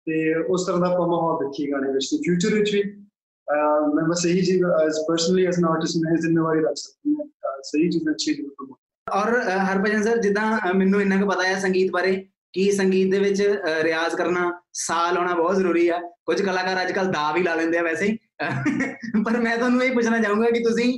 ਤੇ 0.09 0.35
ਉਸ 0.44 0.64
ਤਰ੍ਹਾਂ 0.66 0.81
ਦਾ 0.81 0.87
ਆਪਾਂ 0.87 1.07
ਮਾਹੌਲ 1.07 1.38
ਦੇਖੀਏ 1.38 1.71
ਗਾਣੇ 1.73 1.92
ਵਿੱਚ 1.92 2.07
ਤੇ 2.11 2.16
ਫਿਊਚਰ 2.18 2.55
ਵਿੱਚ 2.55 2.71
ਵੀ 2.75 2.83
ਮੈਂ 3.94 4.05
ਬਸ 4.05 4.25
ਇਹੀ 4.27 4.40
ਚੀਜ਼ 4.42 4.62
as 4.83 4.99
personally 5.09 5.44
as 5.47 5.59
an 5.59 5.64
artist 5.64 5.97
ਮੈਂ 5.97 6.16
ਜ਼ਿੰਮੇਵਾਰੀ 6.16 6.61
ਰੱਖ 6.61 6.77
ਸਕਦਾ 6.77 7.25
ਹਾਂ 7.44 7.57
ਸਹੀ 7.64 7.88
ਚੀਜ਼ਾਂ 7.90 8.12
ਅੱਛੀ 8.12 8.35
ਜ਼ਰੂਰ 8.35 8.77
ਔਰ 9.07 9.29
ਅਹ, 9.37 9.59
ਹਰਭਜਨ 9.66 10.03
ਸਰ 10.03 10.18
ਜਿੱਦਾਂ 10.18 10.75
ਮੈਨੂੰ 10.75 11.01
ਇੰਨਾ 11.03 11.16
ਕੁ 11.16 11.29
ਪਤਾ 11.29 11.42
ਹੈ 11.44 11.59
ਸੰਗੀਤ 11.61 11.90
ਬਾਰੇ 11.92 12.14
ਕਿ 12.55 12.71
ਸੰਗੀਤ 12.73 13.11
ਦੇ 13.11 13.18
ਵਿੱਚ 13.18 13.40
ਰਿਆਜ਼ 13.83 14.14
ਕਰਨਾ 14.16 14.51
ਸਾਹ 14.79 15.12
ਲਾਉਣਾ 15.12 15.35
ਬਹੁਤ 15.35 15.57
ਜ਼ਰੂਰੀ 15.57 15.88
ਹੈ 15.90 15.99
ਕੁਝ 16.27 16.40
ਕਲਾਕਾਰ 16.42 16.83
ਅੱਜ 16.83 16.92
ਕੱਲ 16.92 17.11
ਦਾ 17.11 17.31
ਵੀ 17.33 17.42
ਲਾ 17.42 17.55
ਲੈਂਦੇ 17.55 17.79
ਆ 17.79 17.83
ਵੈਸੇ 17.83 18.07
ਹੀ। 18.07 18.16
ਪਰ 19.25 19.38
ਮੈਂ 19.40 19.57
ਤੁਹਾਨੂੰ 19.57 19.83
ਇਹ 19.85 19.92
ਪੁੱਛਣਾ 19.94 20.18
ਚਾਹੂੰਗਾ 20.18 20.51
ਕਿ 20.51 20.61
ਤੁਸੀਂ 20.64 20.92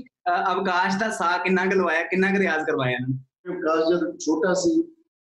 ਅਵਕਾਸ਼ 0.53 0.97
ਦਾ 0.97 1.09
ਸਾਹ 1.11 1.39
ਕਿੰਨਾ 1.39 1.65
ਕੁ 1.67 1.79
ਲਵਾਇਆ 1.79 2.03
ਕਿੰਨਾ 2.03 2.31
ਕੁ 2.31 2.39
ਰਿਆਜ਼ 2.39 2.65
ਕਰਵਾਇਆ 2.67 2.93
ਇਹਨਾਂ 2.93 3.09
ਨੂੰ? 3.09 3.19
ਵਿਕਾਸ 3.47 3.89
ਜਦ 3.91 4.19
ਛੋਟਾ 4.19 4.55
ਸੀ 4.55 4.83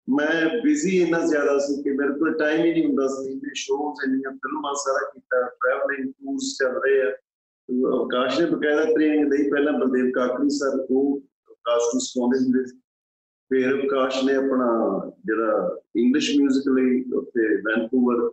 ਮੈਂ 0.09 0.61
ਬਿਜ਼ੀ 0.62 1.03
ਇੰਨਾ 1.03 1.19
ਜ਼ਿਆਦਾ 1.27 1.59
ਸੀ 1.59 1.83
ਕਿ 1.83 1.90
ਮੇਰੇ 1.90 2.12
ਕੋਲ 2.19 2.38
ਟਾਈਮ 2.38 2.64
ਹੀ 2.64 2.73
ਨਹੀਂ 2.73 2.85
ਹੁੰਦਾ 2.87 3.07
ਸੀ। 3.09 3.33
ਇੰਨੇ 3.33 3.51
ਸ਼ੋਅਸ 3.55 4.05
ਇੰਨੀਆਂ 4.07 4.31
ਫਿਲਮਾਂ 4.31 4.75
ਸਾਰਾ 4.75 5.11
ਕੀਤਾ 5.14 5.43
ਟਰੈਵਲਿੰਗ 5.43 6.11
ਟੂਰਸ 6.12 6.57
ਚੱਲ 6.59 6.81
ਰਹੇ 6.85 7.01
ਆ। 7.03 7.11
ਅਵਕਾਸ਼ 7.69 8.40
ਨੇ 8.40 8.47
ਬਕਾਇਦਾ 8.47 8.85
ਟ੍ਰੇਨਿੰਗ 8.85 9.33
ਲਈ 9.33 9.51
ਪਹਿਲਾਂ 9.51 9.73
ਬਲਦੇਵ 9.73 10.11
ਕਾਕਰੀ 10.11 10.51
ਸਰ 10.51 10.87
ਉਹ 10.90 11.21
ਅਵਕਾਸ਼ 11.21 11.95
ਨੂੰ 11.95 12.01
ਸਿਖਾਉਂਦੇ 12.01 12.38
ਹੁੰਦੇ 12.38 12.64
ਸੀ। 12.67 12.79
ਫਿਰ 13.51 13.73
ਅਵਕਾਸ਼ 13.73 14.25
ਨੇ 14.25 14.35
ਆਪਣਾ 14.35 14.69
ਜਿਹੜਾ 15.27 15.81
ਇੰਗਲਿਸ਼ 15.97 16.31
뮤직 16.31 16.73
ਲਈ 16.75 17.03
ਉੱਥੇ 17.14 17.57
Vancouver 17.57 18.31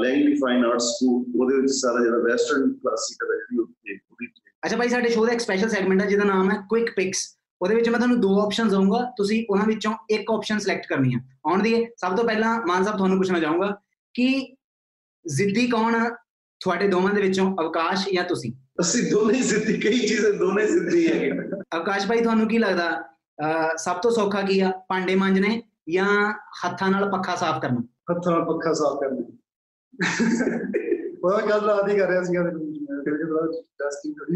Langley 0.00 0.34
fine 0.34 0.64
arts 0.64 0.84
school 0.84 1.40
ਉਹਦੇ 1.40 1.60
ਵਿੱਚ 1.60 1.72
ਸਾਰਾ 1.72 2.04
ਜਿਹੜਾ 2.04 2.18
ਵੈਸਟਰਨ 2.18 2.72
ਕਲਾਸਿਕਲ 2.72 3.30
ਹੈ 3.30 3.36
ਜਿਹੜੀ 3.36 3.58
ਉੱਥੇ 3.58 3.94
ਉਹਦੀ 3.94 4.26
ਅੱਛਾ 4.64 4.76
ਭਾਈ, 4.76 4.88
ਸਾਡੇ 4.88 5.08
ਸ਼ੋਅ 5.08 5.26
ਦਾ 5.26 5.32
ਇੱਕ 5.32 5.40
ਸਪੈਸ਼ਲ 5.40 5.68
ਸੈਗਮੈਂਟ 5.68 6.02
ਹੈ 6.02 6.06
ਜਿਹਦਾ 6.06 6.24
ਨਾਮ 6.24 6.50
ਹੈ 6.50 6.56
ਕੁਇਕ 6.70 6.90
ਪਿਕਸ 6.96 7.38
ਉਹਦੇ 7.62 7.74
ਵਿੱਚ 7.74 7.88
ਮੈਂ 7.88 7.98
ਤੁਹਾਨੂੰ 7.98 8.20
ਦੋ 8.20 8.40
ਆਪਸ਼ਨਸ 8.40 8.70
ਦਊਂਗਾ। 8.72 9.04
ਤੁਸੀਂ 9.16 9.44
ਉਹਨਾਂ 9.50 9.66
ਵਿੱਚੋਂ 9.66 9.92
ਇੱਕ 10.10 10.30
ਆਪਸ਼ਨ 10.30 10.58
ਸਿਲੈਕਟ 10.58 10.86
ਕਰਨੀ 10.88 11.14
ਹੈ 11.14 11.20
ਆਉਣ 11.46 11.62
ਦੀ 11.62 11.74
ਸਭ 11.96 12.16
ਤੋਂ 12.16 12.24
ਪਹਿਲਾਂ 12.24 12.60
ਮਾਨ 12.66 12.84
ਸਾਹਿਬ 12.84 12.96
ਤੁਹਾਨੂੰ 12.96 13.16
ਪੁੱਛਣਾ 13.16 13.40
ਚਾਹੂੰਗਾ 13.40 13.70
ਕਿ 14.14 14.56
ਜ਼ਿੱਦੀ 15.26 15.66
ਕੌਣ 15.66 15.94
ਆ? 15.94 16.08
ਤੁਹਾਡੇ 16.60 16.88
ਦੋਵਾਂ 16.88 17.12
ਦੇ 17.14 17.22
ਵਿੱਚੋਂ 17.22 17.46
ਅਵਕਾਸ਼ 17.60 18.08
ਜਾਂ 18.14 18.24
ਤੁਸੀਂ? 18.24 18.52
ਅਸੀਂ 18.80 19.10
ਦੋਨੇ 19.10 19.40
ਜ਼ਿੱਦੀ 19.40 19.76
ਕਈ 19.80 19.98
ਚੀਜ਼ਾਂ 19.98 20.32
ਦੋਨੇ 20.32 20.66
ਜ਼ਿੱਦੀ 20.66 21.06
ਹੈਗੇ। 21.06 21.30
ਅਵਕਾਸ਼ 21.76 22.06
ਭਾਈ 22.06 22.20
ਤੁਹਾਨੂੰ 22.20 22.46
ਕੀ 22.48 22.58
ਲੱਗਦਾ? 22.58 22.90
ਸਭ 23.76 23.96
ਤੋਂ 23.96 24.10
ਸੌਖਾ 24.10 24.42
ਕੀ 24.42 24.60
ਆ? 24.60 24.70
ਭਾਂਡੇ 24.88 25.14
ਮਾਂਜਣੇ 25.14 25.62
ਜਾਂ 25.90 26.32
ਹੱਥਾਂ 26.60 26.90
ਨਾਲ 26.90 27.10
ਪੱਖਾ 27.10 27.34
ਸਾਫ਼ 27.36 27.60
ਕਰਨਾ? 27.62 27.80
ਹੱਥਾਂ 28.10 28.32
ਨਾਲ 28.32 28.44
ਪੱਖਾ 28.44 28.72
ਸਾਫ਼ 28.72 29.00
ਕਰਨਾ। 29.00 29.22
ਉਹ 31.24 31.48
ਗੱਲ 31.48 31.70
ਆਦੀ 31.70 31.98
ਕਰ 31.98 32.08
ਰਿਹਾ 32.08 32.22
ਸੀਗਾ। 32.24 32.42
ਕਰੀ 32.42 34.32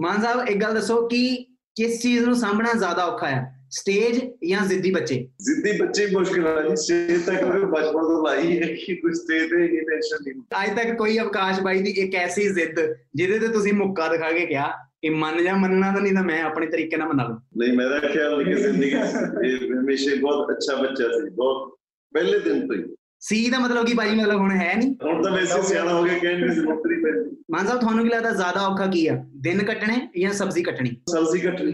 ਮਾਨ 0.00 0.20
ਸਾਹਿਬ 0.22 0.48
ਇੱਕ 0.48 0.60
ਗੱਲ 0.62 0.74
ਦੱਸੋ 0.74 1.06
ਕਿ 1.08 1.46
ਕਿਸ 1.80 2.00
ਚੀਜ਼ 2.02 2.24
ਨੂੰ 2.24 2.34
ਸਾਂਭਣਾ 2.34 2.72
ਜ਼ਿਆਦਾ 2.72 3.04
ਔਖਾ 3.04 3.26
ਹੈ? 3.26 3.56
ਸਟੇਜ 3.70 4.18
ਜਾਂ 4.50 4.66
ਜ਼ਿੱਦੀ 4.66 4.90
ਬੱਚੇ? 4.90 5.14
ਜ਼ਿੱਦੀ 5.40 5.72
ਬੱਚੇ 5.78 6.06
ਹੀ 6.06 6.14
ਮੁਸ਼ਕਿਲ 6.14 6.46
ਆ 6.46 6.62
ਜੀ। 6.62 6.76
ਸਟੇਜ 6.76 7.22
ਤੱਕ 7.22 7.42
ਉਹ 7.42 7.66
ਬਚਪਨ 7.66 7.92
ਤੋਂ 7.92 8.24
ਲਾਈ 8.24 8.60
ਹੈ 8.62 8.66
ਕਿ 8.66 8.96
ਕੁਝ 8.96 9.14
ਸਟੇਜ 9.14 9.50
ਤੇ 9.50 9.62
ਹੀ 9.62 9.80
ਟੈਨਸ਼ਨ 9.80 10.16
ਨਹੀਂ 10.24 10.64
ਅੱਜ 10.64 10.76
ਤੱਕ 10.76 10.96
ਕੋਈ 10.96 11.18
ਅਵਕਾਸ਼ 11.18 11.60
ਬਾਈ 11.60 11.78
ਦੀ 11.82 11.90
ਇੱਕ 11.90 12.14
ਐਸੀ 12.14 12.48
ਜ਼ਿੱਦ 12.48 12.80
ਜਿਹਦੇ 13.14 13.38
ਤੇ 13.38 13.48
ਤੁਸੀਂ 13.48 13.72
ਮੁੱਕਾ 13.72 14.08
ਦਿਖਾ 14.08 14.30
ਕੇ 14.32 14.46
ਕਿਹਾ 14.46 14.66
ਕਿ 15.02 15.10
ਮੰਨ 15.10 15.42
ਜਾ 15.42 15.54
ਮੰਨਣਾ 15.56 15.92
ਤਾਂ 15.92 16.00
ਨਹੀਂ 16.00 16.14
ਤਾਂ 16.14 16.22
ਮੈਂ 16.22 16.42
ਆਪਣੇ 16.42 16.66
ਤਰੀਕੇ 16.66 16.96
ਨਾਲ 16.96 17.08
ਮਨਾ 17.08 17.24
ਲਵਾਂ 17.24 17.38
ਨਹੀਂ 17.58 17.72
ਮੇਰਾ 17.72 17.98
ਖਿਆਲ 17.98 18.42
ਨਹੀਂ 18.42 18.54
ਕਿ 18.54 18.62
ਜ਼ਿੰਦਗੀ 18.62 18.90
ਇਹ 18.90 19.72
ਹਮੇਸ਼ਾ 19.72 20.12
ਹੀ 20.12 20.18
ਬਹੁਤ 20.18 20.50
ਅੱਛਾ 20.50 20.76
ਬੱਚਾ 20.76 21.08
ਸੀ। 21.08 21.30
ਬਹੁਤ 21.30 21.78
ਪਹਿਲੇ 22.12 22.38
ਦਿਨ 22.38 22.66
ਤੋਂ 22.68 22.76
ਹੀ। 22.76 22.82
ਸੀ 23.20 23.50
ਦਾ 23.50 23.58
ਮਤਲਬ 23.58 23.86
ਕੀ 23.86 23.94
ਭਾਈ? 23.94 24.14
ਮਤਲਬ 24.14 24.36
ਹੁਣ 24.36 24.50
ਹੈ 24.50 24.74
ਨਹੀਂ। 24.76 24.94
ਹੁਣ 25.04 25.22
ਤਾਂ 25.22 25.32
ਵੈਸੇ 25.32 25.62
ਸਿਆਣਾ 25.62 25.92
ਹੋ 25.92 26.02
ਗਿਆ 26.04 26.18
ਕਹਿੰਦੇ 26.18 26.54
ਸੀ 26.54 26.60
ਨੌਕਰੀ 26.60 27.02
ਪੈਂਦੀ। 27.02 27.36
ਮਾਨ 27.50 27.66
ਸਾਹਿਬ 27.66 27.80
ਤੁਹਾਨੂੰ 27.80 28.04
ਕੀ 28.04 28.10
ਲੱਗਦਾ 28.10 28.30
ਜ਼ਿਆਦਾ 28.30 28.66
ਔਖਾ 28.66 28.86
ਕੀ 28.86 29.06
ਆ? 29.06 29.24
ਦਿਨ 29.36 29.64
ਕੱਟਣੇ 29.64 30.08
ਜਾਂ 30.20 30.32
ਸਬਜ਼ੀ 30.32 30.62
ਕੱਟਣੀ? 30.62 30.96
ਸਬਜ਼ੀ 31.08 31.40
ਕੱਟਣੀ। 31.40 31.72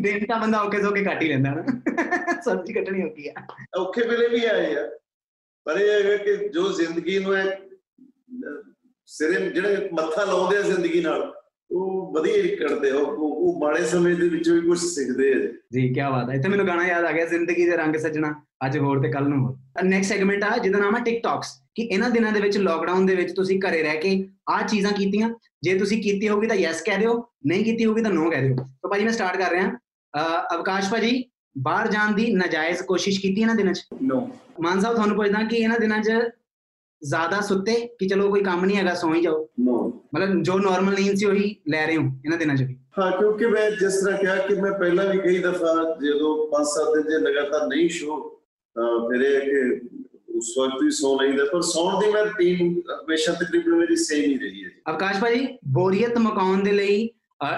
ਦਿਨ 0.00 0.26
ਤਾਂ 0.26 0.40
ਬੰਦਾ 0.40 0.60
ਔਖੇ 0.60 0.82
ਸੌਖੇ 0.82 1.04
ਕੱਟ 1.04 1.22
ਹੀ 1.22 1.28
ਲੈਂਦਾ 1.28 1.50
ਨਾ। 1.50 1.64
ਸਬਜ਼ੀ 2.40 2.72
ਕੱਟਣੀ 2.72 3.02
ਔਖੀ 3.02 3.28
ਆ। 3.28 3.32
ਔਖੇ 3.78 4.08
ਵੇਲੇ 4.08 4.28
ਵੀ 4.28 4.44
ਆਏ 4.44 4.74
ਆ। 4.74 4.88
ਪਰ 5.64 5.76
ਇਹ 5.76 6.04
ਹੈਗਾ 6.04 6.16
ਕਿ 6.16 6.48
ਜੋ 6.48 6.72
ਜ਼ਿੰਦਗੀ 6.72 7.18
ਨੂੰ 7.18 7.36
ਹੈ 7.36 7.58
ਸਿਰੇ 9.06 9.50
ਜਿਹੜੇ 9.50 9.88
ਮੱਥਾ 9.92 10.24
ਲਾਉਂਦੇ 10.24 10.56
ਆ 10.56 10.62
ਜ਼ਿੰਦਗੀ 10.62 11.00
ਨਾਲ 11.00 11.34
ਉਹ 11.70 12.12
ਵਧੀਆ 12.12 12.42
ਹੀ 12.42 12.48
ਕਰਦੇ 12.56 12.90
ਆ 12.90 12.96
ਉਹ 12.96 13.58
ਮਾੜੇ 13.60 13.84
ਸਮੇਂ 13.84 14.14
ਦੇ 14.16 14.28
ਵਿੱਚੋਂ 14.28 14.54
ਵੀ 14.54 14.60
ਕੁਝ 14.60 14.78
ਸਿੱਖਦੇ 14.78 15.32
ਆ। 15.32 15.38
ਜੀ 15.72 15.88
ਕੀ 15.94 16.00
ਬਾਤ 16.00 16.30
ਹੈ। 16.30 16.34
ਇੱਥੇ 16.34 16.48
ਮੈਨੂੰ 16.48 16.66
ਗਾਣਾ 16.66 16.86
ਯਾਦ 16.86 17.04
ਆ 17.04 17.12
ਗਿਆ 17.12 17.24
ਜ਼ਿੰਦਗੀ 17.26 17.64
ਦੇ 17.64 17.76
ਰੰਗ 17.76 17.96
ਸੱਜਣਾ 17.96 18.34
ਅੱਜ 18.66 18.78
ਹੋਰ 18.78 19.02
ਤੇ 19.02 19.10
ਕੱਲ 19.12 19.28
ਨੂੰ 19.28 19.38
ਹੋਰ। 19.46 19.84
ਨੈਕਸਟ 19.84 20.08
ਸੈਗਮੈਂਟ 20.08 20.44
ਆ 20.44 20.56
ਜਿਹਦਾ 20.58 20.78
ਨਾਮ 20.78 20.96
ਹੈ 20.96 21.02
ਟਿਕਟੌਕਸ 21.04 21.52
ਕਿ 21.74 21.82
ਇਹਨਾਂ 21.82 22.10
ਦਿਨਾਂ 22.10 22.32
ਦੇ 22.32 22.40
ਵਿੱਚ 22.40 22.58
ਲੋਕਡਾਊਨ 22.58 23.06
ਦੇ 23.06 23.14
ਵਿੱਚ 23.14 23.32
ਤੁਸੀਂ 23.32 23.58
ਘਰੇ 23.60 23.82
ਰਹਿ 23.82 23.96
ਕੇ 23.96 24.28
ਆਹ 24.48 24.66
ਚੀਜ਼ਾਂ 24.68 24.92
ਕੀਤੀਆਂ। 24.92 25.30
ਜੇ 25.62 25.78
ਤੁਸੀਂ 25.78 26.02
ਕੀਤੀ 26.02 26.28
ਹੋਗੀ 26.28 26.46
ਤਾਂ 26.46 26.56
ਯੈਸ 26.56 26.82
ਕਹਿ 26.82 26.98
ਦਿਓ 26.98 27.14
ਨਹੀਂ 27.46 27.64
ਕੀਤੀ 27.64 27.84
ਹੋਗੀ 27.84 28.02
ਤਾਂ 28.02 28.10
ਨੋ 28.10 28.30
ਕਹਿ 28.30 28.42
ਦਿਓ। 28.42 28.54
ਤਾਂ 28.56 28.90
ਭਾਜੀ 28.90 29.04
ਮੈਂ 29.04 29.12
ਸਟਾਰਟ 29.12 29.36
ਕਰ 29.36 29.50
ਰਿਹਾ। 29.50 29.70
ਅਵਕਾਸ਼ 30.54 30.90
ਭਾਜੀ 30.90 31.24
ਬਾਹਰ 31.58 31.88
ਜਾਣ 31.88 32.14
ਦੀ 32.14 32.32
ਨਾਜਾਇਜ਼ 32.32 32.82
ਕੋਸ਼ਿਸ਼ 32.82 33.20
ਕੀਤੀ 33.20 33.40
ਇਹਨਾਂ 33.40 33.54
ਦਿਨਾਂ 33.54 33.72
'ਚ? 33.72 33.80
ਨੋ 34.02 34.28
ਮਾਨ 34.60 34.80
ਸਾਹਿਬ 34.80 34.94
ਤੁਹਾਨੂੰ 34.96 35.16
ਪੁੱਛਦਾ 35.16 35.42
ਕਿ 35.42 35.56
ਇਹਨਾਂ 35.56 35.78
ਦਿਨਾਂ 35.78 36.00
'ਚ 36.02 36.10
ਜ਼ਿਆਦਾ 37.02 37.40
ਸੁੱਤੇ 37.40 37.74
ਕਿ 37.98 38.08
ਚਲੋ 38.08 38.28
ਕੋਈ 38.30 38.42
ਕੰਮ 38.42 38.64
ਨਹੀਂ 38.64 38.76
ਹੈਗਾ 38.76 38.94
ਸੌਂ 38.94 39.14
ਹੀ 39.14 39.20
ਜਾਓ। 39.20 39.48
ਮਤਲਬ 40.14 40.42
ਜੋ 40.42 40.58
ਨਾਰਮਲ 40.58 40.94
ਨੀਂਦ 40.94 41.16
ਸੀ 41.16 41.26
ਉਹੀ 41.26 41.56
ਲੈ 41.68 41.86
ਰਹੇ 41.86 41.96
ਹੋ 41.96 42.02
ਇਹਨਾਂ 42.02 42.38
ਦਿਨਾਂ 42.38 42.56
'ਚ 42.56 42.62
ਵੀ। 42.62 42.76
ਹਾਂ 42.98 43.10
ਕਿਉਂਕਿ 43.10 43.46
ਮੈਂ 43.46 43.70
ਜਿਸ 43.70 44.00
ਤਰ੍ਹਾਂ 44.00 44.18
ਕਿਹਾ 44.18 44.36
ਕਿ 44.36 44.54
ਮੈਂ 44.54 44.70
ਪਹਿਲਾਂ 44.72 45.06
ਵੀ 45.06 45.18
ਕਈ 45.18 45.38
ਦਫਾ 45.38 45.74
ਜਦੋਂ 46.02 46.48
5-7 46.50 46.92
ਦਿਨ 46.94 47.10
ਜੇ 47.10 47.18
ਲਗਾਤਾਰ 47.18 47.66
ਨਹੀਂ 47.66 47.88
ਸ਼ੋ 47.88 48.18
ਹੈ 48.76 49.40
ਕਿ 49.40 49.80
ਉਸ 50.36 50.54
ਵਕਤ 50.58 50.82
ਵੀ 50.82 50.90
ਸੌ 50.90 51.20
ਲਈਦਾ 51.20 51.44
ਪਰ 51.52 51.60
ਸੌਣ 51.60 52.00
ਦੀ 52.00 52.10
ਮੈਂ 52.12 52.24
ਰੁਟੀਨ 52.24 52.80
ਹਮੇਸ਼ਾ 52.90 53.32
ਤਕਰੀਬਨ 53.32 53.74
ਮੇਰੀ 53.74 53.96
ਸੇਮ 53.96 54.30
ਹੀ 54.30 54.38
ਰਹੀ 54.38 54.64
ਹੈ 54.64 54.70
ਅਵਕਾਸ਼ 54.90 55.20
ਭਾਜੀ 55.20 55.46
ਬੋਰੀਅਤ 55.68 56.18
ਮਕਾਉਣ 56.18 56.62
ਦੇ 56.62 56.72
ਲਈ 56.72 57.10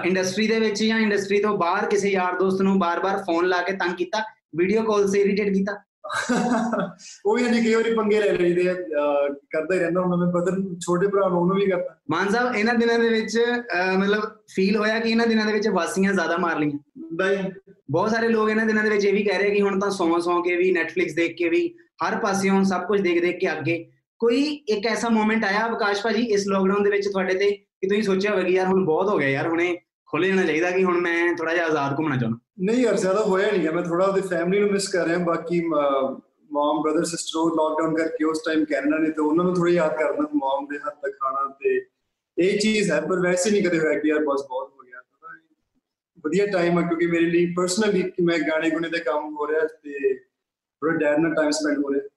ਇੰਡਸਟਰੀ 0.05 0.47
ਦੇ 0.49 0.61
ਵਿੱਚ 0.61 0.83
ਜਾਂ 0.83 0.99
ਇੰਡਸਟਰੀ 0.99 1.39
ਤੋਂ 1.41 1.57
ਬਾਹਰ 1.59 1.87
ਕਿਸੇ 1.87 2.11
ਯਾਰ 2.11 2.39
ਦੋਸਤ 2.39 2.63
ਨੂੰ 2.63 2.79
ਬਾਰ-ਬਾਰ 2.79 3.19
ਫੋਨ 3.19 3.47
ਲਾ 3.47 3.63
ਕੇ 3.63 3.73
ਤੰਗ 3.73 3.95
ਕੀਤਾ 3.95 4.23
ਵੀਡੀਓ 4.57 4.83
ਕਾਲ 4.83 5.09
ਸੇ 5.09 5.21
ਇਰੀਟੇਟ 5.21 5.53
ਕੀਤਾ? 5.55 5.73
ਉਹ 7.27 7.37
ਵੀ 7.37 7.47
ਅਜੇ 7.47 7.61
ਕਈ 7.63 7.75
ਵਾਰੀ 7.75 7.95
ਪੰਗੇ 7.95 8.21
ਲੈ 8.21 8.33
ਲਈਦੇ 8.33 8.65
ਕਰਦਾ 8.65 9.75
ਹੀ 9.75 9.79
ਰਹਿੰਦਾ 9.81 10.01
ਹੁਣ 10.01 10.17
ਮੈਂ 10.17 10.27
ਬਦਲ 10.33 10.63
ਛੋਟੇ 10.87 11.07
ਭਰਾ 11.07 11.29
ਨੂੰ 11.29 11.41
ਉਹਨੂੰ 11.41 11.57
ਵੀ 11.57 11.67
ਕਰਦਾ। 11.67 11.97
ਮਾਨ 12.11 12.29
ਸਾਹਿਬ 12.29 12.57
ਇਹਨਾਂ 12.57 12.75
ਦਿਨਾਂ 12.75 12.99
ਦੇ 12.99 13.09
ਵਿੱਚ 13.09 13.39
ਮਤਲਬ 13.99 14.23
ਫੀਲ 14.55 14.77
ਹੋਇਆ 14.77 14.99
ਕਿ 15.01 15.11
ਇਹਨਾਂ 15.11 15.27
ਦਿਨਾਂ 15.27 15.47
ਦੇ 15.47 15.53
ਵਿੱਚ 15.53 15.69
ਵਾਸੀਆਂ 15.69 16.13
ਜ਼ਿਆਦਾ 16.13 16.37
ਮਾਰ 16.37 16.59
ਲਈਆਂ? 16.59 16.79
ਨਹੀਂ 17.21 17.51
ਬਹੁਤ 17.91 18.11
ਸਾਰੇ 18.11 18.29
ਲੋਕ 18.29 18.51
ਇਹਨਾਂ 18.51 18.67
ਦਿਨਾਂ 18.67 18.85
ਦੇ 18.85 18.91
ਵਿੱਚ 18.91 19.05
ਇਹ 19.05 19.13
ਵੀ 19.13 19.23
ਕਹਿ 19.25 19.39
ਰਹੇ 19.39 19.51
ਕਿ 19.51 19.61
ਹੁਣ 19.61 19.79
ਤਾਂ 19.81 19.91
ਸੌਂ 19.91 20.21
ਸੌਂ 20.21 20.43
ਕੇ 20.43 20.57
ਵੀ 20.57 20.71
ਨੈਟਫਲਿਕਸ 20.73 21.15
ਦੇਖ 21.15 21.37
ਕੇ 21.39 21.49
ਵੀ 21.49 21.69
ਹਰ 22.05 22.17
ਪਾਸਿਓਂ 22.21 22.63
ਸਭ 22.65 22.87
ਕੁਝ 22.89 23.01
ਦੇਖ 23.01 23.21
ਦੇਖ 23.23 23.39
ਕੇ 23.41 23.53
ਅੱਗੇ। 23.53 23.85
ਕੋਈ 24.21 24.43
ਇੱਕ 24.69 24.87
ਐਸਾ 24.87 25.09
ਮੂਮੈਂਟ 25.09 25.45
ਆਇਆ 25.45 25.65
ਆਕਾਸ਼ 25.65 26.03
ਭਾਜੀ 26.03 26.23
ਇਸ 26.35 26.47
ਲੋਕਡਾਊਨ 26.49 26.83
ਦੇ 26.83 26.91
ਵਿੱਚ 26.91 27.09
ਤੁਹਾਡੇ 27.09 27.35
ਤੇ 27.35 27.51
ਕਿ 27.51 27.89
ਤੁਸੀਂ 27.89 28.03
ਸੋਚਿਆ 28.03 28.31
ਹੋਵੇ 28.33 28.45
ਕਿ 28.45 28.53
ਯਾਰ 28.53 28.67
ਹੁਣ 28.67 28.85
ਬਹੁਤ 28.85 29.09
ਹੋ 29.09 29.17
ਗਿਆ 29.19 29.29
ਯਾਰ 29.29 29.49
ਹੁਣੇ 29.49 29.77
ਖੁੱਲ 30.07 30.27
ਜਾਣਾ 30.27 30.43
ਚਾਹੀਦਾ 30.43 30.71
ਕਿ 30.71 30.85
ਹੁਣ 30.85 31.01
ਮੈਂ 31.01 31.35
ਥੋੜਾ 31.35 31.55
ਜਿਹਾ 31.55 31.67
ਆਜ਼ਾਦ 31.67 31.99
ਘੁੰਮਣਾ 31.99 32.17
ਚਾਹੁੰਦਾ। 32.17 32.39
ਨਹੀਂ 32.61 32.85
ਯਾਰ 32.85 32.97
ਜ਼ਿਆਦਾ 32.97 33.23
ਹੋਇਆ 33.23 33.51
ਨਹੀਂ 33.51 33.71
ਮੈਂ 33.71 33.83
ਥੋੜਾ 33.83 34.07
ਉਹਦੀ 34.07 34.21
ਫੈਮਿਲੀ 34.21 34.63
ਨੂੰ 34.63 34.71
ਮਿਸ 34.73 34.89
ਕਰ 34.89 35.07
ਰਿਹਾ 35.07 35.19
ਬਾਕੀ 35.19 35.61
ਮਮ 35.61 36.83
ਬ੍ਰਦਰ 36.83 37.05
ਸਿਸਟਰ 37.05 37.39
ਉਹ 37.39 37.51
ਲਾਕਡਾਊਨ 37.51 37.97
ਕਰਕੇ 37.97 38.25
ਉਸ 38.25 38.43
ਟਾਈਮ 38.47 38.65
ਕੈਨੇਡਾ 38.65 38.99
ਨੇ 38.99 39.11
ਤੇ 39.11 39.23
ਉਹਨਾਂ 39.23 39.45
ਨੂੰ 39.45 39.55
ਥੋੜਾ 39.55 39.71
ਯਾਦ 39.71 39.97
ਕਰਦਾ 39.99 40.23
ਮਮ 40.23 40.67
ਦੇ 40.67 40.79
ਹੱਥ 40.79 40.95
ਦਾ 40.95 41.11
ਖਾਣਾ 41.11 41.53
ਤੇ 41.53 41.87
ਇਹ 42.39 42.59
ਚੀਜ਼ 42.59 42.91
ਹੈ 42.91 43.01
ਪਰ 43.01 43.21
ਵੈਸੇ 43.21 43.51
ਨਹੀਂ 43.51 43.63
ਕਦੇ 43.63 43.79
ਹੋਇਆ 43.79 43.99
ਕਿ 43.99 44.09
ਯਾਰ 44.09 44.19
ਬਸ 44.19 44.47
ਬਹੁਤ 44.49 44.73
ਹੋ 44.73 44.79
ਗਿਆ। 44.79 45.03
ਵਧੀਆ 46.25 46.47
ਟਾਈਮ 46.47 46.79
ਹੈ 46.79 46.89
ਕਿਉਂਕਿ 46.89 47.07
ਮੇਰੇ 47.07 47.31
ਲਈ 47.31 47.55
ਪਰਸਨਲੀ 47.57 48.03
ਕਿ 48.03 48.23
ਮੈਂ 48.23 48.39
ਗਾਣੇ 48.39 48.71
ਗੁਣੇ 48.71 48.89
ਤੇ 48.89 48.99
ਕੰਮ 48.99 49.37
ਹੋ 49.37 49.49
ਰਿਹਾ 49.49 49.61
ਤੇ 49.61 50.15
ਥੋੜਾ 50.15 50.93
ਡੈਡ 50.93 51.19
ਨਾਲ 51.19 51.35
ਟਾਈਮ 51.35 51.51
ਸਪੈਂਡ 51.51 51.79
ਹੋ 51.79 51.93
ਰਿਹਾ। 51.93 52.09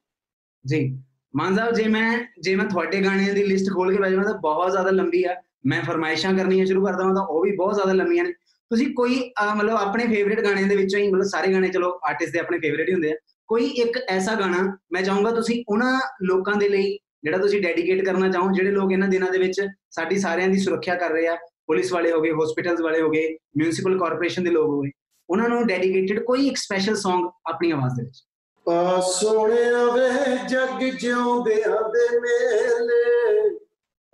ਜੀ। 0.67 1.01
ਮਾਨ 1.35 1.55
ਸਾਹਿਬ 1.55 1.73
ਜੇ 1.73 1.87
ਮੈਂ 1.87 2.25
ਜੇ 2.39 2.55
ਮੈਂ 2.55 2.65
ਤੁਹਾਡੇ 2.65 3.01
ਗਾਣਿਆਂ 3.01 3.33
ਦੀ 3.33 3.43
ਲਿਸਟ 3.43 3.73
ਖੋਲ 3.73 3.95
ਕੇ 3.95 4.01
ਬੈਠਾਂ 4.01 4.23
ਤਾਂ 4.23 4.33
ਬਹੁਤ 4.33 4.71
ਜ਼ਿਆਦਾ 4.71 4.89
ਲੰਬੀ 4.89 5.23
ਆ। 5.23 5.35
ਮੈਂ 5.65 5.81
ਫਰਮਾਇਸ਼ਾਂ 5.81 6.33
ਕਰਨੀਆਂ 6.33 6.65
ਸ਼ੁਰੂ 6.65 6.85
ਕਰ 6.85 6.93
ਦਵਾਂ 6.93 7.15
ਤਾਂ 7.15 7.23
ਉਹ 7.23 7.41
ਵੀ 7.41 7.55
ਬਹੁਤ 7.55 7.73
ਜ਼ਿਆਦਾ 7.73 7.93
ਲੰਮੀਆਂ 7.93 8.23
ਨੇ। 8.23 8.31
ਤੁਸੀਂ 8.69 8.95
ਕੋਈ 8.95 9.31
ਅਹ, 9.43 9.55
ਮਤਲਬ 9.55 9.73
ਆਪਣੇ 9.73 10.07
ਫੇਵਰਿਟ 10.07 10.41
ਗਾਣਿਆਂ 10.41 10.67
ਦੇ 10.67 10.75
ਵਿੱਚੋਂ 10.75 10.99
ਹੀ 10.99 11.07
ਮਤਲਬ 11.07 11.23
ਸਾਰੇ 11.23 11.53
ਗਾਣੇ 11.53 11.67
ਚਲੋ 11.67 11.99
ਆਰਟਿਸਟ 12.09 12.33
ਦੇ 12.33 12.39
ਆਪਣੇ 12.39 12.59
ਫੇਵਰਿਟ 12.59 12.89
ਹੀ 12.89 12.93
ਹੁੰਦੇ 12.93 13.11
ਆ। 13.11 13.15
ਕੋਈ 13.47 13.65
ਇੱਕ 13.65 13.97
ਐਸਾ 14.09 14.35
ਗਾਣਾ 14.35 14.77
ਮੈਂ 14.91 15.01
ਚਾਹੂੰਗਾ 15.01 15.31
ਤੁਸੀਂ 15.31 15.63
ਉਹਨਾਂ 15.69 16.01
ਲੋਕਾਂ 16.23 16.55
ਦੇ 16.55 16.69
ਲਈ 16.69 16.99
ਜਿਹੜਾ 17.23 17.37
ਤੁਸੀਂ 17.37 17.61
ਡੈਡੀਕੇਟ 17.61 18.05
ਕਰਨਾ 18.05 18.29
ਚਾਹੋ 18.29 18.51
ਜਿਹੜੇ 18.51 18.71
ਲੋਕ 18.71 18.91
ਇਹਨਾਂ 18.91 19.07
ਦਿਨਾਂ 19.07 19.31
ਦੇ 19.31 19.37
ਵਿੱਚ 19.37 19.61
ਸਾਡੀ 19.91 20.17
ਸਾਰਿਆਂ 20.17 20.47
ਦੀ 20.47 20.59
ਸੁਰੱਖਿਆ 20.59 20.95
ਕਰ 20.95 21.09
ਰਹੇ 21.09 21.27
ਆ। 21.27 21.37
ਪੁਲਿਸ 21.67 21.93
ਵਾਲੇ 21.93 22.11
ਹੋਗੇ 22.11 22.31
ਹਸਪੀਟਲਸ 22.31 22.81
ਵਾਲੇ 22.81 23.01
ਹੋਗੇ 23.01 23.37
ਮਿਊਨਿਸਪਲ 23.57 23.99
ਕਾਰਪੋਰੇਸ਼ਨ 23.99 24.43
ਦੇ 24.43 24.49
ਲੋਕ 24.49 24.69
ਹੋਗੇ 24.69 24.91
ਉਹਨਾਂ 25.29 25.49
ਨੂੰ 25.49 25.67
ਡੈਡੀਕੇਟਿਡ 25.67 26.19
ਕੋਈ 26.19 26.47
ਇੱਕ 26.47 26.57
ਸਪੈਸ਼ਲ 26.57 26.93
Song 26.93 27.29
ਆਪਣੀ 27.49 27.71
ਆਵਾਜ਼ 27.71 27.93
ਦੇ 27.93 28.05
ਵਿੱਚ। 28.05 28.23
ਆ 28.69 29.01
ਸੋਹਣਿਆ 29.21 29.91
ਵੇ 29.93 30.37
ਜੱਗ 30.49 30.83
ਜਿਉਂਦਿਆਂ 30.99 31.89
ਦੇ 31.89 32.19
ਮੇਲੇ। 32.19 33.49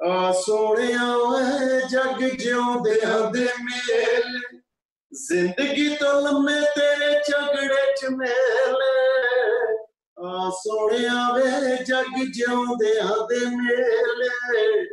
ਆ 0.03 0.31
ਸੋਹਣਿਆ 0.31 1.17
ਵੇ 1.17 1.81
ਜੱਗ 1.89 2.37
ਜਿਉਂਦਿਆਂ 2.37 3.31
ਦੇ 3.31 3.47
ਮੇਲੇ। 3.63 4.59
ਜ਼ਿੰਦਗੀ 5.13 5.95
ਤੋਂ 5.95 6.21
ਲੰਮੇ 6.21 6.61
ਤੇਰੇ 6.61 7.11
ਝਗੜੇ 7.11 7.93
ਚ 8.01 8.05
ਮੇਲੇ। 8.05 9.15
ਆ 10.19 10.49
ਸੋਹਣਿਆ 10.49 11.33
ਵੇ 11.35 11.83
ਜੱਗ 11.83 12.23
ਜਿਉਂਦਿਆਂ 12.31 13.27
ਦੇ 13.27 13.45
ਮੇਲੇ। 13.45 14.85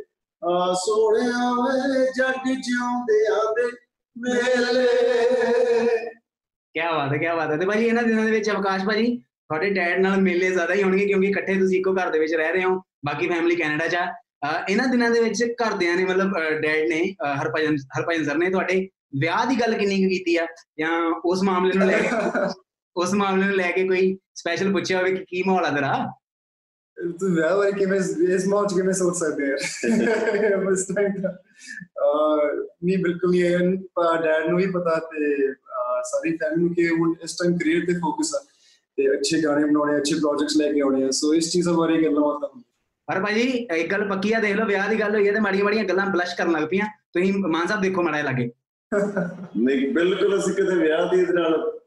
ਆ 0.43 0.73
ਸੋਹਣਿਆ 0.85 1.51
ਵੇ 1.51 2.11
ਜੱਗ 2.17 2.61
ਜਿਉਂਦਿਆਂ 2.61 3.53
ਦੇ 3.53 3.71
ਮੇਲੇ। 4.17 4.87
ਕੀ 6.73 6.79
ਬਾਤ 6.79 7.13
ਹੈ 7.13 7.17
ਕੀ 7.17 7.37
ਬਾਤ 7.37 7.51
ਹੈ। 7.51 7.57
ਤੇ 7.57 7.65
ਭਾਜੀ 7.65 7.87
ਇਹਨਾਂ 7.87 8.03
ਦਿਨਾਂ 8.03 8.25
ਦੇ 8.25 8.31
ਵਿੱਚ 8.31 8.49
ਅਵਕਾਸ਼ 8.49 8.85
ਭਾਜੀ, 8.85 9.17
ਤੁਹਾਡੇ 9.17 9.69
ਡੈਡ 9.69 9.99
ਨਾਲ 9.99 10.17
ਮੇਲੇ 10.17 10.51
ਜ਼ਿਆਦਾ 10.51 10.73
ਹੀ 10.73 10.83
ਹੋਣਗੇ 10.83 11.05
ਕਿਉਂਕਿ 11.05 11.27
ਇਕੱਠੇ 11.27 11.59
ਤੁਸੀਂ 11.59 11.79
ਇੱਕੋ 11.79 11.93
ਘਰ 11.93 12.09
ਦੇ 12.09 12.19
ਵਿੱਚ 12.19 12.33
ਰਹਿ 12.33 12.51
ਰਹੇ 12.51 12.63
ਹੋ। 12.63 12.81
ਬਾਕੀ 13.05 13.29
ਫੈਮਿਲੀ 13.29 13.55
ਕੈਨੇਡਾ 13.55 13.87
'ਚ 13.87 13.95
ਆ। 13.95 14.05
ਅਹ 14.05 14.22
ਇਹਨਾਂ 14.69 14.87
ਦਿਨਾਂ 14.87 15.09
ਦੇ 15.11 15.19
ਵਿੱਚ 15.19 15.43
ਘਰਦਿਆਂ 15.61 15.95
ਨੇ 15.95 16.05
ਮਤਲਬ 16.05 16.33
ਡੈਡ 16.61 16.87
ਨੇ 16.89 17.01
ਹਰਭਜਨ 17.41 17.75
ਹਰਭਜਨ 17.97 18.23
ਸਰ 18.23 18.37
ਨੇ 18.37 18.49
ਤੁਹਾਡੇ 18.49 18.87
ਵਿਆਹ 19.19 19.45
ਦੀ 19.45 19.55
ਗੱਲ 19.59 19.73
ਕਿੰਨੀ 19.73 19.95
ਕੀਤੀ 20.09 20.35
ਆ? 20.35 20.45
ਜਾਂ 20.79 20.89
ਉਸ 21.25 21.43
ਮਾਮਲੇ 21.43 21.73
ਨੂੰ 21.73 21.87
ਲੈ 21.87 21.99
ਕੇ 21.99 22.09
ਉਸ 22.95 23.13
ਮਾਮਲੇ 23.13 23.45
ਨੂੰ 23.45 23.55
ਲੈ 23.55 23.71
ਕੇ 23.71 23.87
ਕੋਈ 23.87 24.15
ਸਪੈਸ਼ਲ 24.35 24.71
ਪੁੱਛਿਆ 24.71 24.97
ਹੋਵੇ 24.99 25.11
ਕਿ 25.11 25.23
ਕੀ 25.25 25.43
ਮਾਹੌਲ 25.47 25.65
ਆ 25.65 25.69
ਤੇਰਾ? 25.69 25.93
ਤੂੰ 27.19 27.29
ਵਿਆਹ 27.31 27.55
ਬਾਰੇ 27.57 27.71
ਕਿਵੇਂ 27.71 27.99
ਇਸ 28.35 28.47
ਮਾਹੌਲ 28.47 28.67
'ਚ 28.67 28.73
ਕਿਵੇਂ 28.73 28.93
ਸੋਚ 28.93 29.15
ਸਕਦੇ 29.17 29.47
ਯਾਰ 29.47 30.57
ਬਸ 30.65 30.85
ਟਾਈਮ 30.87 31.21
ਦਾ 31.21 31.29
ਨਹੀਂ 32.83 32.97
ਬਿਲਕੁਲ 32.97 33.31
ਨਹੀਂ 33.31 33.43
ਹੈ 33.43 33.57
ਡੈਡ 34.21 34.47
ਨੂੰ 34.49 34.57
ਵੀ 34.57 34.65
ਪਤਾ 34.71 34.95
ਤੇ 35.05 35.51
ਸਾਰੀ 36.03 36.35
ਫੈਮਿਲੀ 36.37 36.63
ਨੂੰ 36.63 36.73
ਕਿ 36.73 36.87
ਹੁਣ 36.89 37.13
ਇਸ 37.23 37.35
ਟਾਈਮ 37.35 37.57
ਕਰੀਅਰ 37.57 37.85
ਤੇ 37.85 37.93
ਫੋਕਸ 37.93 38.33
ਆ। 38.35 38.39
ਤੇ 38.97 39.11
ਅੱਛੇ 39.13 39.41
ਗਾਣੇ 39.41 39.65
ਬਣਾਉਣੇ 39.65 39.97
ਅੱਛੇ 39.97 40.15
ਪ੍ਰੋਜੈਕਟਸ 40.15 40.57
ਲੈ 40.57 40.71
ਕੇ 40.71 40.81
ਆਉਣੇ 40.81 41.03
ਆ। 41.03 41.09
ਸੋ 41.11 41.33
ਇਸ 41.33 41.51
ਚੀਜ਼ਾਂ 41.51 41.73
ਬਾਰੇ 41.73 42.01
ਗੱਲਾਂ 42.03 42.21
ਬਾਤਾਂ 42.21 42.49
ਪਰ 43.07 43.19
ਭਾਜੀ, 43.19 43.67
ਇੱਕ 43.75 43.91
ਗੱਲ 43.91 44.09
ਪੱਕੀ 44.09 44.33
ਆ, 44.33 44.39
ਦੇਖ 44.39 44.55
ਲਓ, 44.55 44.65
ਵਿਆਹ 44.65 44.89
ਦੀ 44.89 44.99
ਗੱਲ 44.99 45.15
ਹੋਈ 45.15 45.27
ਹੈ 45.27 45.33
ਤੇ 45.33 45.39
ਮਾੜੀਆਂ 45.39 45.63
ਮਾੜੀਆਂ 45.63 45.83
ਗੱਲਾਂ 45.83 46.05
ਬਲਸ਼ 46.05 46.35
ਕਰਨ 46.35 46.51
ਲੱਗ 46.51 46.63
ਪਈਆਂ। 46.63 46.85
ਤੁਸੀਂ 46.85 47.33
ਮਾਨ 47.33 47.67
ਸਾਹਿਬ 47.67 47.81
ਦੇਖੋ 47.81 48.01
ਮਾੜਾ 48.01 48.17
ਜਿਹਾ 48.17 48.31
ਲੱਗੇ। 48.31 48.51
ਨਹੀਂ, 49.57 49.93
ਬਿਲਕੁਲ 49.93 50.39
ਅਸੀਂ 50.39 50.53
ਕਦੇ 50.53 50.75
ਵਿਆਹ 50.75 51.09
ਦੀ 51.09 51.21
ਇਹਦੇ 51.21 51.33
ਨਾਲ 51.33 51.79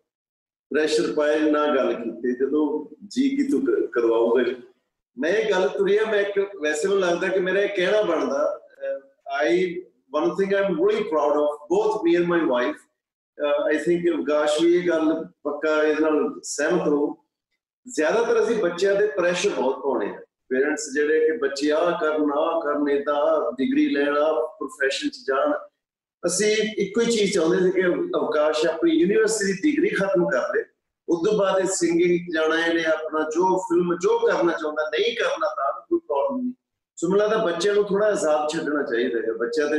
ਪ੍ਰੈਸ਼ਰ 0.75 1.13
ਪਾਏ, 1.13 1.41
ਨਾ 1.41 1.67
ਗੱਲ 1.67 1.95
ਕੀਤੀ। 1.95 2.33
ਜਦੋਂ 2.33 2.95
ਜੀ 3.07 3.37
ਕੀ 3.37 3.49
ਤੂੰ 3.49 3.65
ਕ- 3.65 3.91
ਕਰਵਾਊਗਾ 3.93 4.43
ਜੀ। 4.43 4.57
ਮੈਂ 5.19 5.31
ਇਹ 5.31 5.51
ਗੱਲ 5.51 5.69
ਤੁਰਿਆ, 5.69 6.11
ਮੈਂ 6.11 6.21
ਇੱਕ 6.21 6.57
ਵੈਸੇ 6.63 6.89
ਮੈਨੂੰ 6.89 7.01
ਲੱਗਦਾ 7.01 7.29
ਕਿ 7.29 7.41
ਮੇਰਾ 7.41 7.61
ਇਹ 7.61 7.77
ਕਹਿਣਾ 7.77 8.03
ਬਣਦਾ 8.03 8.61
I 9.29 9.83
one 10.11 10.31
thing 10.31 10.55
I 10.55 10.63
am 10.63 10.89
really 10.89 11.03
proud 11.03 11.33
of 11.33 11.69
both 11.69 12.05
me 12.05 12.17
and 12.17 12.25
my 12.25 12.41
wife 12.41 12.77
I 13.67 13.79
think 13.79 14.17
Avkash 14.17 14.63
ਵੀ 14.63 14.75
ਇਹ 14.75 14.89
ਗੱਲ 14.89 15.25
ਪੱਕਾ 15.43 15.83
ਇਹਦੇ 15.83 16.01
ਨਾਲ 16.01 16.41
ਸਹਿਮਤ 16.43 16.89
ਹੋ 16.89 17.25
ਜ਼ਿਆਦਾਤਰ 17.89 18.45
ਅਸੀਂ 18.45 18.57
ਬੱਚਿਆਂ 18.57 18.95
ਤੇ 18.95 19.07
ਪ੍ਰੈਸ਼ਰ 19.07 19.51
ਬਹੁਤ 19.51 19.83
ਪਾਉਣੇ 19.83 20.11
ਆ। 20.11 20.21
ਪੇਰੈਂਟਸ 20.51 20.93
ਜਿਹੜੇ 20.95 21.21
ਕਿ 21.21 21.37
ਬੱਚੇ 21.37 21.73
ਆ 21.73 21.91
ਕਰਨ 22.01 22.31
ਆ 22.39 22.61
ਕਰਨ, 22.65 22.89
ਏਦਾਂ 22.89 23.53
ਡਿਗਰੀ 23.53 23.89
ਲੈਣ 23.89 24.17
ਆ 24.19 24.33
ਪ੍ਰੋਫੈਸ਼ਨ 24.33 25.09
ਚ 25.09 25.19
ਜਾਣ। 25.29 25.53
ਅਸੀਂ 26.27 26.57
ਇੱਕੋ 26.79 27.01
ਹੀ 27.01 27.11
ਚੀਜ਼ 27.11 27.35
ਚਾਹੁੰਦੇ 27.35 27.63
ਸੀ 27.63 27.71
ਕਿ 27.71 27.87
ਅਵਕਾਸ਼ 27.87 28.67
ਆਪਣੀ 28.67 28.93
ਯੂਨੀਵਰਸਿਟੀ 28.93 29.53
ਦੀ 29.53 29.71
ਡਿਗਰੀ 29.71 29.89
ਖਤਮ 29.89 30.29
ਕਰ 30.29 30.57
ਲੇ। 30.57 30.65
ਉਸ 31.09 31.29
ਤੋਂ 31.29 31.39
ਬਾਅਦ 31.39 31.61
ਇਹ 31.61 31.67
ਸਿੰਗਿੰਗ 31.67 32.33
ਜਾਣਾ, 32.35 32.67
ਇਹਨੇ 32.67 32.85
ਆਪਣਾ 32.85 33.23
ਜੋ 33.35 33.57
ਫਿਲਮ 33.59 33.97
ਜੋ 34.03 34.19
ਕਰਨਾ 34.19 34.53
ਚਾਹੁੰਦਾ, 34.53 34.91
ਨਹੀਂ 34.91 35.17
ਕਰਨਾ, 35.17 35.49
ਤਾਂ 35.49 35.81
ਕੋਈ 35.89 35.99
ਪ੍ਰੋਬਲਮ 35.99 36.41
ਨਹੀਂ। 36.43 36.53
ਸੋ 36.97 37.09
ਮੈਨੂੰ 37.09 37.27
ਲੱਗਦਾ 37.27 37.45
ਬੱਚਿਆਂ 37.45 37.75
ਨੂੰ 37.75 37.85
ਥੋੜਾ 37.85 38.07
ਆਜ਼ਾਦ 38.07 38.49
ਛੱਡਣਾ 38.49 38.83
ਚਾਹੀਦਾ 38.83 39.19
ਹੈ 39.19 39.33
ਬੱਚਿਆਂ 39.33 39.69
ਤੇ 39.69 39.79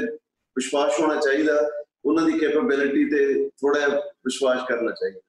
ਵਿਸ਼ਵਾਸ 0.55 0.99
ਹੋਣਾ 0.99 1.15
ਚਾਹੀਦਾ। 1.15 1.71
ਉਹਨਾਂ 2.05 2.25
ਦੀ 2.25 2.39
ਕੈਪੇਬਿਲਿਟੀ 2.39 3.05
ਤੇ 3.05 3.49
ਥੋੜਾ 3.49 3.87
ਵਿਸ਼ਵਾਸ 4.25 4.59
ਕਰਨਾ 4.67 4.91
ਚਾਹੀਦਾ। 4.91 5.19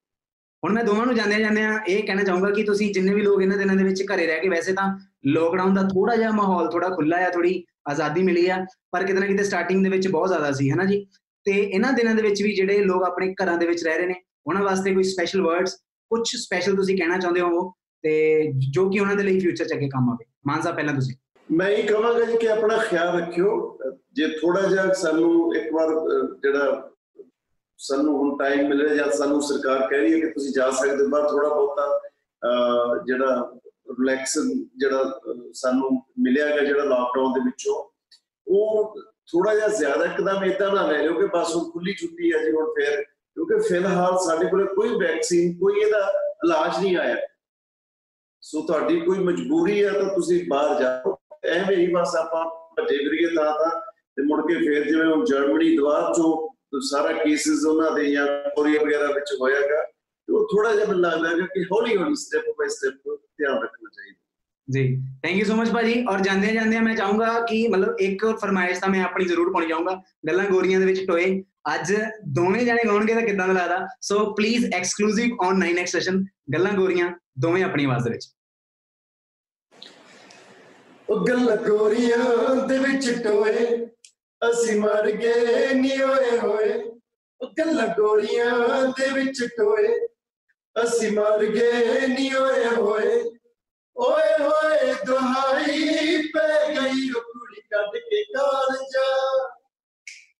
ਹੁਣ 0.65 0.73
ਮੈਂ 0.73 0.85
ਦੋਵਾਂ 0.85 1.07
ਨੂੰ 1.07 1.15
ਜਾਂਦੇ 1.15 1.39
ਜਾਂਦੇ 1.41 1.63
ਆ 1.63 1.79
ਇਹ 1.89 2.03
ਕਹਿਣਾ 2.03 2.23
ਚਾਹੂੰਗਾ 2.23 2.51
ਕਿ 2.51 2.63
ਤੁਸੀਂ 2.63 2.95
ਜਿੰਨੇ 2.95 3.15
ਵੀ 3.15 3.23
ਲੋਕ 3.23 3.43
ਇਹਨਾਂ 3.43 3.59
ਦਿਨਾਂ 3.59 3.77
ਦੇ 3.77 3.85
ਵਿੱਚ 3.85 4.03
ਘਰੇ 4.03 4.27
ਰਹਿ 4.27 4.41
ਕੇ 4.41 4.49
ਵੈਸੇ 4.49 4.73
ਤਾਂ 4.73 4.99
ਲੋਕਡਾਊਨ 5.27 5.75
ਦਾ 5.75 5.83
ਥੋੜਾ 5.83 6.17
ਜਿਹਾ 6.17 6.31
ਮਾਹੌਲ 6.31 6.69
ਥੋੜਾ 6.69 6.89
ਖੁੱਲਾ 6.89 7.17
ਆ 7.17 7.31
ਥੋੜੀ 7.31 7.65
ਆਜ਼ਾਦੀ 7.91 8.23
ਮਿਲੀ 8.23 8.49
ਆ 8.49 8.67
ਪਰ 8.91 9.05
ਕਿਤੇ 9.05 9.21
ਨਾ 9.21 9.27
ਕਿਤੇ 9.27 9.45
ਸਟਾਰਟਿੰਗ 9.45 9.85
ਦੇ 9.85 9.91
ਵਿੱਚ 9.91 10.09
ਬਹੁਤ 10.09 10.29
ਜ਼ਿਆਦਾ 10.29 10.53
ਸੀ 10.53 10.71
ਹਨਾ 10.71 10.85
ਜੀ? 10.85 11.07
ਤੇ 11.45 11.53
ਇਹਨਾਂ 11.53 11.93
ਦਿਨਾਂ 11.93 12.15
ਦੇ 12.15 12.23
ਵਿੱਚ 12.23 12.43
ਵੀ 12.43 12.55
ਜਿਹੜੇ 12.55 12.79
ਲੋਕ 12.85 13.03
ਆਪਣੇ 13.03 13.35
ਘਰਾਂ 13.45 13.59
ਦੇ 13.59 13.67
ਵਿੱਚ 13.67 13.85
ਰਹਿ 13.85 13.99
ਰਹੇ 13.99 14.07
ਨੇ 14.07 14.15
ਉਹਨਾਂ 14.47 14.63
ਵਾਸਤੇ 14.63 14.95
ਕੋਈ 14.95 15.03
ਸਪੈਸ਼ਲ 15.03 15.43
ਵਰਡਸ 15.43 15.75
ਕੁਝ 16.11 16.29
ਸਪੈਸ਼ਲ 16.37 16.77
ਤੁਸੀਂ 16.77 16.99
ਕਹਿਣਾ 16.99 17.19
ਚਾਹੁੰਦੇ 17.19 17.41
ਹੋ? 17.41 17.73
ਤੇ 18.03 18.45
ਜੋ 18.73 18.91
ਕਿ 18.91 19.01
ਉਹਨਾਂ 19.01 19.17
ਦੇ 19.17 19.23
ਲਈ 19.23 19.41
ਫਿਊਚਰ 19.41 19.65
ਚ 19.65 19.73
ਅੱਗੇ 19.73 19.89
ਕੰਮ 19.89 20.11
ਆਵੇ। 20.11 20.25
ਮਾਨ 20.47 20.61
ਸਾਹਿਬ 20.61 20.77
ਪਹਿਲਾਂ 20.77 20.95
ਤੁਸੀਂ। 20.95 21.17
ਮੈਂ 21.53 21.69
ਇਹ 21.69 21.89
ਕਹਾਂਗਾ 21.89 22.25
ਜੀ 22.25 22.39
ਕਿ 22.39 22.51
ਆਪਣਾ 22.51 22.77
ਖਿਆਲ 22.77 23.21
ਰੱਖਿਓ। 23.21 23.79
ਅਹ 23.79 23.97
ਜੇ 24.13 24.29
ਥੋੜਾ 24.29 24.63
ਜਿਹਾ 24.63 24.93
ਸਾਨੂੰ 24.93 25.57
ਇੱਕ 25.57 25.73
ਵਾਰ 25.73 25.89
ਅਹ, 25.89 26.35
ਜਿਹੜਾ 26.43 26.91
ਸਾਨੂੰ 27.79 28.19
ਹੁਣ 28.19 28.39
ਟਾਈਮ 28.39 28.69
ਮਿਲ 28.69 28.83
ਰਿਹਾ 28.83 28.95
ਜਾਂ 28.95 29.13
ਸਾਨੂੰ 29.13 29.43
ਸਰਕਾਰ 29.43 29.89
ਕਹਿ 29.89 29.99
ਰਹੀ 30.01 30.15
ਹੈ 30.15 30.19
ਕਿ 30.21 30.27
ਤੁਸੀਂ 30.27 30.53
ਜਾ 30.53 30.71
ਸਕਦੇ 30.71 31.05
ਹੋ 31.05 31.09
ਬਾਹਰ 31.09 31.29
ਥੋੜਾ 31.29 31.49
ਬਹੁਤਾ 31.49 32.01
ਅਹ, 32.45 33.05
ਜਿਹੜਾ 33.07 33.53
ਰਿਲੈਕਸ 33.89 34.39
ਜਿਹੜਾ 34.77 35.21
ਸਾਨੂੰ 35.55 35.91
ਮਿਲਿਆ 36.19 36.47
ਗਿਆ 36.47 36.65
ਜਿਹੜਾ 36.65 36.85
ਲਾਕਡਾਊਨ 36.85 37.33
ਦੇ 37.33 37.41
ਵਿੱਚੋਂ, 37.45 37.75
ਉਹ 38.47 39.01
ਥੋੜਾ 39.33 39.55
ਜਿਹਾ 39.55 39.69
ਜ਼ਿਆਦਾ 39.69 40.05
ਇੱਕਦਮ 40.05 40.45
ਇਦਾਂ 40.45 40.73
ਨਾ 40.73 40.87
ਲੈ 40.87 40.99
ਲਿਓ 41.03 41.15
ਕਿ 41.15 41.27
ਬਸ 41.35 41.55
ਹੁਣ 41.57 41.71
ਖੁੱਲੀ 41.71 41.95
ਛੁੱਟੀ 41.95 42.33
ਹੈ 42.33 42.39
ਜੀ, 42.45 42.51
ਹੁਣ 42.53 42.73
ਫੇਰ, 42.75 43.03
ਕਿਉਂਕਿ 43.03 43.59
ਫਿਲਹਾਲ 43.69 44.19
ਸਾਡੇ 44.27 44.47
ਕੋਲ 44.51 44.67
ਕੋਈ 44.75 44.89
ਵੈਕਸੀਨ 45.01 45.59
ਕੋਈ 45.59 45.81
ਇਹਦਾ 45.81 45.99
ਇਲਾਜ 46.45 46.83
ਨਹੀਂ 46.83 46.97
ਆਇਆ। 46.97 47.17
ਸੋ 48.43 48.61
ਤੁਹਾਡੀ 48.67 49.01
ਕੋਈ 49.01 49.19
ਮਜਬੂਰੀ 49.19 49.85
ਹੈ 49.85 49.93
ਤਾਂ 49.93 50.15
ਤੁਸੀਂ 50.15 50.45
ਬਾਹਰ 50.49 50.81
ਜਾਓ। 50.81 51.17
ਐਵੇਂ 51.45 51.77
ਹੀ 51.77 51.87
ਬਸ 51.95 52.15
ਆਪਾਂ 52.17 52.45
ਭੱਜੇ 52.77 52.97
ਫਿਰੀਏ 52.99 53.35
ਤਾਂ 53.37 53.53
ਤਾਂ, 53.59 53.71
ਤੇ 54.17 54.23
ਮੁੜ 54.23 54.41
ਕੇ 54.47 54.55
ਫੇਰ 54.55 54.85
ਜਿਵੇਂ 54.89 55.07
ਹੁਣ 55.07 55.25
ਜਰਮਨੀ 55.25 55.77
ਦੁਆਰ 55.77 56.13
ਚੋਂ 56.15 56.81
ਸਾਰਾ 56.81 57.13
ਕੇਸਿਸ 57.13 57.65
ਉਹਨਾਂ 57.67 57.91
ਦੇ 57.91 58.11
ਜਾਂ 58.11 58.27
ਕੋਰੀਆ 58.57 58.81
ਵਗੈਰਾ 58.83 59.07
ਵਿੱਚ 59.13 59.33
ਹੋਇਆਗਾ 59.41 59.83
ਤੇ 59.83 60.33
ਉਹ 60.33 60.47
ਥੋੜਾ 60.47 60.75
ਜਿਹਾ 60.75 60.87
ਮੈਨੂੰ 60.87 61.03
ਲੱਗਦਾ 61.03 61.29
ਹੈਗਾ 61.29 61.47
ਕਿ 61.55 61.63
ਹੌਲੀ 61.65 61.97
ਹੌਲੀ 61.97 62.15
ਸਟੈਪ 62.15 62.49
ਬਾਈ 62.59 62.69
ਸਟੈਪ 62.69 63.19
ਧਿਆਨ 63.39 63.55
ਰੱਖਣਾ 63.55 63.91
ਚਾਹੀਦਾ। 63.93 64.19
ਜੀ। 64.71 65.03
ਥੈਂਕ 65.23 65.37
ਯੂ 65.37 65.45
ਸੋ 65.45 65.55
ਮਚ 65.55 65.71
ਭਾਜੀ। 65.71 66.05
ਔਰ 66.11 66.21
ਜਾਂਦੇ 66.21 66.47
ਜਾਂਦੇ 66.47 66.81
ਮੈਂ 66.81 66.97
ਚਾਹੂੰਗਾ 66.97 67.41
ਕਿ 67.41 67.69
ਮਤਲਬ 67.69 67.97
ਇੱਕ 68.01 68.27
ਫਰਮਾਇਸ਼ 68.41 68.81
ਤਾਂ 68.81 68.89
ਮੈਂ 68.89 69.05
ਆਪਣੀ 69.05 69.25
ਜ਼ਰੂਰ 69.25 69.53
ਪਾਉਣੀ 69.53 69.69
ਚਾਹੂੰਗਾ। 69.69 70.03
ਗੱਲਾਂ 70.29 70.45
ਗੋਰੀਆਂ 70.45 70.81
ਦੇ 70.81 70.87
ਵਿੱਚ 70.87 71.07
ਟੋਏ। 71.07 71.43
ਅੱਜ 71.75 71.95
ਦੋਵੇਂ 72.29 72.67
ਜਾਣੇ 72.67 72.83
ਗਾਉਣਗੇ 72.87 73.15
ਤਾਂ 73.15 73.23
ਕਿੱਦਾਂ 73.23 73.49
ਦਾ 73.49 73.53
ਲੱਗਦਾ? 73.53 73.87
So 74.01 74.35
please 74.35 74.67
exclusive 74.75 75.37
on 75.41 75.65
9x 75.65 75.87
session 75.87 76.25
ਗੱਲਾਂ 76.55 76.73
ਗੋਰੀਆਂ 76.73 77.11
ਦੋਵੇਂ 77.39 77.65
ਆਪਣੀ 77.65 77.85
ਆਵਾਜ਼ 77.85 78.05
ਦੇ 78.05 78.11
ਵਿੱਚ। 78.11 78.29
ਉਹ 81.09 81.27
ਗੱਲ 81.27 81.57
ਗੋਰੀਆਂ 81.57 82.57
ਦੇ 82.67 82.79
ਵਿੱਚ 82.79 83.23
ਟੋਏ। 83.25 83.87
ਅਸੀਂ 84.51 84.81
ਮਰ 84.81 85.11
ਗਏ 85.11 85.75
ਨੀ 85.75 85.91
ਹੋਏ 86.01 86.39
ਹੋਏ। 86.39 86.73
ਉਹ 87.41 87.55
ਗੱਲ 87.59 87.87
ਗੋਰੀਆਂ 87.87 88.85
ਦੇ 88.89 89.11
ਵਿੱਚ 89.13 89.45
ਟੋਏ। 89.57 90.08
ਅਸੀਂ 90.77 91.11
ਮਰ 91.13 91.45
ਗਏ 91.47 92.07
ਨੀ 92.07 92.31
ਹੋਏ 92.33 92.65
ਹੋਏ 92.67 93.23
ਓਏ 93.97 94.33
ਹੋਏ 94.41 94.93
ਦੁਹਾਈ 95.07 96.23
ਪੈ 96.35 96.51
ਗਈ 96.69 97.11
ਉਹ 97.11 97.21
ਕੁੜੀ 97.23 97.61
ਕੱਢ 97.71 97.97
ਕੇ 98.01 98.23
ਕਾਲਜਾ 98.35 99.07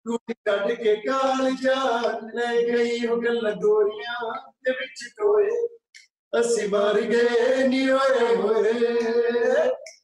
ਕੁੜੀ 0.05 0.35
ਕੱਢ 0.47 0.73
ਕੇ 0.73 0.95
ਕਾਲਜਾ 0.97 1.75
ਲੈ 2.35 2.53
ਗਈ 2.63 3.07
ਉਹ 3.07 3.23
ਗੱਲ 3.23 3.53
ਗੋਰੀਆਂ 3.55 4.33
ਦੇ 4.65 4.73
ਵਿੱਚ 4.73 5.05
ਟੋਏ 5.17 5.49
ਅਸੀਂ 6.33 6.69
ਮਰ 6.69 7.01
ਗਏ 7.03 7.67
ਨੀ 7.69 7.89
ਹੋਏ 7.91 8.35
ਹੋਏ 8.37 8.73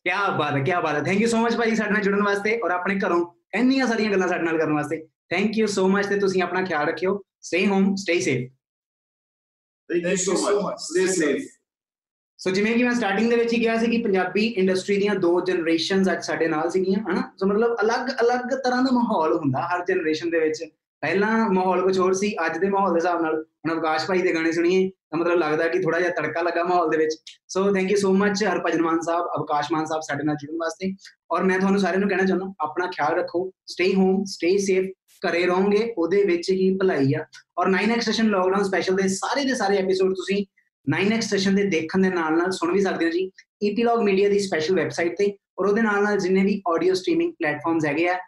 ਕੀ 0.05 0.11
ਬਾਤ 0.39 0.55
ਹੈ 0.55 0.63
ਕੀ 0.65 0.73
ਬਾਤ 0.83 0.95
ਹੈ 0.95 1.03
ਥੈਂਕ 1.03 1.21
ਯੂ 1.21 1.29
ਸੋ 1.29 1.37
ਮਚ 1.37 1.57
ਭਾਜੀ 1.57 1.77
ਸਾਡੇ 1.77 1.91
ਨਾਲ 1.91 2.03
ਜੁੜਨ 2.03 2.23
ਵਾਸਤੇ 2.23 2.59
ਔਰ 2.61 2.71
ਆਪਣੇ 2.71 2.99
ਘਰੋਂ 2.99 3.25
ਇੰਨੀਆਂ 3.55 3.87
ਸਾਰੀਆਂ 3.87 4.11
ਗੱਲਾਂ 4.11 4.29
ਸਾਡੇ 4.29 4.43
ਨਾਲ 4.43 4.59
ਕਰਨ 4.59 4.73
ਵਾਸਤੇ 4.73 5.05
ਥੈਂਕ 5.31 5.59
ਯੂ 5.59 5.67
ਸੋ 5.67 5.87
ਮਚ 5.89 6.07
ਤੇ 6.07 6.19
ਤੁਸੀਂ 6.21 6.43
ਆਪਣਾ 6.43 6.65
ਖਿਆਲ 6.65 6.87
ਰੱਖਿਓ 6.87 7.21
stay 7.41 7.67
home 7.67 7.95
stay 7.97 8.21
safe 8.21 8.51
thank 10.03 10.19
you 10.19 10.25
so 10.25 10.33
so 10.33 10.55
much 10.57 10.65
much. 10.65 10.77
Stay 10.77 11.07
safe 11.07 11.51
so 12.39 12.51
ਜਿਵੇਂ 12.51 12.77
ਕਿ 12.77 12.85
ਮੈਂ 12.85 12.95
ਸਟਾਰਟਿੰਗ 12.95 13.31
ਦੇ 13.31 13.37
ਵਿੱਚ 13.37 13.53
ਹੀ 13.53 13.59
ਕਿਹਾ 13.59 13.77
ਸੀ 13.79 13.87
ਕਿ 13.87 13.99
ਪੰਜਾਬੀ 13.99 14.47
ਇੰਡਸਟਰੀ 14.47 14.97
ਦੀਆਂ 14.97 15.15
ਦੋ 15.15 15.41
ਜਨਰੇਸ਼ਨਸ 15.41 16.13
ਅੱਜ 16.13 16.25
ਸਾਡੇ 16.25 16.49
ਨਾਲ 16.49 16.71
ਸੀਗੀਆਂ 16.71 17.01
ਹਨਾ? 17.01 17.23
ਸੋ 17.39 17.47
ਮਤਲਬ 17.47 17.77
ਅਲੱਗ-ਅਲੱਗ 17.81 18.55
ਤਰ੍ਹਾਂ 18.65 18.83
ਦਾ 18.83 18.91
ਮਾਹੌਲ 18.93 19.37
ਹੁੰਦਾ 19.37 19.61
ਹਰ 19.67 19.85
ਜਨਰੇਸ਼ਨ 19.85 20.31
ਦੇ 20.31 20.41
ਵਿੱਚ। 20.41 20.65
ਪਹਿਲਾਂ 21.03 21.51
ਮਾਹੌਲ 21.51 21.83
ਕੁਝ 21.83 21.99
ਹੋਰ 21.99 22.13
ਸੀ 22.13 22.35
ਅੱਜ 22.47 22.59
ਦੇ 22.59 22.69
ਮਾਹੌਲ 22.71 22.93
ਦੇ 22.93 22.97
ਹਿਸਾਬ 22.97 23.23
ਨਾਲ। 23.23 23.35
ਹੁਣ 23.35 23.73
ਅਵਕਾਸ਼ 23.73 24.07
ਭਾਈ 24.07 24.23
ਦੇ 24.23 24.35
ਗਾਣੇ 24.35 24.53
ਸੁਣੀਏ 24.53 24.89
ਤਾਂ 24.89 25.19
ਮਤਲਬ 25.19 25.39
ਲੱਗਦਾ 25.39 25.69
ਕਿ 25.69 25.79
ਥੋੜਾ 25.79 25.99
ਜਿਹਾ 26.01 26.11
ਤੜਕਾ 26.11 26.43
ਲੱਗਾ 26.43 26.65
ਮਾਹੌਲ 26.65 26.91
ਦੇ 26.91 26.97
ਵਿੱਚ। 26.97 27.17
So 27.49 27.73
thank 27.75 27.91
you 27.91 27.97
so 27.97 28.13
much 28.15 28.45
Harbhajan 28.45 28.83
Maan 28.83 29.01
Sahib 29.01 29.27
Avkash 29.37 29.73
Maan 29.73 29.87
Sahib 29.87 30.03
ਸਾਡੇ 30.03 30.25
ਨਾਲ 30.25 30.37
ਜੁੜਨ 30.37 30.57
ਵਾਸਤੇ। 30.57 30.95
ਔਰ 31.31 31.43
ਮੈਂ 31.43 31.59
ਤੁਹਾਨੂੰ 31.59 31.81
ਸਾਰਿਆਂ 31.81 32.01
ਨੂੰ 32.01 32.09
ਕਹਿਣਾ 32.09 32.25
ਚਾਹੁੰਦਾ 32.25 32.53
ਆਪਣਾ 32.61 32.87
ਖਿਆਲ 32.87 33.15
ਰੱਖੋ 33.15 33.51
ਸਟੇ 33.67 33.95
ਹੋਮ 33.95 34.25
ਸਟੇ 34.25 34.59
ਸੇਫ 34.59 34.91
ਘਰੇ 35.29 35.45
ਰਹੋਗੇ, 35.47 35.95
ਉਹਦੇ 35.99 36.23
ਵਿੱਚ 36.25 36.51
ਹੀ 36.51 36.75
ਭਲਾਈ 36.79 37.15
ਆ। 37.15 37.25
ਔਰ 37.59 37.69
9x 37.69 38.01
ਸੈਸ਼ਨ 38.01 38.27
ਲੋਕਡਾਊਨ 38.27 38.65
ਸਪੈਸ਼ਲ 38.65 38.97
ਦੇ 38.97 39.09
ਸਾਰੇ 39.09 39.45
ਦੇ 39.45 39.55
ਸਾਰੇ 39.55 39.77
ਐਪੀਸੋਡ 39.77 40.15
ਤੁਸੀਂ 40.15 40.45
9x 40.87 41.29
ਸੈਸ਼ਨ 41.29 41.55
ਦੇ 41.55 41.65
ਦੇਖਣ 41.65 42.03
ਦੇ 42.03 42.09
ਨਾਲ 42.09 42.37
ਨਾਲ 42.39 42.51
ਸੁਣ 42.51 42.73
ਵੀ 42.73 42.81
ਸਕਦੇ 42.81 43.05
ਹੋ 43.05 43.11
ਜੀ। 43.11 43.31
ਈਪੀਲੌਗ 43.63 44.03
ਮੀਡੀਆ 44.03 44.29
ਦੀ 44.29 44.39
ਸਪੈਸ਼ਲ 44.39 44.75
ਵੈਬਸਾਈਟ 44.75 45.17
ਤੇ 45.19 45.33
ਔਰ 45.59 45.67
ਉਹਦੇ 45.67 45.83
ਨਾਲ 45.83 46.03
ਨਾਲ 46.03 46.19
ਜਿੰਨੇ 46.19 46.43
ਵੀ 46.45 46.61
ਆਡੀਓ 46.75 46.95
ਸਟ੍ਰੀਮਿੰਗ 46.95 47.33
ਪਲੇਟਫਾਰਮਸ 47.33 47.85
ਹੈਗੇ 47.87 48.09
ਆ 48.09 48.19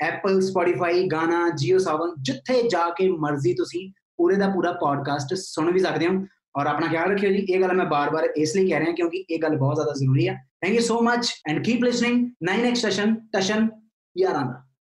ਐਪਲ 0.00 0.40
ਸਪੋਟੀਫਾਈ 0.40 1.06
ਗਾਨਾ 1.08 1.48
ਜੀਓ 1.56 1.78
ਸਾਵਨ 1.78 2.14
ਜਿੱਥੇ 2.20 2.62
ਜਾ 2.62 2.88
ਕੇ 2.90 3.08
ਮਰਜ਼ੀ 3.08 3.54
ਤੁਸੀਂ 3.54 3.90
ਪੂਰੇ 4.16 4.36
ਦਾ 4.36 4.48
ਪੂਰਾ 4.48 4.72
ਪੋਡਕਾਸਟ 4.72 5.34
ਸੁਣ 5.34 5.72
ਵੀ 5.72 5.78
ਸਕਦੇ 5.78 6.06
ਹੋ। 6.06 6.24
ਔਰ 6.56 6.66
ਆਪਣਾ 6.66 6.86
ਖਿਆਲ 6.86 7.10
ਰੱਖਿਓ 7.10 7.30
ਜੀ, 7.30 7.38
ਇਹ 7.38 7.60
ਗੱਲ 7.60 7.72
ਮੈਂ 7.72 7.84
ਬਾਰ-ਬਾਰ 7.86 8.24
ਇਸ 8.24 8.54
ਲਈ 8.56 8.68
ਕਹਿ 8.68 8.78
ਰਿਹਾ 8.80 8.92
ਕਿਉਂਕਿ 8.92 9.24
ਇਹ 9.30 9.38
ਗੱਲ 9.38 9.56
ਬਹੁਤ 9.56 9.74
ਜ਼ਿਆਦਾ 9.74 9.92
ਜ਼ਰੂਰੀ 9.92 10.28
ਹੈ 10.28 10.34
thank 10.62 10.74
you 10.74 10.80
so 10.80 11.00
much 11.00 11.32
and 11.48 11.64
keep 11.64 11.84
listening 11.84 12.26
9x 12.50 12.74
session 12.74 13.14
Tashan 13.32 13.68
ਯਾਰਾਂ 14.16 14.44